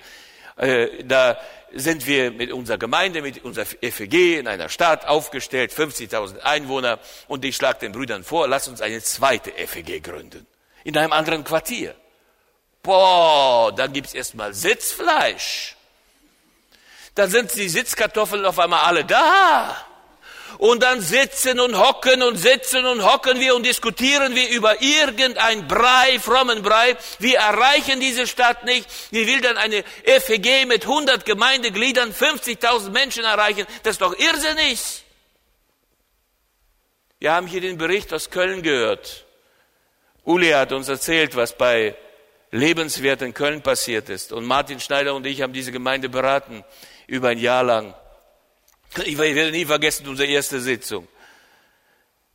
Äh, 0.57 1.05
da 1.05 1.39
sind 1.73 2.05
wir 2.05 2.31
mit 2.31 2.51
unserer 2.51 2.77
Gemeinde, 2.77 3.21
mit 3.21 3.45
unserer 3.45 3.65
FEG 3.65 4.39
in 4.39 4.47
einer 4.47 4.67
Stadt 4.67 5.05
aufgestellt, 5.05 5.71
50.000 5.71 6.39
Einwohner, 6.39 6.99
und 7.29 7.45
ich 7.45 7.55
schlage 7.55 7.79
den 7.79 7.93
Brüdern 7.93 8.25
vor, 8.25 8.49
lass 8.49 8.67
uns 8.67 8.81
eine 8.81 9.01
zweite 9.01 9.51
FEG 9.51 10.03
gründen, 10.03 10.45
in 10.83 10.97
einem 10.97 11.13
anderen 11.13 11.45
Quartier. 11.45 11.95
Boah, 12.83 13.73
dann 13.73 13.93
gibt's 13.93 14.13
erstmal 14.13 14.53
Sitzfleisch. 14.53 15.77
Dann 17.15 17.29
sind 17.29 17.55
die 17.55 17.69
Sitzkartoffeln 17.69 18.45
auf 18.45 18.59
einmal 18.59 18.81
alle 18.81 19.05
da. 19.05 19.88
Und 20.59 20.83
dann 20.83 20.99
sitzen 20.99 21.57
und 21.61 21.79
hocken 21.79 22.21
und 22.21 22.35
sitzen 22.35 22.85
und 22.85 23.01
hocken 23.01 23.39
wir 23.39 23.55
und 23.55 23.65
diskutieren 23.65 24.35
wir 24.35 24.49
über 24.49 24.81
irgendein 24.81 25.69
Brei, 25.69 26.19
frommen 26.19 26.63
Brei. 26.63 26.97
Wir 27.17 27.37
erreichen 27.37 28.01
diese 28.01 28.27
Stadt 28.27 28.65
nicht. 28.65 28.85
Wie 29.09 29.25
will 29.25 29.39
dann 29.39 29.55
eine 29.55 29.85
FEG 30.03 30.67
mit 30.67 30.83
100 30.83 31.23
Gemeindegliedern 31.23 32.13
50.000 32.13 32.89
Menschen 32.89 33.23
erreichen? 33.23 33.65
Das 33.83 33.93
ist 33.93 34.01
doch 34.01 34.13
irrsinnig. 34.19 35.05
Wir 37.19 37.31
haben 37.31 37.47
hier 37.47 37.61
den 37.61 37.77
Bericht 37.77 38.13
aus 38.13 38.29
Köln 38.29 38.61
gehört. 38.61 39.25
Uli 40.25 40.49
hat 40.49 40.73
uns 40.73 40.89
erzählt, 40.89 41.37
was 41.37 41.57
bei 41.57 41.95
Lebenswert 42.51 43.21
in 43.21 43.33
Köln 43.33 43.61
passiert 43.61 44.09
ist. 44.09 44.33
Und 44.33 44.43
Martin 44.43 44.81
Schneider 44.81 45.15
und 45.15 45.25
ich 45.25 45.41
haben 45.41 45.53
diese 45.53 45.71
Gemeinde 45.71 46.09
beraten 46.09 46.65
über 47.07 47.29
ein 47.29 47.37
Jahr 47.37 47.63
lang. 47.63 47.95
Ich 49.05 49.17
werde 49.17 49.51
nie 49.51 49.65
vergessen 49.65 50.07
unsere 50.07 50.29
erste 50.29 50.59
Sitzung. 50.59 51.07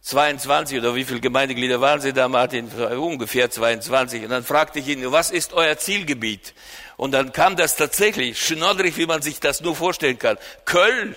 22 0.03 0.79
oder 0.79 0.95
wie 0.95 1.05
viele 1.05 1.21
Gemeindeglieder 1.21 1.81
waren 1.81 2.01
Sie 2.01 2.13
da, 2.13 2.29
Martin? 2.29 2.69
Ungefähr 2.69 3.51
22. 3.51 4.25
Und 4.25 4.31
dann 4.31 4.45
fragte 4.45 4.79
ich 4.79 4.89
ihn, 4.89 5.11
was 5.11 5.31
ist 5.31 5.55
euer 5.55 5.79
Zielgebiet? 5.79 6.53
Und 6.97 7.13
dann 7.13 7.33
kam 7.33 7.57
das 7.57 7.77
tatsächlich, 7.77 8.39
schnoddrig, 8.39 8.99
wie 8.99 9.07
man 9.07 9.23
sich 9.23 9.41
das 9.41 9.63
nur 9.63 9.75
vorstellen 9.75 10.19
kann. 10.19 10.37
Köln. 10.65 11.17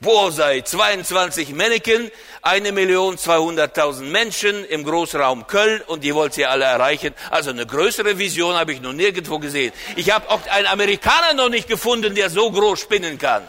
Bosei, 0.00 0.62
22 0.62 1.50
Männchen, 1.50 2.10
eine 2.40 2.72
Million 2.72 3.16
200.000 3.16 4.04
Menschen 4.04 4.64
im 4.64 4.82
Großraum 4.82 5.46
Köln 5.46 5.82
und 5.88 6.02
die 6.02 6.14
wollt 6.14 6.38
ihr 6.38 6.50
alle 6.50 6.64
erreichen. 6.64 7.14
Also 7.30 7.50
eine 7.50 7.66
größere 7.66 8.16
Vision 8.16 8.54
habe 8.54 8.72
ich 8.72 8.80
noch 8.80 8.94
nirgendwo 8.94 9.38
gesehen. 9.38 9.74
Ich 9.96 10.10
habe 10.10 10.30
auch 10.30 10.40
einen 10.46 10.68
Amerikaner 10.68 11.34
noch 11.34 11.50
nicht 11.50 11.68
gefunden, 11.68 12.14
der 12.14 12.30
so 12.30 12.50
groß 12.50 12.80
spinnen 12.80 13.18
kann. 13.18 13.46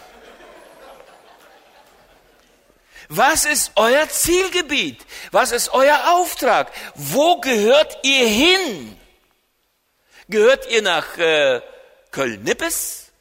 Was 3.14 3.44
ist 3.44 3.74
euer 3.76 4.08
Zielgebiet? 4.08 5.06
Was 5.32 5.52
ist 5.52 5.74
euer 5.74 6.14
Auftrag? 6.14 6.72
Wo 6.96 7.42
gehört 7.42 8.00
ihr 8.04 8.26
hin? 8.26 8.98
Gehört 10.30 10.72
ihr 10.72 10.82
nach 10.82 11.18
äh, 11.18 11.60
Köln-Nippes? 12.12 13.12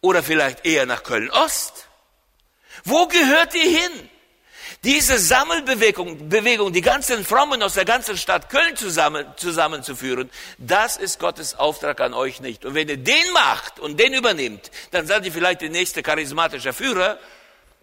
Oder 0.00 0.22
vielleicht 0.22 0.64
eher 0.64 0.86
nach 0.86 1.02
Köln-Ost? 1.02 1.88
Wo 2.84 3.08
gehört 3.08 3.52
ihr 3.56 3.68
hin? 3.68 4.08
Diese 4.84 5.18
Sammelbewegung, 5.18 6.28
Bewegung, 6.28 6.72
die 6.72 6.82
ganzen 6.82 7.24
Frommen 7.24 7.64
aus 7.64 7.74
der 7.74 7.84
ganzen 7.84 8.16
Stadt 8.16 8.48
Köln 8.48 8.76
zusammen, 8.76 9.26
zusammenzuführen, 9.36 10.30
das 10.58 10.96
ist 10.96 11.18
Gottes 11.18 11.56
Auftrag 11.56 12.00
an 12.00 12.14
euch 12.14 12.40
nicht. 12.40 12.64
Und 12.64 12.74
wenn 12.74 12.88
ihr 12.88 12.96
den 12.96 13.32
macht 13.32 13.80
und 13.80 13.98
den 13.98 14.14
übernimmt, 14.14 14.70
dann 14.92 15.08
seid 15.08 15.24
ihr 15.24 15.32
vielleicht 15.32 15.62
der 15.62 15.70
nächste 15.70 16.04
charismatische 16.04 16.72
Führer, 16.72 17.18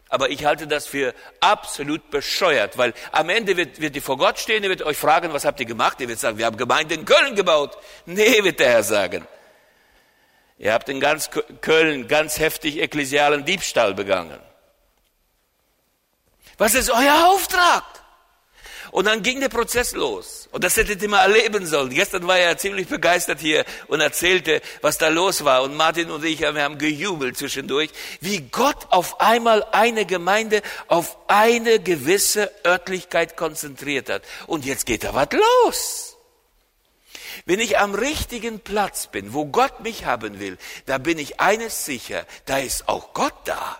aber 0.09 0.31
ich 0.31 0.43
halte 0.43 0.67
das 0.67 0.87
für 0.87 1.13
absolut 1.39 2.09
bescheuert, 2.09 2.77
weil 2.77 2.93
am 3.11 3.29
Ende 3.29 3.55
wird, 3.55 3.79
wird 3.79 3.95
ihr 3.95 4.01
vor 4.01 4.17
Gott 4.17 4.39
stehen, 4.39 4.63
er 4.63 4.69
wird 4.69 4.81
euch 4.81 4.97
fragen, 4.97 5.31
was 5.33 5.45
habt 5.45 5.59
ihr 5.59 5.67
gemacht? 5.67 6.01
Ihr 6.01 6.09
wird 6.09 6.19
sagen, 6.19 6.39
wir 6.39 6.47
haben 6.47 6.57
Gemeinde 6.57 6.95
in 6.95 7.05
Köln 7.05 7.35
gebaut. 7.35 7.77
Nee, 8.05 8.43
wird 8.43 8.59
der 8.59 8.69
Herr 8.69 8.83
sagen. 8.83 9.27
Ihr 10.57 10.73
habt 10.73 10.89
in 10.89 10.99
ganz 10.99 11.29
Köln 11.61 12.07
ganz 12.07 12.39
heftig 12.39 12.79
ekklesialen 12.81 13.45
Diebstahl 13.45 13.93
begangen. 13.93 14.39
Was 16.57 16.73
ist 16.73 16.89
euer 16.89 17.27
Auftrag? 17.27 17.83
Und 18.91 19.05
dann 19.05 19.21
ging 19.23 19.39
der 19.39 19.49
Prozess 19.49 19.93
los. 19.93 20.47
Und 20.51 20.63
das 20.63 20.77
hättet 20.77 21.01
ihr 21.01 21.09
mal 21.09 21.23
erleben 21.23 21.65
sollen. 21.65 21.89
Gestern 21.89 22.27
war 22.27 22.37
er 22.37 22.57
ziemlich 22.57 22.87
begeistert 22.87 23.39
hier 23.39 23.65
und 23.87 24.01
erzählte, 24.01 24.61
was 24.81 24.97
da 24.97 25.09
los 25.09 25.45
war. 25.45 25.63
Und 25.63 25.75
Martin 25.75 26.09
und 26.11 26.23
ich, 26.23 26.39
wir 26.39 26.63
haben 26.63 26.77
gejubelt 26.77 27.37
zwischendurch, 27.37 27.91
wie 28.21 28.41
Gott 28.41 28.87
auf 28.89 29.21
einmal 29.21 29.63
eine 29.71 30.05
Gemeinde 30.05 30.61
auf 30.87 31.17
eine 31.27 31.79
gewisse 31.79 32.51
Örtlichkeit 32.65 33.37
konzentriert 33.37 34.09
hat. 34.09 34.23
Und 34.47 34.65
jetzt 34.65 34.85
geht 34.85 35.03
da 35.03 35.13
was 35.13 35.29
los. 35.31 36.17
Wenn 37.45 37.59
ich 37.59 37.79
am 37.79 37.95
richtigen 37.95 38.59
Platz 38.59 39.07
bin, 39.07 39.33
wo 39.33 39.45
Gott 39.45 39.79
mich 39.81 40.05
haben 40.05 40.39
will, 40.39 40.57
da 40.85 40.97
bin 40.97 41.17
ich 41.17 41.39
eines 41.39 41.85
sicher, 41.85 42.25
da 42.45 42.57
ist 42.57 42.87
auch 42.87 43.13
Gott 43.13 43.35
da. 43.45 43.79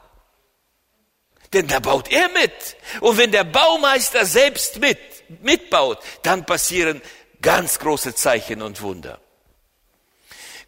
Denn 1.54 1.68
da 1.68 1.80
baut 1.80 2.12
er 2.12 2.30
mit. 2.30 2.78
Und 3.02 3.18
wenn 3.18 3.32
der 3.32 3.44
Baumeister 3.44 4.26
selbst 4.26 4.80
mit, 4.80 5.00
mitbaut, 5.42 6.00
dann 6.22 6.46
passieren 6.46 7.02
ganz 7.42 7.80
große 7.80 8.14
Zeichen 8.14 8.62
und 8.62 8.82
Wunder. 8.82 9.20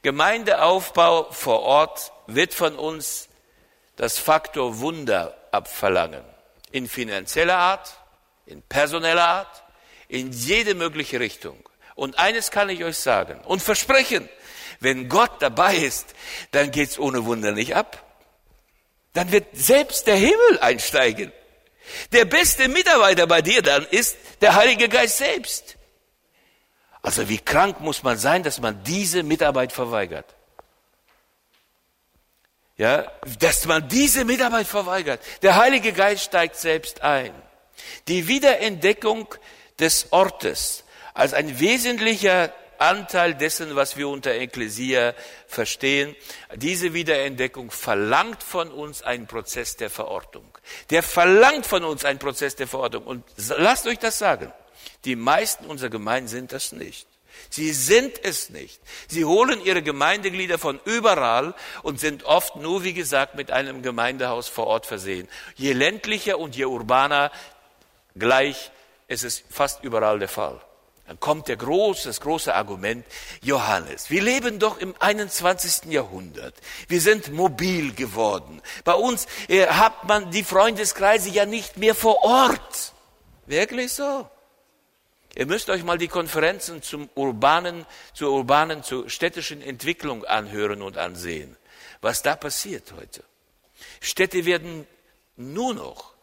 Gemeindeaufbau 0.02 1.32
vor 1.32 1.62
Ort 1.62 2.12
wird 2.26 2.54
von 2.54 2.76
uns 2.76 3.30
das 3.96 4.18
Faktor 4.18 4.80
Wunder 4.80 5.38
abverlangen. 5.52 6.24
In 6.72 6.88
finanzieller 6.88 7.58
Art, 7.58 7.94
in 8.48 8.64
personeller 8.64 9.28
Art, 9.28 9.64
in 10.08 10.32
jede 10.32 10.74
mögliche 10.74 11.20
Richtung. 11.20 11.58
Und 11.94 12.18
eines 12.18 12.50
kann 12.50 12.70
ich 12.70 12.84
euch 12.84 12.98
sagen 12.98 13.40
und 13.42 13.62
versprechen, 13.62 14.28
wenn 14.80 15.10
Gott 15.10 15.34
dabei 15.40 15.76
ist, 15.76 16.16
dann 16.50 16.72
geht's 16.72 16.98
ohne 16.98 17.26
Wunder 17.26 17.52
nicht 17.52 17.76
ab 17.76 18.11
dann 19.14 19.32
wird 19.32 19.48
selbst 19.54 20.08
der 20.08 20.16
Himmel 20.16 20.60
einsteigen. 20.62 21.32
Der 22.12 22.26
beste 22.26 22.68
Mitarbeiter 22.70 23.28
bei 23.28 23.42
dir 23.42 23.62
dann 23.62 23.86
ist 23.86 24.18
der 24.42 24.56
Heilige 24.56 24.88
Geist 24.88 25.18
selbst. 25.18 25.78
Also 27.02 27.28
wie 27.28 27.40
krank 27.40 27.80
muss 27.80 28.04
man 28.04 28.18
sein, 28.18 28.44
dass 28.44 28.62
man 28.62 28.84
diese 28.84 29.24
Mitarbeit 29.24 29.72
verweigert? 29.72 30.26
Ja, 32.78 33.12
dass 33.40 33.66
man 33.66 33.88
diese 33.90 34.26
Mitarbeit 34.26 34.68
verweigert. 34.68 35.22
Der 35.42 35.56
Heilige 35.56 35.94
Geist 35.94 36.24
steigt 36.24 36.56
selbst 36.56 37.02
ein. 37.02 37.34
Die 38.08 38.28
Wiederentdeckung 38.28 39.28
des 39.80 40.12
Ortes 40.12 40.84
als 41.14 41.34
ein 41.34 41.60
wesentlicher 41.60 42.54
Anteil 42.82 43.36
dessen, 43.36 43.76
was 43.76 43.96
wir 43.96 44.10
unter 44.10 44.34
Ekklesia 44.34 45.14
verstehen. 45.48 46.16
Diese 46.56 46.94
Wiederentdeckung 46.94 47.72
verlangt 47.72 48.44
von 48.44 48.70
uns 48.72 49.04
einen 49.04 49.28
Prozess 49.28 49.78
der 49.78 49.90
Verortung. 49.90 50.46
Der 50.90 51.04
verlangt 51.04 51.66
von 51.66 51.84
uns 51.84 52.06
einen 52.06 52.20
Prozess 52.20 52.56
der 52.56 52.68
Verortung. 52.68 53.04
Und 53.04 53.24
lasst 53.58 53.88
euch 53.88 54.00
das 54.00 54.18
sagen. 54.18 54.52
Die 55.06 55.16
meisten 55.16 55.66
unserer 55.66 55.90
Gemeinden 55.90 56.28
sind 56.28 56.52
das 56.52 56.72
nicht. 56.72 57.08
Sie 57.50 57.72
sind 57.72 58.24
es 58.24 58.50
nicht. 58.50 58.82
Sie 59.08 59.26
holen 59.26 59.64
ihre 59.64 59.82
Gemeindeglieder 59.82 60.58
von 60.58 60.80
überall 60.86 61.54
und 61.84 62.00
sind 62.00 62.24
oft 62.24 62.56
nur, 62.56 62.84
wie 62.84 62.94
gesagt, 62.94 63.36
mit 63.36 63.52
einem 63.52 63.82
Gemeindehaus 63.82 64.48
vor 64.48 64.68
Ort 64.68 64.86
versehen. 64.86 65.28
Je 65.56 65.74
ländlicher 65.74 66.40
und 66.40 66.56
je 66.56 66.66
urbaner 66.66 67.32
gleich, 68.16 68.72
es 69.08 69.24
ist 69.24 69.44
fast 69.50 69.84
überall 69.84 70.20
der 70.20 70.30
Fall. 70.30 70.62
Dann 71.08 71.20
kommt 71.20 71.48
der 71.48 71.58
große, 71.58 72.08
das 72.08 72.22
große 72.22 72.54
Argument, 72.54 73.06
Johannes, 73.42 74.10
wir 74.10 74.22
leben 74.22 74.60
doch 74.60 74.78
im 74.78 74.96
21. 75.00 75.92
Jahrhundert. 75.92 76.54
Wir 76.88 77.02
sind 77.02 77.34
mobil 77.34 77.94
geworden. 77.94 78.62
Bei 78.84 78.94
uns 78.94 79.28
äh, 79.50 79.68
hat 79.68 80.06
man 80.06 80.32
die 80.32 80.44
Freundeskreise 80.44 81.30
ja 81.30 81.46
nicht 81.46 81.78
mehr 81.78 81.96
vor 81.96 82.24
Ort. 82.24 82.94
Wirklich 83.46 83.94
so? 83.94 84.30
Ihr 85.36 85.46
müsst 85.46 85.70
euch 85.70 85.84
mal 85.84 85.98
die 85.98 86.08
Konferenzen 86.08 86.82
zum 86.82 87.10
urbanen, 87.16 87.86
zur 88.14 88.32
urbanen, 88.32 88.84
zur 88.84 89.10
städtischen 89.10 89.62
Entwicklung 89.62 90.26
anhören 90.26 90.82
und 90.82 90.98
ansehen. 90.98 91.58
Was 92.02 92.22
da 92.22 92.36
passiert 92.36 92.94
heute. 92.98 93.24
Städte 94.02 94.46
werden 94.46 94.88
nur 95.36 95.74
noch 95.74 96.14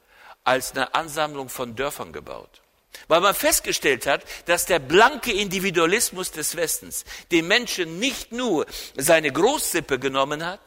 als 0.45 0.73
eine 0.73 0.95
Ansammlung 0.95 1.49
von 1.49 1.75
Dörfern 1.75 2.13
gebaut. 2.13 2.63
Weil 3.07 3.21
man 3.21 3.35
festgestellt 3.35 4.07
hat, 4.07 4.25
dass 4.47 4.67
der 4.67 4.79
blanke 4.79 5.33
Individualismus 5.33 6.31
des 6.31 6.57
Westens 6.57 7.05
dem 7.31 7.49
Menschen 7.49 7.99
nicht 7.99 8.33
nur 8.33 8.67
seine 8.97 9.33
Großsippe 9.33 9.99
genommen 9.99 10.45
hat, 10.45 10.61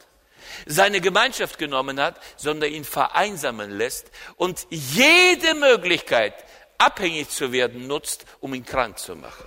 seine 0.66 1.00
Gemeinschaft 1.00 1.58
genommen 1.58 2.00
hat, 2.00 2.20
sondern 2.36 2.72
ihn 2.72 2.84
vereinsamen 2.84 3.70
lässt 3.70 4.10
und 4.36 4.66
jede 4.70 5.54
Möglichkeit, 5.54 6.34
abhängig 6.78 7.28
zu 7.28 7.52
werden, 7.52 7.86
nutzt, 7.86 8.24
um 8.40 8.54
ihn 8.54 8.64
krank 8.64 8.98
zu 8.98 9.14
machen. 9.14 9.44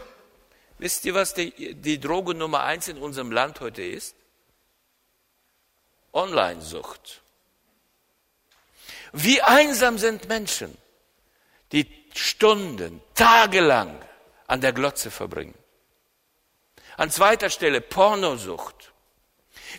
Wisst 0.77 1.05
ihr, 1.05 1.13
was 1.13 1.33
die, 1.33 1.75
die 1.75 1.99
Droge 1.99 2.33
Nummer 2.33 2.63
eins 2.63 2.87
in 2.87 2.97
unserem 2.97 3.31
Land 3.31 3.59
heute 3.61 3.81
ist? 3.81 4.15
Online-Sucht. 6.11 7.21
Wie 9.11 9.41
einsam 9.41 9.97
sind 9.97 10.27
Menschen, 10.27 10.77
die 11.71 12.04
Stunden, 12.15 13.01
tagelang 13.13 14.01
an 14.47 14.61
der 14.61 14.73
Glotze 14.73 15.11
verbringen. 15.11 15.55
An 16.97 17.11
zweiter 17.11 17.49
Stelle 17.49 17.81
Pornosucht. 17.81 18.93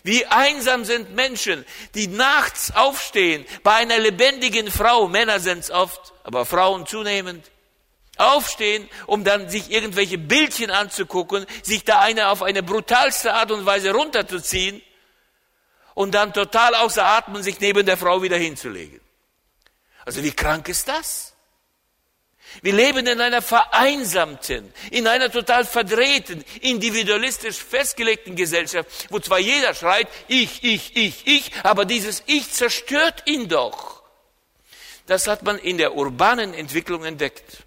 Wie 0.03 0.25
einsam 0.27 0.85
sind 0.85 1.15
Menschen, 1.15 1.65
die 1.95 2.07
nachts 2.07 2.71
aufstehen 2.75 3.45
bei 3.63 3.73
einer 3.73 3.97
lebendigen 3.97 4.69
Frau, 4.69 5.07
Männer 5.07 5.39
sind 5.39 5.59
es 5.59 5.71
oft, 5.71 6.13
aber 6.23 6.45
Frauen 6.45 6.85
zunehmend, 6.85 7.49
aufstehen, 8.17 8.87
um 9.07 9.23
dann 9.23 9.49
sich 9.49 9.71
irgendwelche 9.71 10.17
Bildchen 10.17 10.69
anzugucken, 10.69 11.45
sich 11.63 11.83
da 11.85 11.99
eine 11.99 12.29
auf 12.29 12.43
eine 12.43 12.61
brutalste 12.63 13.33
Art 13.33 13.51
und 13.51 13.65
Weise 13.65 13.91
runterzuziehen 13.91 14.81
und 15.93 16.13
dann 16.13 16.33
total 16.33 16.75
außer 16.75 17.03
Atmen 17.03 17.41
sich 17.41 17.59
neben 17.59 17.85
der 17.85 17.97
Frau 17.97 18.21
wieder 18.21 18.37
hinzulegen. 18.37 18.99
Also 20.05 20.23
wie 20.23 20.31
krank 20.31 20.69
ist 20.69 20.87
das? 20.87 21.26
Wir 22.61 22.73
leben 22.73 23.05
in 23.05 23.21
einer 23.21 23.41
vereinsamten, 23.41 24.73
in 24.91 25.07
einer 25.07 25.31
total 25.31 25.65
verdrehten, 25.65 26.43
individualistisch 26.61 27.57
festgelegten 27.57 28.35
Gesellschaft, 28.35 28.89
wo 29.09 29.19
zwar 29.19 29.39
jeder 29.39 29.73
schreit, 29.73 30.07
ich, 30.27 30.63
ich, 30.63 30.95
ich, 30.95 31.27
ich, 31.27 31.51
aber 31.63 31.85
dieses 31.85 32.23
Ich 32.25 32.51
zerstört 32.51 33.23
ihn 33.25 33.47
doch. 33.47 34.01
Das 35.05 35.27
hat 35.27 35.43
man 35.43 35.57
in 35.57 35.77
der 35.77 35.95
urbanen 35.95 36.53
Entwicklung 36.53 37.05
entdeckt. 37.05 37.63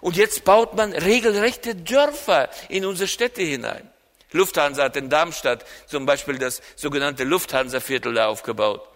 Und 0.00 0.16
jetzt 0.16 0.44
baut 0.44 0.74
man 0.74 0.92
regelrechte 0.92 1.74
Dörfer 1.74 2.50
in 2.68 2.84
unsere 2.84 3.08
Städte 3.08 3.42
hinein. 3.42 3.88
Lufthansa 4.32 4.84
hat 4.84 4.96
in 4.96 5.10
Darmstadt 5.10 5.64
zum 5.86 6.06
Beispiel 6.06 6.38
das 6.38 6.62
sogenannte 6.76 7.24
Lufthansa-Viertel 7.24 8.14
da 8.14 8.28
aufgebaut. 8.28 8.86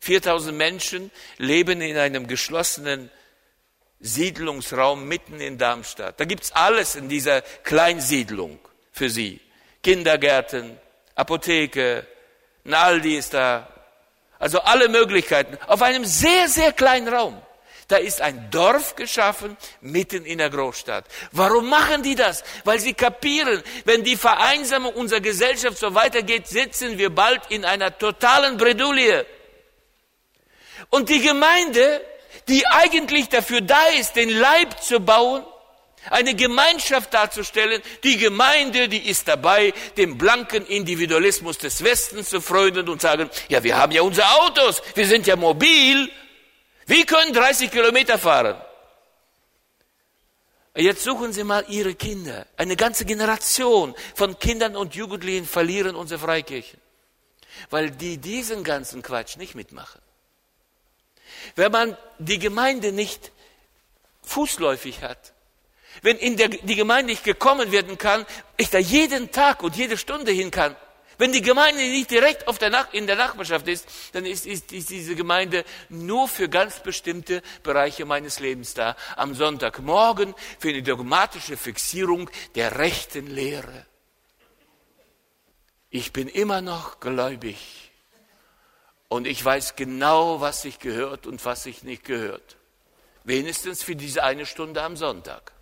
4000 0.00 0.56
Menschen 0.56 1.10
leben 1.38 1.80
in 1.80 1.96
einem 1.96 2.26
geschlossenen 2.26 3.10
Siedlungsraum 4.00 5.06
mitten 5.08 5.40
in 5.40 5.58
Darmstadt. 5.58 6.20
Da 6.20 6.24
gibt's 6.24 6.52
alles 6.52 6.94
in 6.94 7.08
dieser 7.08 7.42
Kleinsiedlung 7.42 8.58
für 8.92 9.10
sie. 9.10 9.40
Kindergärten, 9.82 10.78
Apotheke, 11.14 12.06
ein 12.64 12.74
Aldi 12.74 13.16
ist 13.16 13.34
da. 13.34 13.68
Also 14.38 14.60
alle 14.60 14.88
Möglichkeiten 14.88 15.58
auf 15.66 15.82
einem 15.82 16.04
sehr, 16.04 16.48
sehr 16.48 16.72
kleinen 16.72 17.08
Raum. 17.08 17.40
Da 17.88 17.96
ist 17.96 18.20
ein 18.20 18.50
Dorf 18.50 18.96
geschaffen 18.96 19.56
mitten 19.80 20.26
in 20.26 20.38
der 20.38 20.50
Großstadt. 20.50 21.06
Warum 21.32 21.70
machen 21.70 22.02
die 22.02 22.14
das? 22.14 22.44
Weil 22.64 22.78
sie 22.78 22.92
kapieren, 22.92 23.62
wenn 23.86 24.04
die 24.04 24.16
Vereinsamung 24.16 24.92
unserer 24.92 25.20
Gesellschaft 25.20 25.78
so 25.78 25.94
weitergeht, 25.94 26.46
sitzen 26.46 26.98
wir 26.98 27.08
bald 27.08 27.40
in 27.48 27.64
einer 27.64 27.96
totalen 27.96 28.58
Bredouille. 28.58 29.24
Und 30.90 31.08
die 31.08 31.20
Gemeinde 31.20 32.02
die 32.48 32.66
eigentlich 32.66 33.28
dafür 33.28 33.60
da 33.60 33.86
ist, 33.98 34.16
den 34.16 34.30
Leib 34.30 34.82
zu 34.82 35.00
bauen, 35.00 35.44
eine 36.10 36.34
Gemeinschaft 36.34 37.12
darzustellen. 37.12 37.82
Die 38.02 38.16
Gemeinde, 38.16 38.88
die 38.88 39.08
ist 39.08 39.28
dabei, 39.28 39.74
dem 39.96 40.16
blanken 40.16 40.66
Individualismus 40.66 41.58
des 41.58 41.82
Westens 41.84 42.30
zu 42.30 42.40
freunden 42.40 42.88
und 42.88 43.00
sagen, 43.00 43.28
ja, 43.48 43.62
wir 43.62 43.76
haben 43.76 43.92
ja 43.92 44.02
unsere 44.02 44.28
Autos, 44.40 44.82
wir 44.94 45.06
sind 45.06 45.26
ja 45.26 45.36
mobil, 45.36 46.10
wir 46.86 47.04
können 47.04 47.32
30 47.32 47.70
Kilometer 47.70 48.18
fahren. 48.18 48.56
Jetzt 50.74 51.02
suchen 51.02 51.32
Sie 51.32 51.42
mal 51.42 51.64
Ihre 51.68 51.94
Kinder. 51.94 52.46
Eine 52.56 52.76
ganze 52.76 53.04
Generation 53.04 53.94
von 54.14 54.38
Kindern 54.38 54.76
und 54.76 54.94
Jugendlichen 54.94 55.44
verlieren 55.44 55.96
unsere 55.96 56.20
Freikirchen, 56.20 56.80
weil 57.68 57.90
die 57.90 58.18
diesen 58.18 58.62
ganzen 58.62 59.02
Quatsch 59.02 59.36
nicht 59.36 59.56
mitmachen. 59.56 60.00
Wenn 61.56 61.72
man 61.72 61.96
die 62.18 62.38
Gemeinde 62.38 62.92
nicht 62.92 63.32
fußläufig 64.22 65.02
hat, 65.02 65.32
wenn 66.02 66.16
in 66.16 66.36
der, 66.36 66.48
die 66.48 66.76
Gemeinde 66.76 67.10
nicht 67.10 67.24
gekommen 67.24 67.72
werden 67.72 67.98
kann, 67.98 68.24
ich 68.56 68.70
da 68.70 68.78
jeden 68.78 69.32
Tag 69.32 69.62
und 69.62 69.76
jede 69.76 69.96
Stunde 69.96 70.32
hin 70.32 70.50
kann, 70.50 70.76
wenn 71.18 71.32
die 71.32 71.42
Gemeinde 71.42 71.80
nicht 71.80 72.12
direkt 72.12 72.46
auf 72.46 72.58
der 72.58 72.70
Nach 72.70 72.92
in 72.94 73.08
der 73.08 73.16
Nachbarschaft 73.16 73.66
ist, 73.66 73.88
dann 74.12 74.24
ist, 74.24 74.46
ist, 74.46 74.70
ist 74.70 74.88
diese 74.88 75.16
Gemeinde 75.16 75.64
nur 75.88 76.28
für 76.28 76.48
ganz 76.48 76.80
bestimmte 76.80 77.42
Bereiche 77.64 78.04
meines 78.04 78.38
Lebens 78.38 78.74
da. 78.74 78.96
Am 79.16 79.34
Sonntagmorgen 79.34 80.32
für 80.60 80.68
eine 80.68 80.82
dogmatische 80.82 81.56
Fixierung 81.56 82.30
der 82.54 82.78
rechten 82.78 83.26
Lehre. 83.26 83.84
Ich 85.90 86.12
bin 86.12 86.28
immer 86.28 86.60
noch 86.60 87.00
gläubig. 87.00 87.87
Und 89.08 89.26
ich 89.26 89.42
weiß 89.42 89.76
genau, 89.76 90.40
was 90.40 90.62
sich 90.62 90.78
gehört 90.78 91.26
und 91.26 91.44
was 91.44 91.62
sich 91.62 91.82
nicht 91.82 92.04
gehört. 92.04 92.56
Wenigstens 93.24 93.82
für 93.82 93.96
diese 93.96 94.22
eine 94.22 94.46
Stunde 94.46 94.82
am 94.82 94.96
Sonntag. 94.96 95.52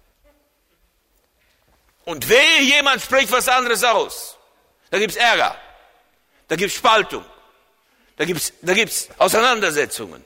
Und 2.04 2.28
wehe, 2.28 2.62
jemand 2.62 3.02
spricht 3.02 3.32
was 3.32 3.48
anderes 3.48 3.82
aus. 3.82 4.36
Da 4.90 4.98
gibt's 4.98 5.16
Ärger. 5.16 5.56
Da 6.48 6.56
gibt's 6.56 6.76
Spaltung. 6.76 7.24
Da 8.16 8.24
gibt's, 8.24 8.52
da 8.62 8.74
gibt's 8.74 9.08
Auseinandersetzungen 9.18 10.24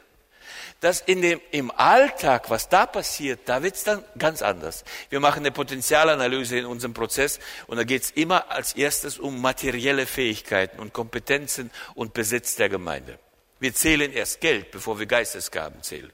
dass 0.81 1.03
in 1.03 1.20
dem, 1.20 1.41
im 1.51 1.70
Alltag, 1.70 2.49
was 2.49 2.68
da 2.68 2.87
passiert, 2.87 3.41
da 3.45 3.62
wird's 3.62 3.85
dann 3.85 4.03
ganz 4.16 4.41
anders. 4.41 4.85
Wir 5.11 5.20
machen 5.20 5.41
eine 5.41 5.53
Potenzialanalyse 5.53 6.59
in 6.59 6.64
unserem 6.64 6.95
Prozess 6.95 7.39
und 7.66 7.76
da 7.76 7.85
geht's 7.85 8.11
immer 8.11 8.51
als 8.51 8.72
erstes 8.72 9.18
um 9.18 9.41
materielle 9.41 10.07
Fähigkeiten 10.07 10.81
und 10.81 10.95
Kompetenzen 10.95 11.70
und 11.95 12.14
Besitz 12.14 12.57
der 12.57 12.70
Gemeinde. 12.70 13.18
Wir 13.59 13.74
zählen 13.74 14.11
erst 14.11 14.41
Geld, 14.41 14.70
bevor 14.70 14.99
wir 14.99 15.05
Geistesgaben 15.05 15.83
zählen. 15.83 16.11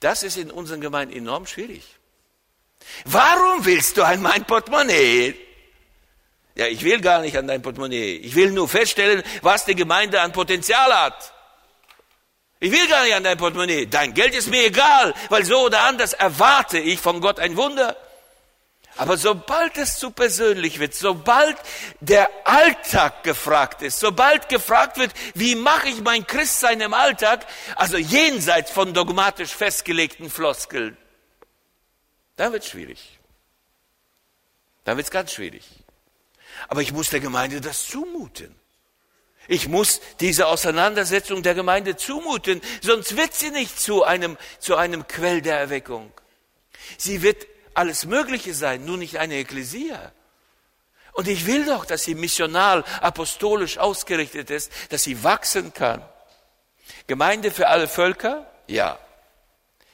Das 0.00 0.22
ist 0.22 0.38
in 0.38 0.50
unseren 0.50 0.80
Gemeinden 0.80 1.14
enorm 1.14 1.46
schwierig. 1.46 1.84
Warum 3.04 3.64
willst 3.64 3.96
du 3.98 4.02
an 4.02 4.22
mein 4.22 4.46
Portemonnaie? 4.46 5.34
Ja, 6.54 6.66
ich 6.66 6.82
will 6.82 7.00
gar 7.00 7.20
nicht 7.20 7.36
an 7.36 7.46
dein 7.46 7.60
Portemonnaie. 7.60 8.16
Ich 8.16 8.34
will 8.34 8.52
nur 8.52 8.68
feststellen, 8.68 9.22
was 9.42 9.66
die 9.66 9.74
Gemeinde 9.74 10.20
an 10.20 10.32
Potenzial 10.32 10.92
hat. 10.94 11.33
Ich 12.60 12.72
will 12.72 12.88
gar 12.88 13.04
nicht 13.04 13.14
an 13.14 13.24
dein 13.24 13.36
Portemonnaie. 13.36 13.86
Dein 13.86 14.14
Geld 14.14 14.34
ist 14.34 14.48
mir 14.48 14.64
egal, 14.64 15.14
weil 15.28 15.44
so 15.44 15.66
oder 15.66 15.82
anders 15.82 16.12
erwarte 16.12 16.78
ich 16.78 17.00
von 17.00 17.20
Gott 17.20 17.38
ein 17.38 17.56
Wunder. 17.56 17.96
Aber 18.96 19.16
sobald 19.16 19.76
es 19.76 19.98
zu 19.98 20.12
persönlich 20.12 20.78
wird, 20.78 20.94
sobald 20.94 21.56
der 22.00 22.30
Alltag 22.44 23.24
gefragt 23.24 23.82
ist, 23.82 23.98
sobald 23.98 24.48
gefragt 24.48 24.98
wird, 24.98 25.12
wie 25.34 25.56
mache 25.56 25.88
ich 25.88 26.00
mein 26.00 26.26
Christsein 26.26 26.80
im 26.80 26.94
Alltag, 26.94 27.44
also 27.74 27.96
jenseits 27.96 28.70
von 28.70 28.94
dogmatisch 28.94 29.50
festgelegten 29.50 30.30
Floskeln, 30.30 30.96
Da 32.36 32.52
wird 32.52 32.64
es 32.64 32.70
schwierig. 32.70 33.18
Da 34.84 34.96
wird 34.96 35.06
es 35.06 35.10
ganz 35.10 35.32
schwierig. 35.32 35.64
Aber 36.68 36.82
ich 36.82 36.92
muss 36.92 37.10
der 37.10 37.20
Gemeinde 37.20 37.60
das 37.60 37.86
zumuten. 37.86 38.54
Ich 39.48 39.68
muss 39.68 40.00
diese 40.20 40.46
Auseinandersetzung 40.46 41.42
der 41.42 41.54
Gemeinde 41.54 41.96
zumuten, 41.96 42.60
sonst 42.80 43.16
wird 43.16 43.34
sie 43.34 43.50
nicht 43.50 43.78
zu 43.78 44.04
einem, 44.04 44.38
zu 44.58 44.76
einem 44.76 45.06
Quell 45.06 45.42
der 45.42 45.58
Erweckung. 45.58 46.12
Sie 46.96 47.22
wird 47.22 47.46
alles 47.74 48.06
Mögliche 48.06 48.54
sein, 48.54 48.84
nur 48.84 48.96
nicht 48.96 49.18
eine 49.18 49.36
Ekklesia. 49.36 50.12
Und 51.12 51.28
ich 51.28 51.46
will 51.46 51.64
doch, 51.66 51.84
dass 51.84 52.02
sie 52.02 52.14
missional, 52.14 52.84
apostolisch 53.00 53.78
ausgerichtet 53.78 54.50
ist, 54.50 54.72
dass 54.90 55.04
sie 55.04 55.22
wachsen 55.22 55.72
kann. 55.72 56.02
Gemeinde 57.06 57.50
für 57.50 57.68
alle 57.68 57.88
Völker? 57.88 58.50
Ja. 58.66 58.98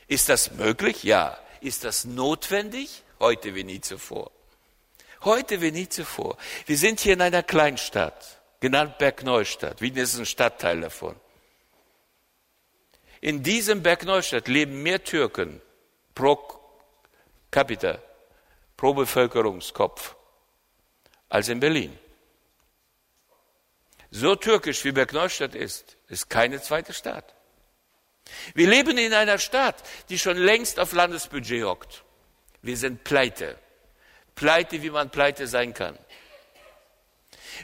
Ist 0.06 0.28
das 0.28 0.52
möglich? 0.52 1.02
Ja. 1.02 1.38
Ist 1.60 1.84
das 1.84 2.04
notwendig? 2.04 3.02
Heute 3.18 3.54
wie 3.54 3.64
nie 3.64 3.80
zuvor. 3.80 4.30
Heute 5.24 5.60
wie 5.60 5.72
nie 5.72 5.88
zuvor. 5.88 6.38
Wir 6.64 6.78
sind 6.78 7.00
hier 7.00 7.12
in 7.12 7.20
einer 7.20 7.42
Kleinstadt, 7.42 8.39
genannt 8.60 8.98
Bergneustadt. 8.98 9.80
Wien 9.80 9.96
ist 9.96 10.18
ein 10.18 10.26
Stadtteil 10.26 10.80
davon. 10.80 11.16
In 13.20 13.42
diesem 13.42 13.82
Bergneustadt 13.82 14.48
leben 14.48 14.82
mehr 14.82 15.02
Türken 15.02 15.60
pro 16.14 16.38
capita, 17.50 17.98
pro 18.76 18.94
Bevölkerungskopf, 18.94 20.14
als 21.28 21.48
in 21.48 21.60
Berlin. 21.60 21.98
So 24.10 24.36
türkisch 24.36 24.84
wie 24.84 24.92
Bergneustadt 24.92 25.54
ist, 25.54 25.96
ist 26.08 26.28
keine 26.28 26.60
zweite 26.60 26.92
Stadt. 26.92 27.34
Wir 28.54 28.68
leben 28.68 28.96
in 28.98 29.12
einer 29.12 29.38
Stadt, 29.38 29.76
die 30.08 30.18
schon 30.18 30.36
längst 30.36 30.78
auf 30.78 30.92
Landesbudget 30.92 31.64
hockt. 31.64 32.04
Wir 32.62 32.76
sind 32.76 33.04
pleite. 33.04 33.58
Pleite, 34.34 34.82
wie 34.82 34.90
man 34.90 35.10
pleite 35.10 35.46
sein 35.46 35.74
kann. 35.74 35.98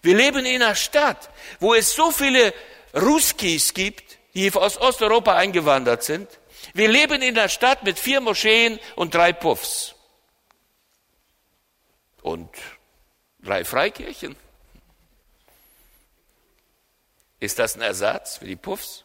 Wir 0.02 0.16
leben 0.16 0.44
in 0.46 0.62
einer 0.62 0.74
Stadt, 0.74 1.30
wo 1.60 1.74
es 1.74 1.92
so 1.94 2.10
viele 2.10 2.52
Ruskis 2.94 3.74
gibt, 3.74 4.18
die 4.34 4.52
aus 4.52 4.78
Osteuropa 4.78 5.34
eingewandert 5.34 6.02
sind. 6.02 6.28
Wir 6.74 6.88
leben 6.88 7.22
in 7.22 7.38
einer 7.38 7.48
Stadt 7.48 7.84
mit 7.84 7.98
vier 7.98 8.20
Moscheen 8.20 8.78
und 8.96 9.14
drei 9.14 9.32
Puffs. 9.32 9.94
Und 12.22 12.50
drei 13.40 13.64
Freikirchen. 13.64 14.36
Ist 17.38 17.58
das 17.58 17.76
ein 17.76 17.82
Ersatz 17.82 18.38
für 18.38 18.46
die 18.46 18.56
Puffs? 18.56 19.04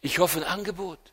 Ich 0.00 0.18
hoffe 0.18 0.40
ein 0.40 0.44
Angebot. 0.44 1.11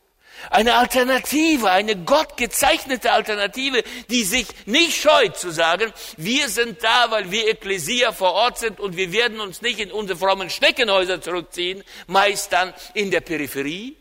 Eine 0.50 0.76
Alternative, 0.76 1.70
eine 1.70 1.96
gottgezeichnete 1.96 3.12
Alternative, 3.12 3.84
die 4.10 4.24
sich 4.24 4.48
nicht 4.66 5.00
scheut 5.00 5.38
zu 5.38 5.52
sagen, 5.52 5.94
wir 6.18 6.50
sind 6.50 6.84
da, 6.84 7.12
weil 7.12 7.32
wir 7.32 7.48
Ekklesia 7.48 8.12
vor 8.12 8.34
Ort 8.34 8.58
sind 8.58 8.80
und 8.80 8.98
wir 8.98 9.12
werden 9.12 9.40
uns 9.40 9.62
nicht 9.62 9.80
in 9.80 9.92
unsere 9.92 10.18
frommen 10.18 10.50
Schneckenhäuser 10.50 11.22
zurückziehen, 11.22 11.84
meist 12.08 12.52
dann 12.54 12.74
in 12.94 13.12
der 13.12 13.22
Peripherie. 13.22 13.96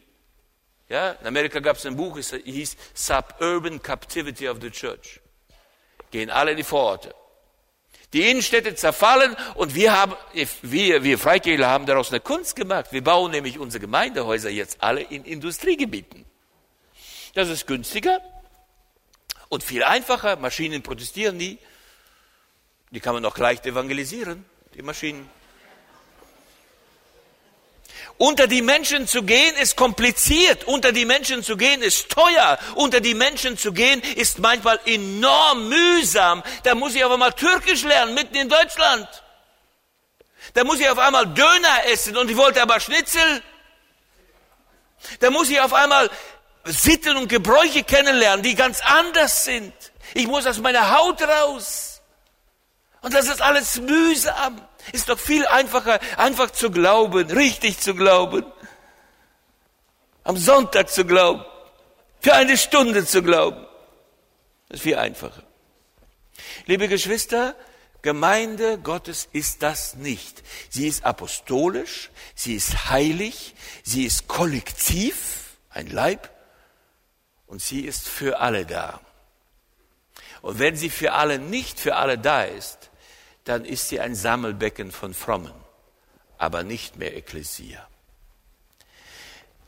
Ja, 0.88 1.10
in 1.10 1.26
Amerika 1.26 1.60
gab 1.60 1.76
es 1.76 1.84
ein 1.84 1.96
Buch, 1.96 2.16
es 2.16 2.32
hieß 2.32 2.76
Suburban 2.94 3.82
Captivity 3.82 4.48
of 4.48 4.58
the 4.62 4.70
Church. 4.70 5.20
Gehen 6.10 6.30
alle 6.30 6.52
in 6.52 6.56
die 6.56 6.64
Vororte. 6.64 7.14
Die 8.14 8.30
Innenstädte 8.30 8.74
zerfallen 8.74 9.36
und 9.54 9.74
wir 9.74 9.94
haben, 9.94 10.14
wir, 10.62 11.04
wir 11.04 11.18
Freikirchler 11.18 11.68
haben 11.68 11.84
daraus 11.84 12.10
eine 12.10 12.20
Kunst 12.20 12.56
gemacht. 12.56 12.86
Wir 12.90 13.04
bauen 13.04 13.30
nämlich 13.30 13.58
unsere 13.58 13.82
Gemeindehäuser 13.82 14.48
jetzt 14.48 14.82
alle 14.82 15.02
in 15.02 15.24
Industriegebieten. 15.24 16.24
Das 17.34 17.48
ist 17.48 17.66
günstiger 17.66 18.20
und 19.48 19.62
viel 19.62 19.82
einfacher. 19.82 20.36
Maschinen 20.36 20.82
protestieren 20.82 21.36
nie. 21.36 21.58
Die 22.90 23.00
kann 23.00 23.14
man 23.14 23.24
auch 23.24 23.36
leicht 23.36 23.66
evangelisieren, 23.66 24.44
die 24.74 24.82
Maschinen. 24.82 25.28
Unter 28.16 28.48
die 28.48 28.62
Menschen 28.62 29.06
zu 29.06 29.22
gehen 29.22 29.54
ist 29.56 29.76
kompliziert, 29.76 30.64
unter 30.64 30.90
die 30.90 31.04
Menschen 31.04 31.44
zu 31.44 31.56
gehen 31.56 31.82
ist 31.82 32.08
teuer, 32.08 32.58
unter 32.74 33.00
die 33.00 33.14
Menschen 33.14 33.56
zu 33.56 33.72
gehen 33.72 34.00
ist 34.16 34.40
manchmal 34.40 34.80
enorm 34.86 35.68
mühsam. 35.68 36.42
Da 36.64 36.74
muss 36.74 36.96
ich 36.96 37.04
auf 37.04 37.12
einmal 37.12 37.32
Türkisch 37.32 37.84
lernen, 37.84 38.14
mitten 38.14 38.34
in 38.34 38.48
Deutschland. 38.48 39.06
Da 40.54 40.64
muss 40.64 40.80
ich 40.80 40.88
auf 40.88 40.98
einmal 40.98 41.26
Döner 41.26 41.86
essen 41.92 42.16
und 42.16 42.28
ich 42.28 42.36
wollte 42.36 42.60
aber 42.60 42.80
Schnitzel. 42.80 43.42
Da 45.20 45.30
muss 45.30 45.48
ich 45.48 45.60
auf 45.60 45.72
einmal 45.72 46.10
Sitten 46.72 47.16
und 47.16 47.28
Gebräuche 47.28 47.82
kennenlernen, 47.82 48.42
die 48.42 48.54
ganz 48.54 48.80
anders 48.80 49.44
sind. 49.44 49.72
Ich 50.14 50.26
muss 50.26 50.46
aus 50.46 50.58
meiner 50.58 50.96
Haut 50.96 51.22
raus. 51.22 52.02
Und 53.00 53.14
das 53.14 53.28
ist 53.28 53.40
alles 53.40 53.80
mühsam. 53.80 54.60
Ist 54.92 55.08
doch 55.08 55.18
viel 55.18 55.46
einfacher, 55.46 56.00
einfach 56.16 56.50
zu 56.50 56.70
glauben, 56.70 57.30
richtig 57.30 57.78
zu 57.78 57.94
glauben. 57.94 58.44
Am 60.24 60.36
Sonntag 60.36 60.90
zu 60.90 61.04
glauben. 61.04 61.44
Für 62.20 62.34
eine 62.34 62.58
Stunde 62.58 63.06
zu 63.06 63.22
glauben. 63.22 63.66
Das 64.68 64.78
ist 64.78 64.82
viel 64.82 64.96
einfacher. 64.96 65.44
Liebe 66.66 66.88
Geschwister, 66.88 67.54
Gemeinde 68.02 68.78
Gottes 68.78 69.28
ist 69.32 69.62
das 69.62 69.94
nicht. 69.94 70.42
Sie 70.68 70.86
ist 70.86 71.04
apostolisch, 71.04 72.10
sie 72.34 72.54
ist 72.54 72.90
heilig, 72.90 73.54
sie 73.82 74.04
ist 74.04 74.28
kollektiv, 74.28 75.56
ein 75.70 75.88
Leib, 75.88 76.30
und 77.48 77.60
sie 77.60 77.80
ist 77.80 78.08
für 78.08 78.38
alle 78.38 78.64
da. 78.64 79.00
Und 80.40 80.60
wenn 80.60 80.76
sie 80.76 80.90
für 80.90 81.12
alle 81.12 81.38
nicht 81.38 81.80
für 81.80 81.96
alle 81.96 82.16
da 82.16 82.44
ist, 82.44 82.90
dann 83.44 83.64
ist 83.64 83.88
sie 83.88 83.98
ein 83.98 84.14
Sammelbecken 84.14 84.92
von 84.92 85.14
Frommen, 85.14 85.52
aber 86.36 86.62
nicht 86.62 86.96
mehr 86.96 87.16
Ekklesia. 87.16 87.86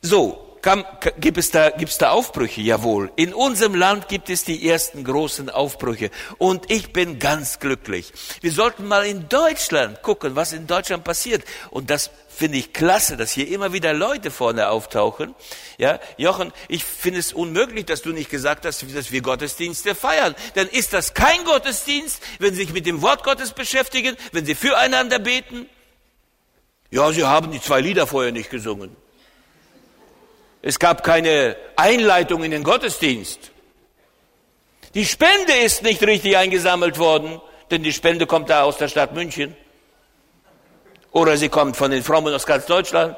So, 0.03 0.59
kann, 0.63 0.85
gibt, 1.19 1.39
es 1.39 1.51
da, 1.51 1.71
gibt 1.71 1.91
es 1.91 1.99
da 1.99 2.11
Aufbrüche? 2.11 2.61
Jawohl. 2.61 3.11
In 3.17 3.33
unserem 3.33 3.75
Land 3.75 4.09
gibt 4.09 4.29
es 4.29 4.45
die 4.45 4.69
ersten 4.69 5.05
großen 5.05 5.49
Aufbrüche. 5.49 6.11
Und 6.37 6.71
ich 6.71 6.93
bin 6.93 7.19
ganz 7.19 7.59
glücklich. 7.59 8.13
Wir 8.43 8.53
sollten 8.53 8.87
mal 8.87 9.07
in 9.07 9.29
Deutschland 9.29 10.03
gucken, 10.03 10.37
was 10.37 10.53
in 10.53 10.67
Deutschland 10.67 11.05
passiert. 11.05 11.45
Und 11.71 11.89
das 11.89 12.11
finde 12.41 12.57
ich 12.57 12.73
klasse, 12.73 13.19
dass 13.19 13.33
hier 13.33 13.49
immer 13.49 13.75
wieder 13.75 13.93
Leute 13.93 14.31
vorne 14.31 14.71
auftauchen. 14.71 15.35
Ja, 15.77 16.01
Jochen, 16.17 16.55
ich 16.69 16.85
finde 16.85 17.21
es 17.21 17.35
unmöglich, 17.35 17.85
dass 17.85 18.01
du 18.01 18.13
nicht 18.13 18.31
gesagt 18.31 18.65
hast, 18.65 18.83
dass 18.97 19.13
wir 19.13 19.21
Gottesdienste 19.21 19.95
feiern. 19.95 20.35
Dann 20.55 20.67
ist 20.67 20.95
das 20.95 21.13
kein 21.13 21.45
Gottesdienst, 21.45 22.23
wenn 22.39 22.55
sie 22.55 22.63
sich 22.63 22.73
mit 22.73 22.87
dem 22.87 23.03
Wort 23.03 23.25
Gottes 23.25 23.53
beschäftigen, 23.53 24.17
wenn 24.33 24.47
sie 24.47 24.55
füreinander 24.55 25.19
beten. 25.19 25.69
Ja, 26.91 27.13
sie 27.13 27.25
haben 27.25 27.53
die 27.53 27.61
zwei 27.61 27.83
Lieder 27.83 28.07
vorher 28.07 28.33
nicht 28.33 28.49
gesungen. 28.49 28.97
Es 30.63 30.79
gab 30.79 31.05
keine 31.05 31.57
Einleitung 31.77 32.43
in 32.43 32.53
den 32.53 32.65
Gottesdienst. 32.65 33.51
Die 34.95 35.05
Spende 35.05 35.53
ist 35.53 35.83
nicht 35.83 36.03
richtig 36.03 36.39
eingesammelt 36.39 36.99
worden, 36.99 37.39
denn 37.71 37.83
die 37.83 37.93
Spende 37.93 38.27
kommt 38.27 38.49
da 38.49 38.63
aus 38.63 38.79
der 38.79 38.89
Stadt 38.89 39.15
München. 39.15 39.55
Oder 41.13 41.37
sie 41.37 41.49
kommt 41.49 41.77
von 41.77 41.91
den 41.91 42.03
Frommen 42.05 42.33
aus 42.35 42.47
ganz 42.47 42.67
Deutschland. 42.67 43.17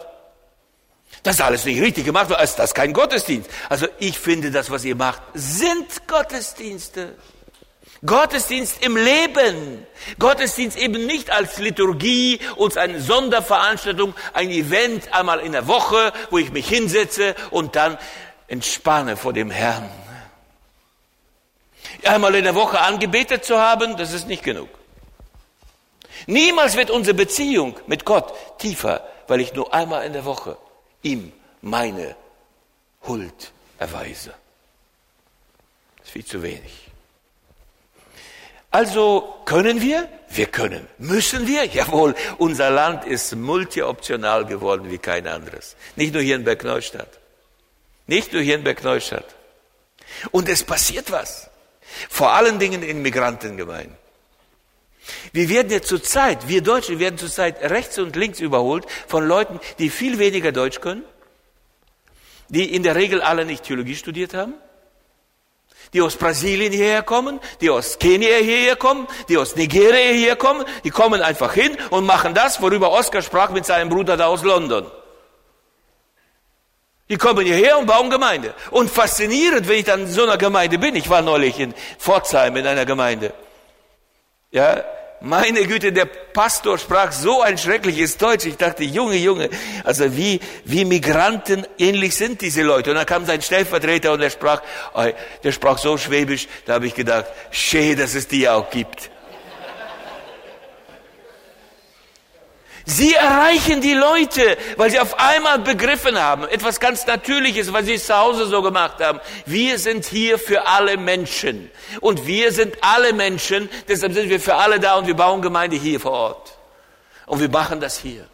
Das 1.23 1.37
ist 1.37 1.43
alles 1.43 1.65
nicht 1.65 1.81
richtig 1.81 2.05
gemacht, 2.05 2.31
ist 2.43 2.57
das 2.57 2.75
kein 2.75 2.93
Gottesdienst. 2.93 3.49
Also 3.69 3.87
ich 3.99 4.19
finde, 4.19 4.51
das, 4.51 4.71
was 4.71 4.85
ihr 4.85 4.97
macht, 4.97 5.23
sind 5.35 6.09
Gottesdienste. 6.09 7.15
Gottesdienst 8.05 8.85
im 8.85 8.97
Leben. 8.97 9.87
Gottesdienst 10.19 10.77
eben 10.77 11.07
nicht 11.07 11.31
als 11.31 11.59
Liturgie 11.59 12.41
und 12.57 12.77
eine 12.77 13.01
Sonderveranstaltung, 13.01 14.15
ein 14.33 14.51
Event 14.51 15.15
einmal 15.15 15.39
in 15.39 15.53
der 15.53 15.69
Woche, 15.69 16.13
wo 16.31 16.39
ich 16.39 16.51
mich 16.51 16.69
hinsetze 16.69 17.37
und 17.51 17.77
dann 17.77 17.99
entspanne 18.49 19.17
vor 19.17 19.33
dem 19.33 19.51
Herrn. 19.51 19.89
Einmal 22.05 22.35
in 22.35 22.45
der 22.45 22.57
Woche 22.57 22.81
angebetet 22.81 23.45
zu 23.45 23.61
haben, 23.61 23.97
das 23.97 24.13
ist 24.13 24.27
nicht 24.27 24.43
genug. 24.43 24.69
Niemals 26.27 26.77
wird 26.77 26.91
unsere 26.91 27.15
Beziehung 27.15 27.79
mit 27.87 28.05
Gott 28.05 28.33
tiefer, 28.59 29.07
weil 29.29 29.41
ich 29.41 29.55
nur 29.55 29.73
einmal 29.73 30.05
in 30.07 30.13
der 30.13 30.25
Woche 30.25 30.57
ihm 31.03 31.33
meine 31.61 32.17
Huld 33.07 33.53
erweise. 33.79 34.35
Das 35.99 36.07
ist 36.07 36.13
viel 36.13 36.25
zu 36.25 36.43
wenig. 36.43 36.91
Also 38.71 39.35
können 39.45 39.83
wir? 39.83 40.09
Wir 40.31 40.47
können. 40.47 40.89
Müssen 40.97 41.47
wir? 41.47 41.67
Jawohl. 41.67 42.15
Unser 42.39 42.71
Land 42.71 43.05
ist 43.05 43.37
multioptional 43.37 44.47
geworden 44.47 44.91
wie 44.91 44.99
kein 44.99 45.27
anderes. 45.27 45.77
Nicht 45.95 46.15
nur 46.15 46.23
hier 46.23 46.37
in 46.37 46.45
Bergneustadt. 46.45 47.21
Nicht 48.07 48.33
nur 48.33 48.41
hier 48.41 48.55
in 48.55 48.65
Bergneustadt. 48.65 49.27
Und 50.31 50.49
es 50.49 50.65
passiert 50.65 51.11
was. 51.11 51.51
Vor 52.09 52.33
allen 52.33 52.59
Dingen 52.59 52.83
in 52.83 53.03
Migrantengemeinden. 53.03 54.02
Wir 55.33 55.49
werden 55.49 55.71
ja 55.73 55.83
zurzeit, 55.83 56.49
wir 56.49 56.63
Deutsche 56.63 56.99
werden 56.99 57.19
zurzeit 57.19 57.63
rechts 57.63 57.99
und 57.99 58.15
links 58.17 58.41
überholt 58.41 58.87
von 59.09 59.27
Leuten, 59.27 59.61
die 59.79 59.91
viel 59.91 60.19
weniger 60.19 60.53
Deutsch 60.53 60.81
können, 60.81 61.05
die 62.49 62.75
in 62.75 62.83
der 62.83 62.95
Regel 62.95 63.21
alle 63.21 63.45
nicht 63.45 63.65
Theologie 63.65 63.97
studiert 63.97 64.35
haben, 64.35 64.55
die 65.93 66.01
aus 66.01 66.17
Brasilien 66.17 66.73
hierher 66.73 67.03
kommen, 67.03 67.41
die 67.61 67.71
aus 67.71 67.99
Kenia 67.99 68.37
hierher 68.37 68.77
kommen, 68.77 69.07
die 69.29 69.37
aus 69.37 69.57
Nigeria 69.57 70.13
hierher 70.13 70.37
kommen, 70.37 70.65
die 70.85 70.91
kommen 70.91 71.21
einfach 71.21 71.53
hin 71.53 71.77
und 71.91 72.07
machen 72.07 72.35
das, 72.35 72.63
worüber 72.63 72.93
Oskar 72.93 73.23
sprach 73.23 73.51
mit 73.51 73.67
seinem 73.67 73.89
Bruder 73.89 74.17
da 74.17 74.27
aus 74.27 74.43
London. 74.43 74.91
Die 77.09 77.19
kommen 77.19 77.45
hierher 77.45 77.79
und 77.79 77.87
bauen 77.87 78.09
Gemeinde. 78.09 78.55
Und 78.71 78.91
faszinierend, 78.91 79.69
wenn 79.69 79.81
ich 79.81 79.85
dann 79.85 80.03
in 80.03 80.07
so 80.07 80.23
einer 80.23 80.39
Gemeinde 80.39 80.79
bin, 80.79 80.97
ich 80.97 81.11
war 81.11 81.21
neulich 81.21 81.59
in 81.59 81.75
Pforzheim 81.99 82.57
in 82.57 82.67
einer 82.67 82.87
Gemeinde, 82.87 83.35
ja, 84.53 84.85
meine 85.23 85.65
Güte, 85.67 85.93
der 85.93 86.07
Pastor 86.07 86.79
sprach 86.79 87.13
so 87.13 87.43
ein 87.43 87.57
schreckliches 87.57 88.19
Deutsch. 88.19 88.45
Ich 88.45 88.57
dachte, 88.57 88.83
Junge, 88.83 89.17
Junge, 89.17 89.49
also 89.85 90.17
wie, 90.17 90.41
wie 90.65 90.85
Migranten 90.85 91.65
ähnlich 91.79 92.17
sind 92.17 92.41
diese 92.41 92.63
Leute. 92.63 92.91
Und 92.91 92.97
dann 92.97 93.07
kam 93.07 93.25
sein 93.25 93.41
Stellvertreter 93.41 94.13
und 94.13 94.21
er 94.21 94.31
sprach, 94.31 94.63
der 95.45 95.53
sprach 95.53 95.79
so 95.79 95.97
schwäbisch, 95.97 96.49
da 96.67 96.75
habe 96.75 96.89
ich 96.89 96.95
gedacht, 96.95 97.27
schön, 97.53 97.97
dass 97.97 98.15
es 98.15 98.27
die 98.27 98.49
auch 98.49 98.69
gibt. 98.69 99.12
Sie 102.85 103.15
erreichen 103.15 103.81
die 103.81 103.95
Leute, 103.95 104.57
weil 104.77 104.91
sie 104.91 104.99
auf 104.99 105.19
einmal 105.19 105.61
begriffen 105.61 106.19
haben, 106.19 106.45
etwas 106.49 106.81
ganz 106.81 107.07
Natürliches, 107.07 107.73
weil 107.73 107.85
sie 107.85 107.95
es 107.95 108.07
zu 108.07 108.17
Hause 108.17 108.47
so 108.47 108.61
gemacht 108.63 109.01
haben. 109.01 109.21
Wir 109.47 109.79
sind 109.79 110.05
hier 110.05 110.39
für 110.39 110.67
alle 110.67 110.97
Menschen. 110.97 111.71
Und 112.01 112.27
wir 112.27 112.53
sind 112.53 112.77
alle 112.81 113.13
Menschen, 113.13 113.69
deshalb 113.89 114.15
sind 114.15 114.29
wir 114.29 114.41
für 114.41 114.57
alle 114.57 114.81
da 114.81 114.97
und 114.97 115.07
wir 115.07 115.15
bauen 115.15 115.43
Gemeinde 115.43 115.77
hier 115.77 116.01
vor 116.01 116.13
Ort. 116.13 116.59
Und 117.27 117.41
wir 117.41 117.49
machen 117.49 117.81
das 117.81 117.99
hier. 117.99 118.27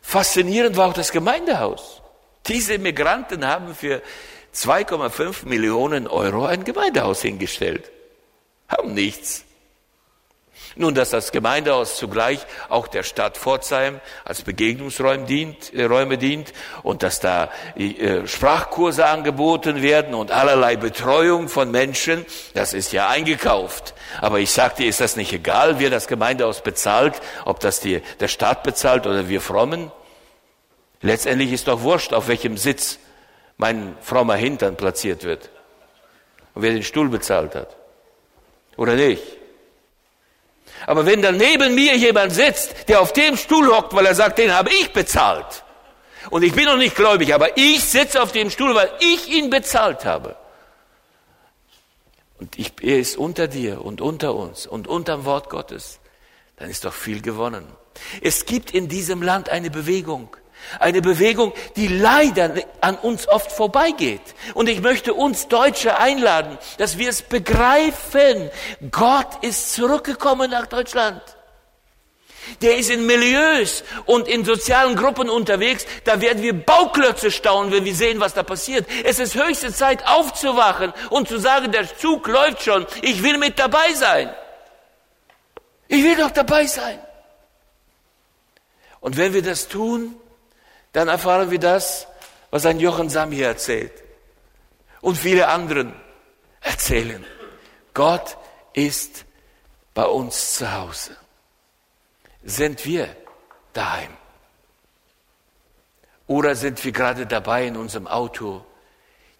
Faszinierend 0.00 0.76
war 0.76 0.88
auch 0.88 0.94
das 0.94 1.12
Gemeindehaus. 1.12 2.00
Diese 2.46 2.78
Migranten 2.78 3.46
haben 3.46 3.74
für 3.74 4.00
2,5 4.54 5.46
Millionen 5.46 6.08
Euro 6.08 6.46
ein 6.46 6.64
Gemeindehaus 6.64 7.22
hingestellt. 7.22 7.90
Haben 8.68 8.94
nichts. 8.94 9.44
Nun, 10.80 10.94
dass 10.94 11.10
das 11.10 11.30
Gemeindehaus 11.30 11.98
zugleich 11.98 12.38
auch 12.70 12.88
der 12.88 13.02
Stadt 13.02 13.36
Pforzheim 13.36 14.00
als 14.24 14.40
Begegnungsräume 14.40 15.26
dient, 15.26 15.74
äh, 15.74 15.84
Räume 15.84 16.16
dient 16.16 16.54
und 16.82 17.02
dass 17.02 17.20
da 17.20 17.50
äh, 17.76 18.26
Sprachkurse 18.26 19.04
angeboten 19.04 19.82
werden 19.82 20.14
und 20.14 20.30
allerlei 20.30 20.76
Betreuung 20.76 21.50
von 21.50 21.70
Menschen, 21.70 22.24
das 22.54 22.72
ist 22.72 22.94
ja 22.94 23.10
eingekauft. 23.10 23.92
Aber 24.22 24.38
ich 24.38 24.52
sagte, 24.52 24.82
ist 24.82 25.02
das 25.02 25.16
nicht 25.16 25.34
egal, 25.34 25.80
wer 25.80 25.90
das 25.90 26.08
Gemeindehaus 26.08 26.62
bezahlt, 26.62 27.20
ob 27.44 27.60
das 27.60 27.80
die, 27.80 28.00
der 28.18 28.28
Staat 28.28 28.62
bezahlt 28.62 29.06
oder 29.06 29.28
wir 29.28 29.42
Frommen? 29.42 29.92
Letztendlich 31.02 31.52
ist 31.52 31.68
doch 31.68 31.82
wurscht, 31.82 32.14
auf 32.14 32.26
welchem 32.28 32.56
Sitz 32.56 32.98
mein 33.58 33.98
frommer 34.00 34.36
Hintern 34.36 34.76
platziert 34.76 35.24
wird 35.24 35.50
und 36.54 36.62
wer 36.62 36.72
den 36.72 36.84
Stuhl 36.84 37.10
bezahlt 37.10 37.54
hat. 37.54 37.76
Oder 38.78 38.94
nicht? 38.94 39.39
Aber 40.86 41.06
wenn 41.06 41.22
dann 41.22 41.36
neben 41.36 41.74
mir 41.74 41.96
jemand 41.96 42.32
sitzt, 42.32 42.88
der 42.88 43.00
auf 43.00 43.12
dem 43.12 43.36
Stuhl 43.36 43.68
hockt, 43.68 43.94
weil 43.94 44.06
er 44.06 44.14
sagt, 44.14 44.38
den 44.38 44.52
habe 44.54 44.70
ich 44.70 44.92
bezahlt. 44.92 45.64
Und 46.30 46.42
ich 46.42 46.52
bin 46.52 46.64
noch 46.66 46.76
nicht 46.76 46.96
gläubig, 46.96 47.34
aber 47.34 47.56
ich 47.56 47.82
sitze 47.82 48.22
auf 48.22 48.32
dem 48.32 48.50
Stuhl, 48.50 48.74
weil 48.74 48.90
ich 49.00 49.28
ihn 49.28 49.50
bezahlt 49.50 50.04
habe. 50.04 50.36
Und 52.38 52.58
ich, 52.58 52.72
er 52.80 52.98
ist 52.98 53.16
unter 53.16 53.48
dir 53.48 53.84
und 53.84 54.00
unter 54.00 54.34
uns 54.34 54.66
und 54.66 54.88
unterm 54.88 55.24
Wort 55.24 55.50
Gottes. 55.50 56.00
Dann 56.56 56.70
ist 56.70 56.84
doch 56.84 56.94
viel 56.94 57.20
gewonnen. 57.20 57.66
Es 58.22 58.46
gibt 58.46 58.70
in 58.72 58.88
diesem 58.88 59.22
Land 59.22 59.48
eine 59.48 59.70
Bewegung. 59.70 60.36
Eine 60.78 61.02
Bewegung, 61.02 61.52
die 61.76 61.88
leider 61.88 62.54
an 62.80 62.96
uns 62.96 63.28
oft 63.28 63.50
vorbeigeht. 63.50 64.22
Und 64.54 64.68
ich 64.68 64.80
möchte 64.80 65.14
uns 65.14 65.48
Deutsche 65.48 65.98
einladen, 65.98 66.58
dass 66.78 66.98
wir 66.98 67.08
es 67.08 67.22
begreifen. 67.22 68.50
Gott 68.90 69.42
ist 69.42 69.74
zurückgekommen 69.74 70.50
nach 70.50 70.66
Deutschland. 70.66 71.22
Der 72.62 72.76
ist 72.78 72.90
in 72.90 73.06
Milieus 73.06 73.84
und 74.06 74.26
in 74.26 74.44
sozialen 74.44 74.96
Gruppen 74.96 75.28
unterwegs. 75.28 75.86
Da 76.04 76.20
werden 76.20 76.42
wir 76.42 76.54
Bauklötze 76.54 77.30
staunen, 77.30 77.72
wenn 77.72 77.84
wir 77.84 77.94
sehen, 77.94 78.20
was 78.20 78.34
da 78.34 78.42
passiert. 78.42 78.86
Es 79.04 79.18
ist 79.18 79.34
höchste 79.34 79.72
Zeit 79.72 80.06
aufzuwachen 80.06 80.92
und 81.10 81.28
zu 81.28 81.38
sagen, 81.38 81.70
der 81.70 81.96
Zug 81.96 82.26
läuft 82.26 82.62
schon. 82.62 82.86
Ich 83.02 83.22
will 83.22 83.38
mit 83.38 83.58
dabei 83.58 83.92
sein. 83.94 84.34
Ich 85.88 86.02
will 86.02 86.16
doch 86.16 86.30
dabei 86.30 86.66
sein. 86.66 86.98
Und 89.00 89.16
wenn 89.16 89.32
wir 89.32 89.42
das 89.42 89.68
tun, 89.68 90.14
dann 90.92 91.08
erfahren 91.08 91.50
wir 91.50 91.58
das, 91.58 92.06
was 92.50 92.66
ein 92.66 92.80
Jochen 92.80 93.08
Sam 93.08 93.32
hier 93.32 93.46
erzählt. 93.46 93.92
Und 95.00 95.16
viele 95.16 95.48
anderen 95.48 95.94
erzählen. 96.60 97.24
Gott 97.94 98.36
ist 98.72 99.24
bei 99.94 100.04
uns 100.04 100.56
zu 100.56 100.72
Hause. 100.72 101.16
Sind 102.42 102.84
wir 102.84 103.14
daheim? 103.72 104.10
Oder 106.26 106.54
sind 106.54 106.84
wir 106.84 106.92
gerade 106.92 107.26
dabei, 107.26 107.66
in 107.66 107.76
unserem 107.76 108.06
Auto 108.06 108.64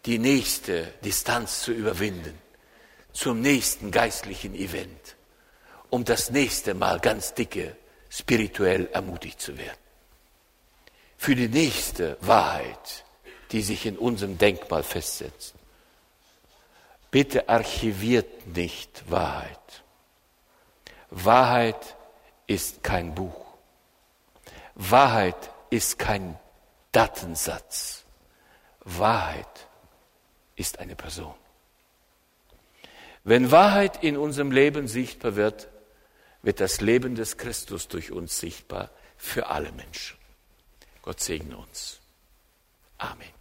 die 0.07 0.19
nächste 0.19 0.93
Distanz 1.05 1.63
zu 1.63 1.73
überwinden, 1.73 2.37
zum 3.13 3.41
nächsten 3.41 3.91
geistlichen 3.91 4.55
Event, 4.55 5.17
um 5.89 6.05
das 6.05 6.31
nächste 6.31 6.75
Mal 6.75 6.99
ganz 7.01 7.35
dicke 7.35 7.77
spirituell 8.09 8.89
ermutigt 8.93 9.41
zu 9.41 9.57
werden? 9.57 9.89
Für 11.21 11.35
die 11.35 11.49
nächste 11.49 12.16
Wahrheit, 12.23 13.05
die 13.53 13.61
sich 13.61 13.85
in 13.85 13.99
unserem 13.99 14.39
Denkmal 14.39 14.83
festsetzt. 14.83 15.55
Bitte 17.11 17.47
archiviert 17.47 18.47
nicht 18.57 19.05
Wahrheit. 19.11 19.83
Wahrheit 21.11 21.95
ist 22.47 22.83
kein 22.83 23.14
Buch. 23.14 23.45
Wahrheit 24.75 25.51
ist 25.68 25.99
kein 25.99 26.39
Datensatz. 26.91 28.07
Wahrheit 28.85 29.66
ist 30.57 30.79
eine 30.79 30.97
Person. 30.97 31.35
Wenn 33.25 33.51
Wahrheit 33.51 34.03
in 34.03 34.16
unserem 34.16 34.53
Leben 34.53 34.89
sichtbar 34.89 35.37
wird, 35.37 35.68
wird 36.41 36.61
das 36.61 36.81
Leben 36.81 37.14
des 37.14 37.37
Christus 37.37 37.89
durch 37.89 38.11
uns 38.11 38.41
sichtbar 38.41 38.89
für 39.18 39.49
alle 39.49 39.71
Menschen. 39.73 40.20
Gott 41.11 41.23
segne 41.23 41.57
uns. 41.57 41.99
Amen. 42.99 43.39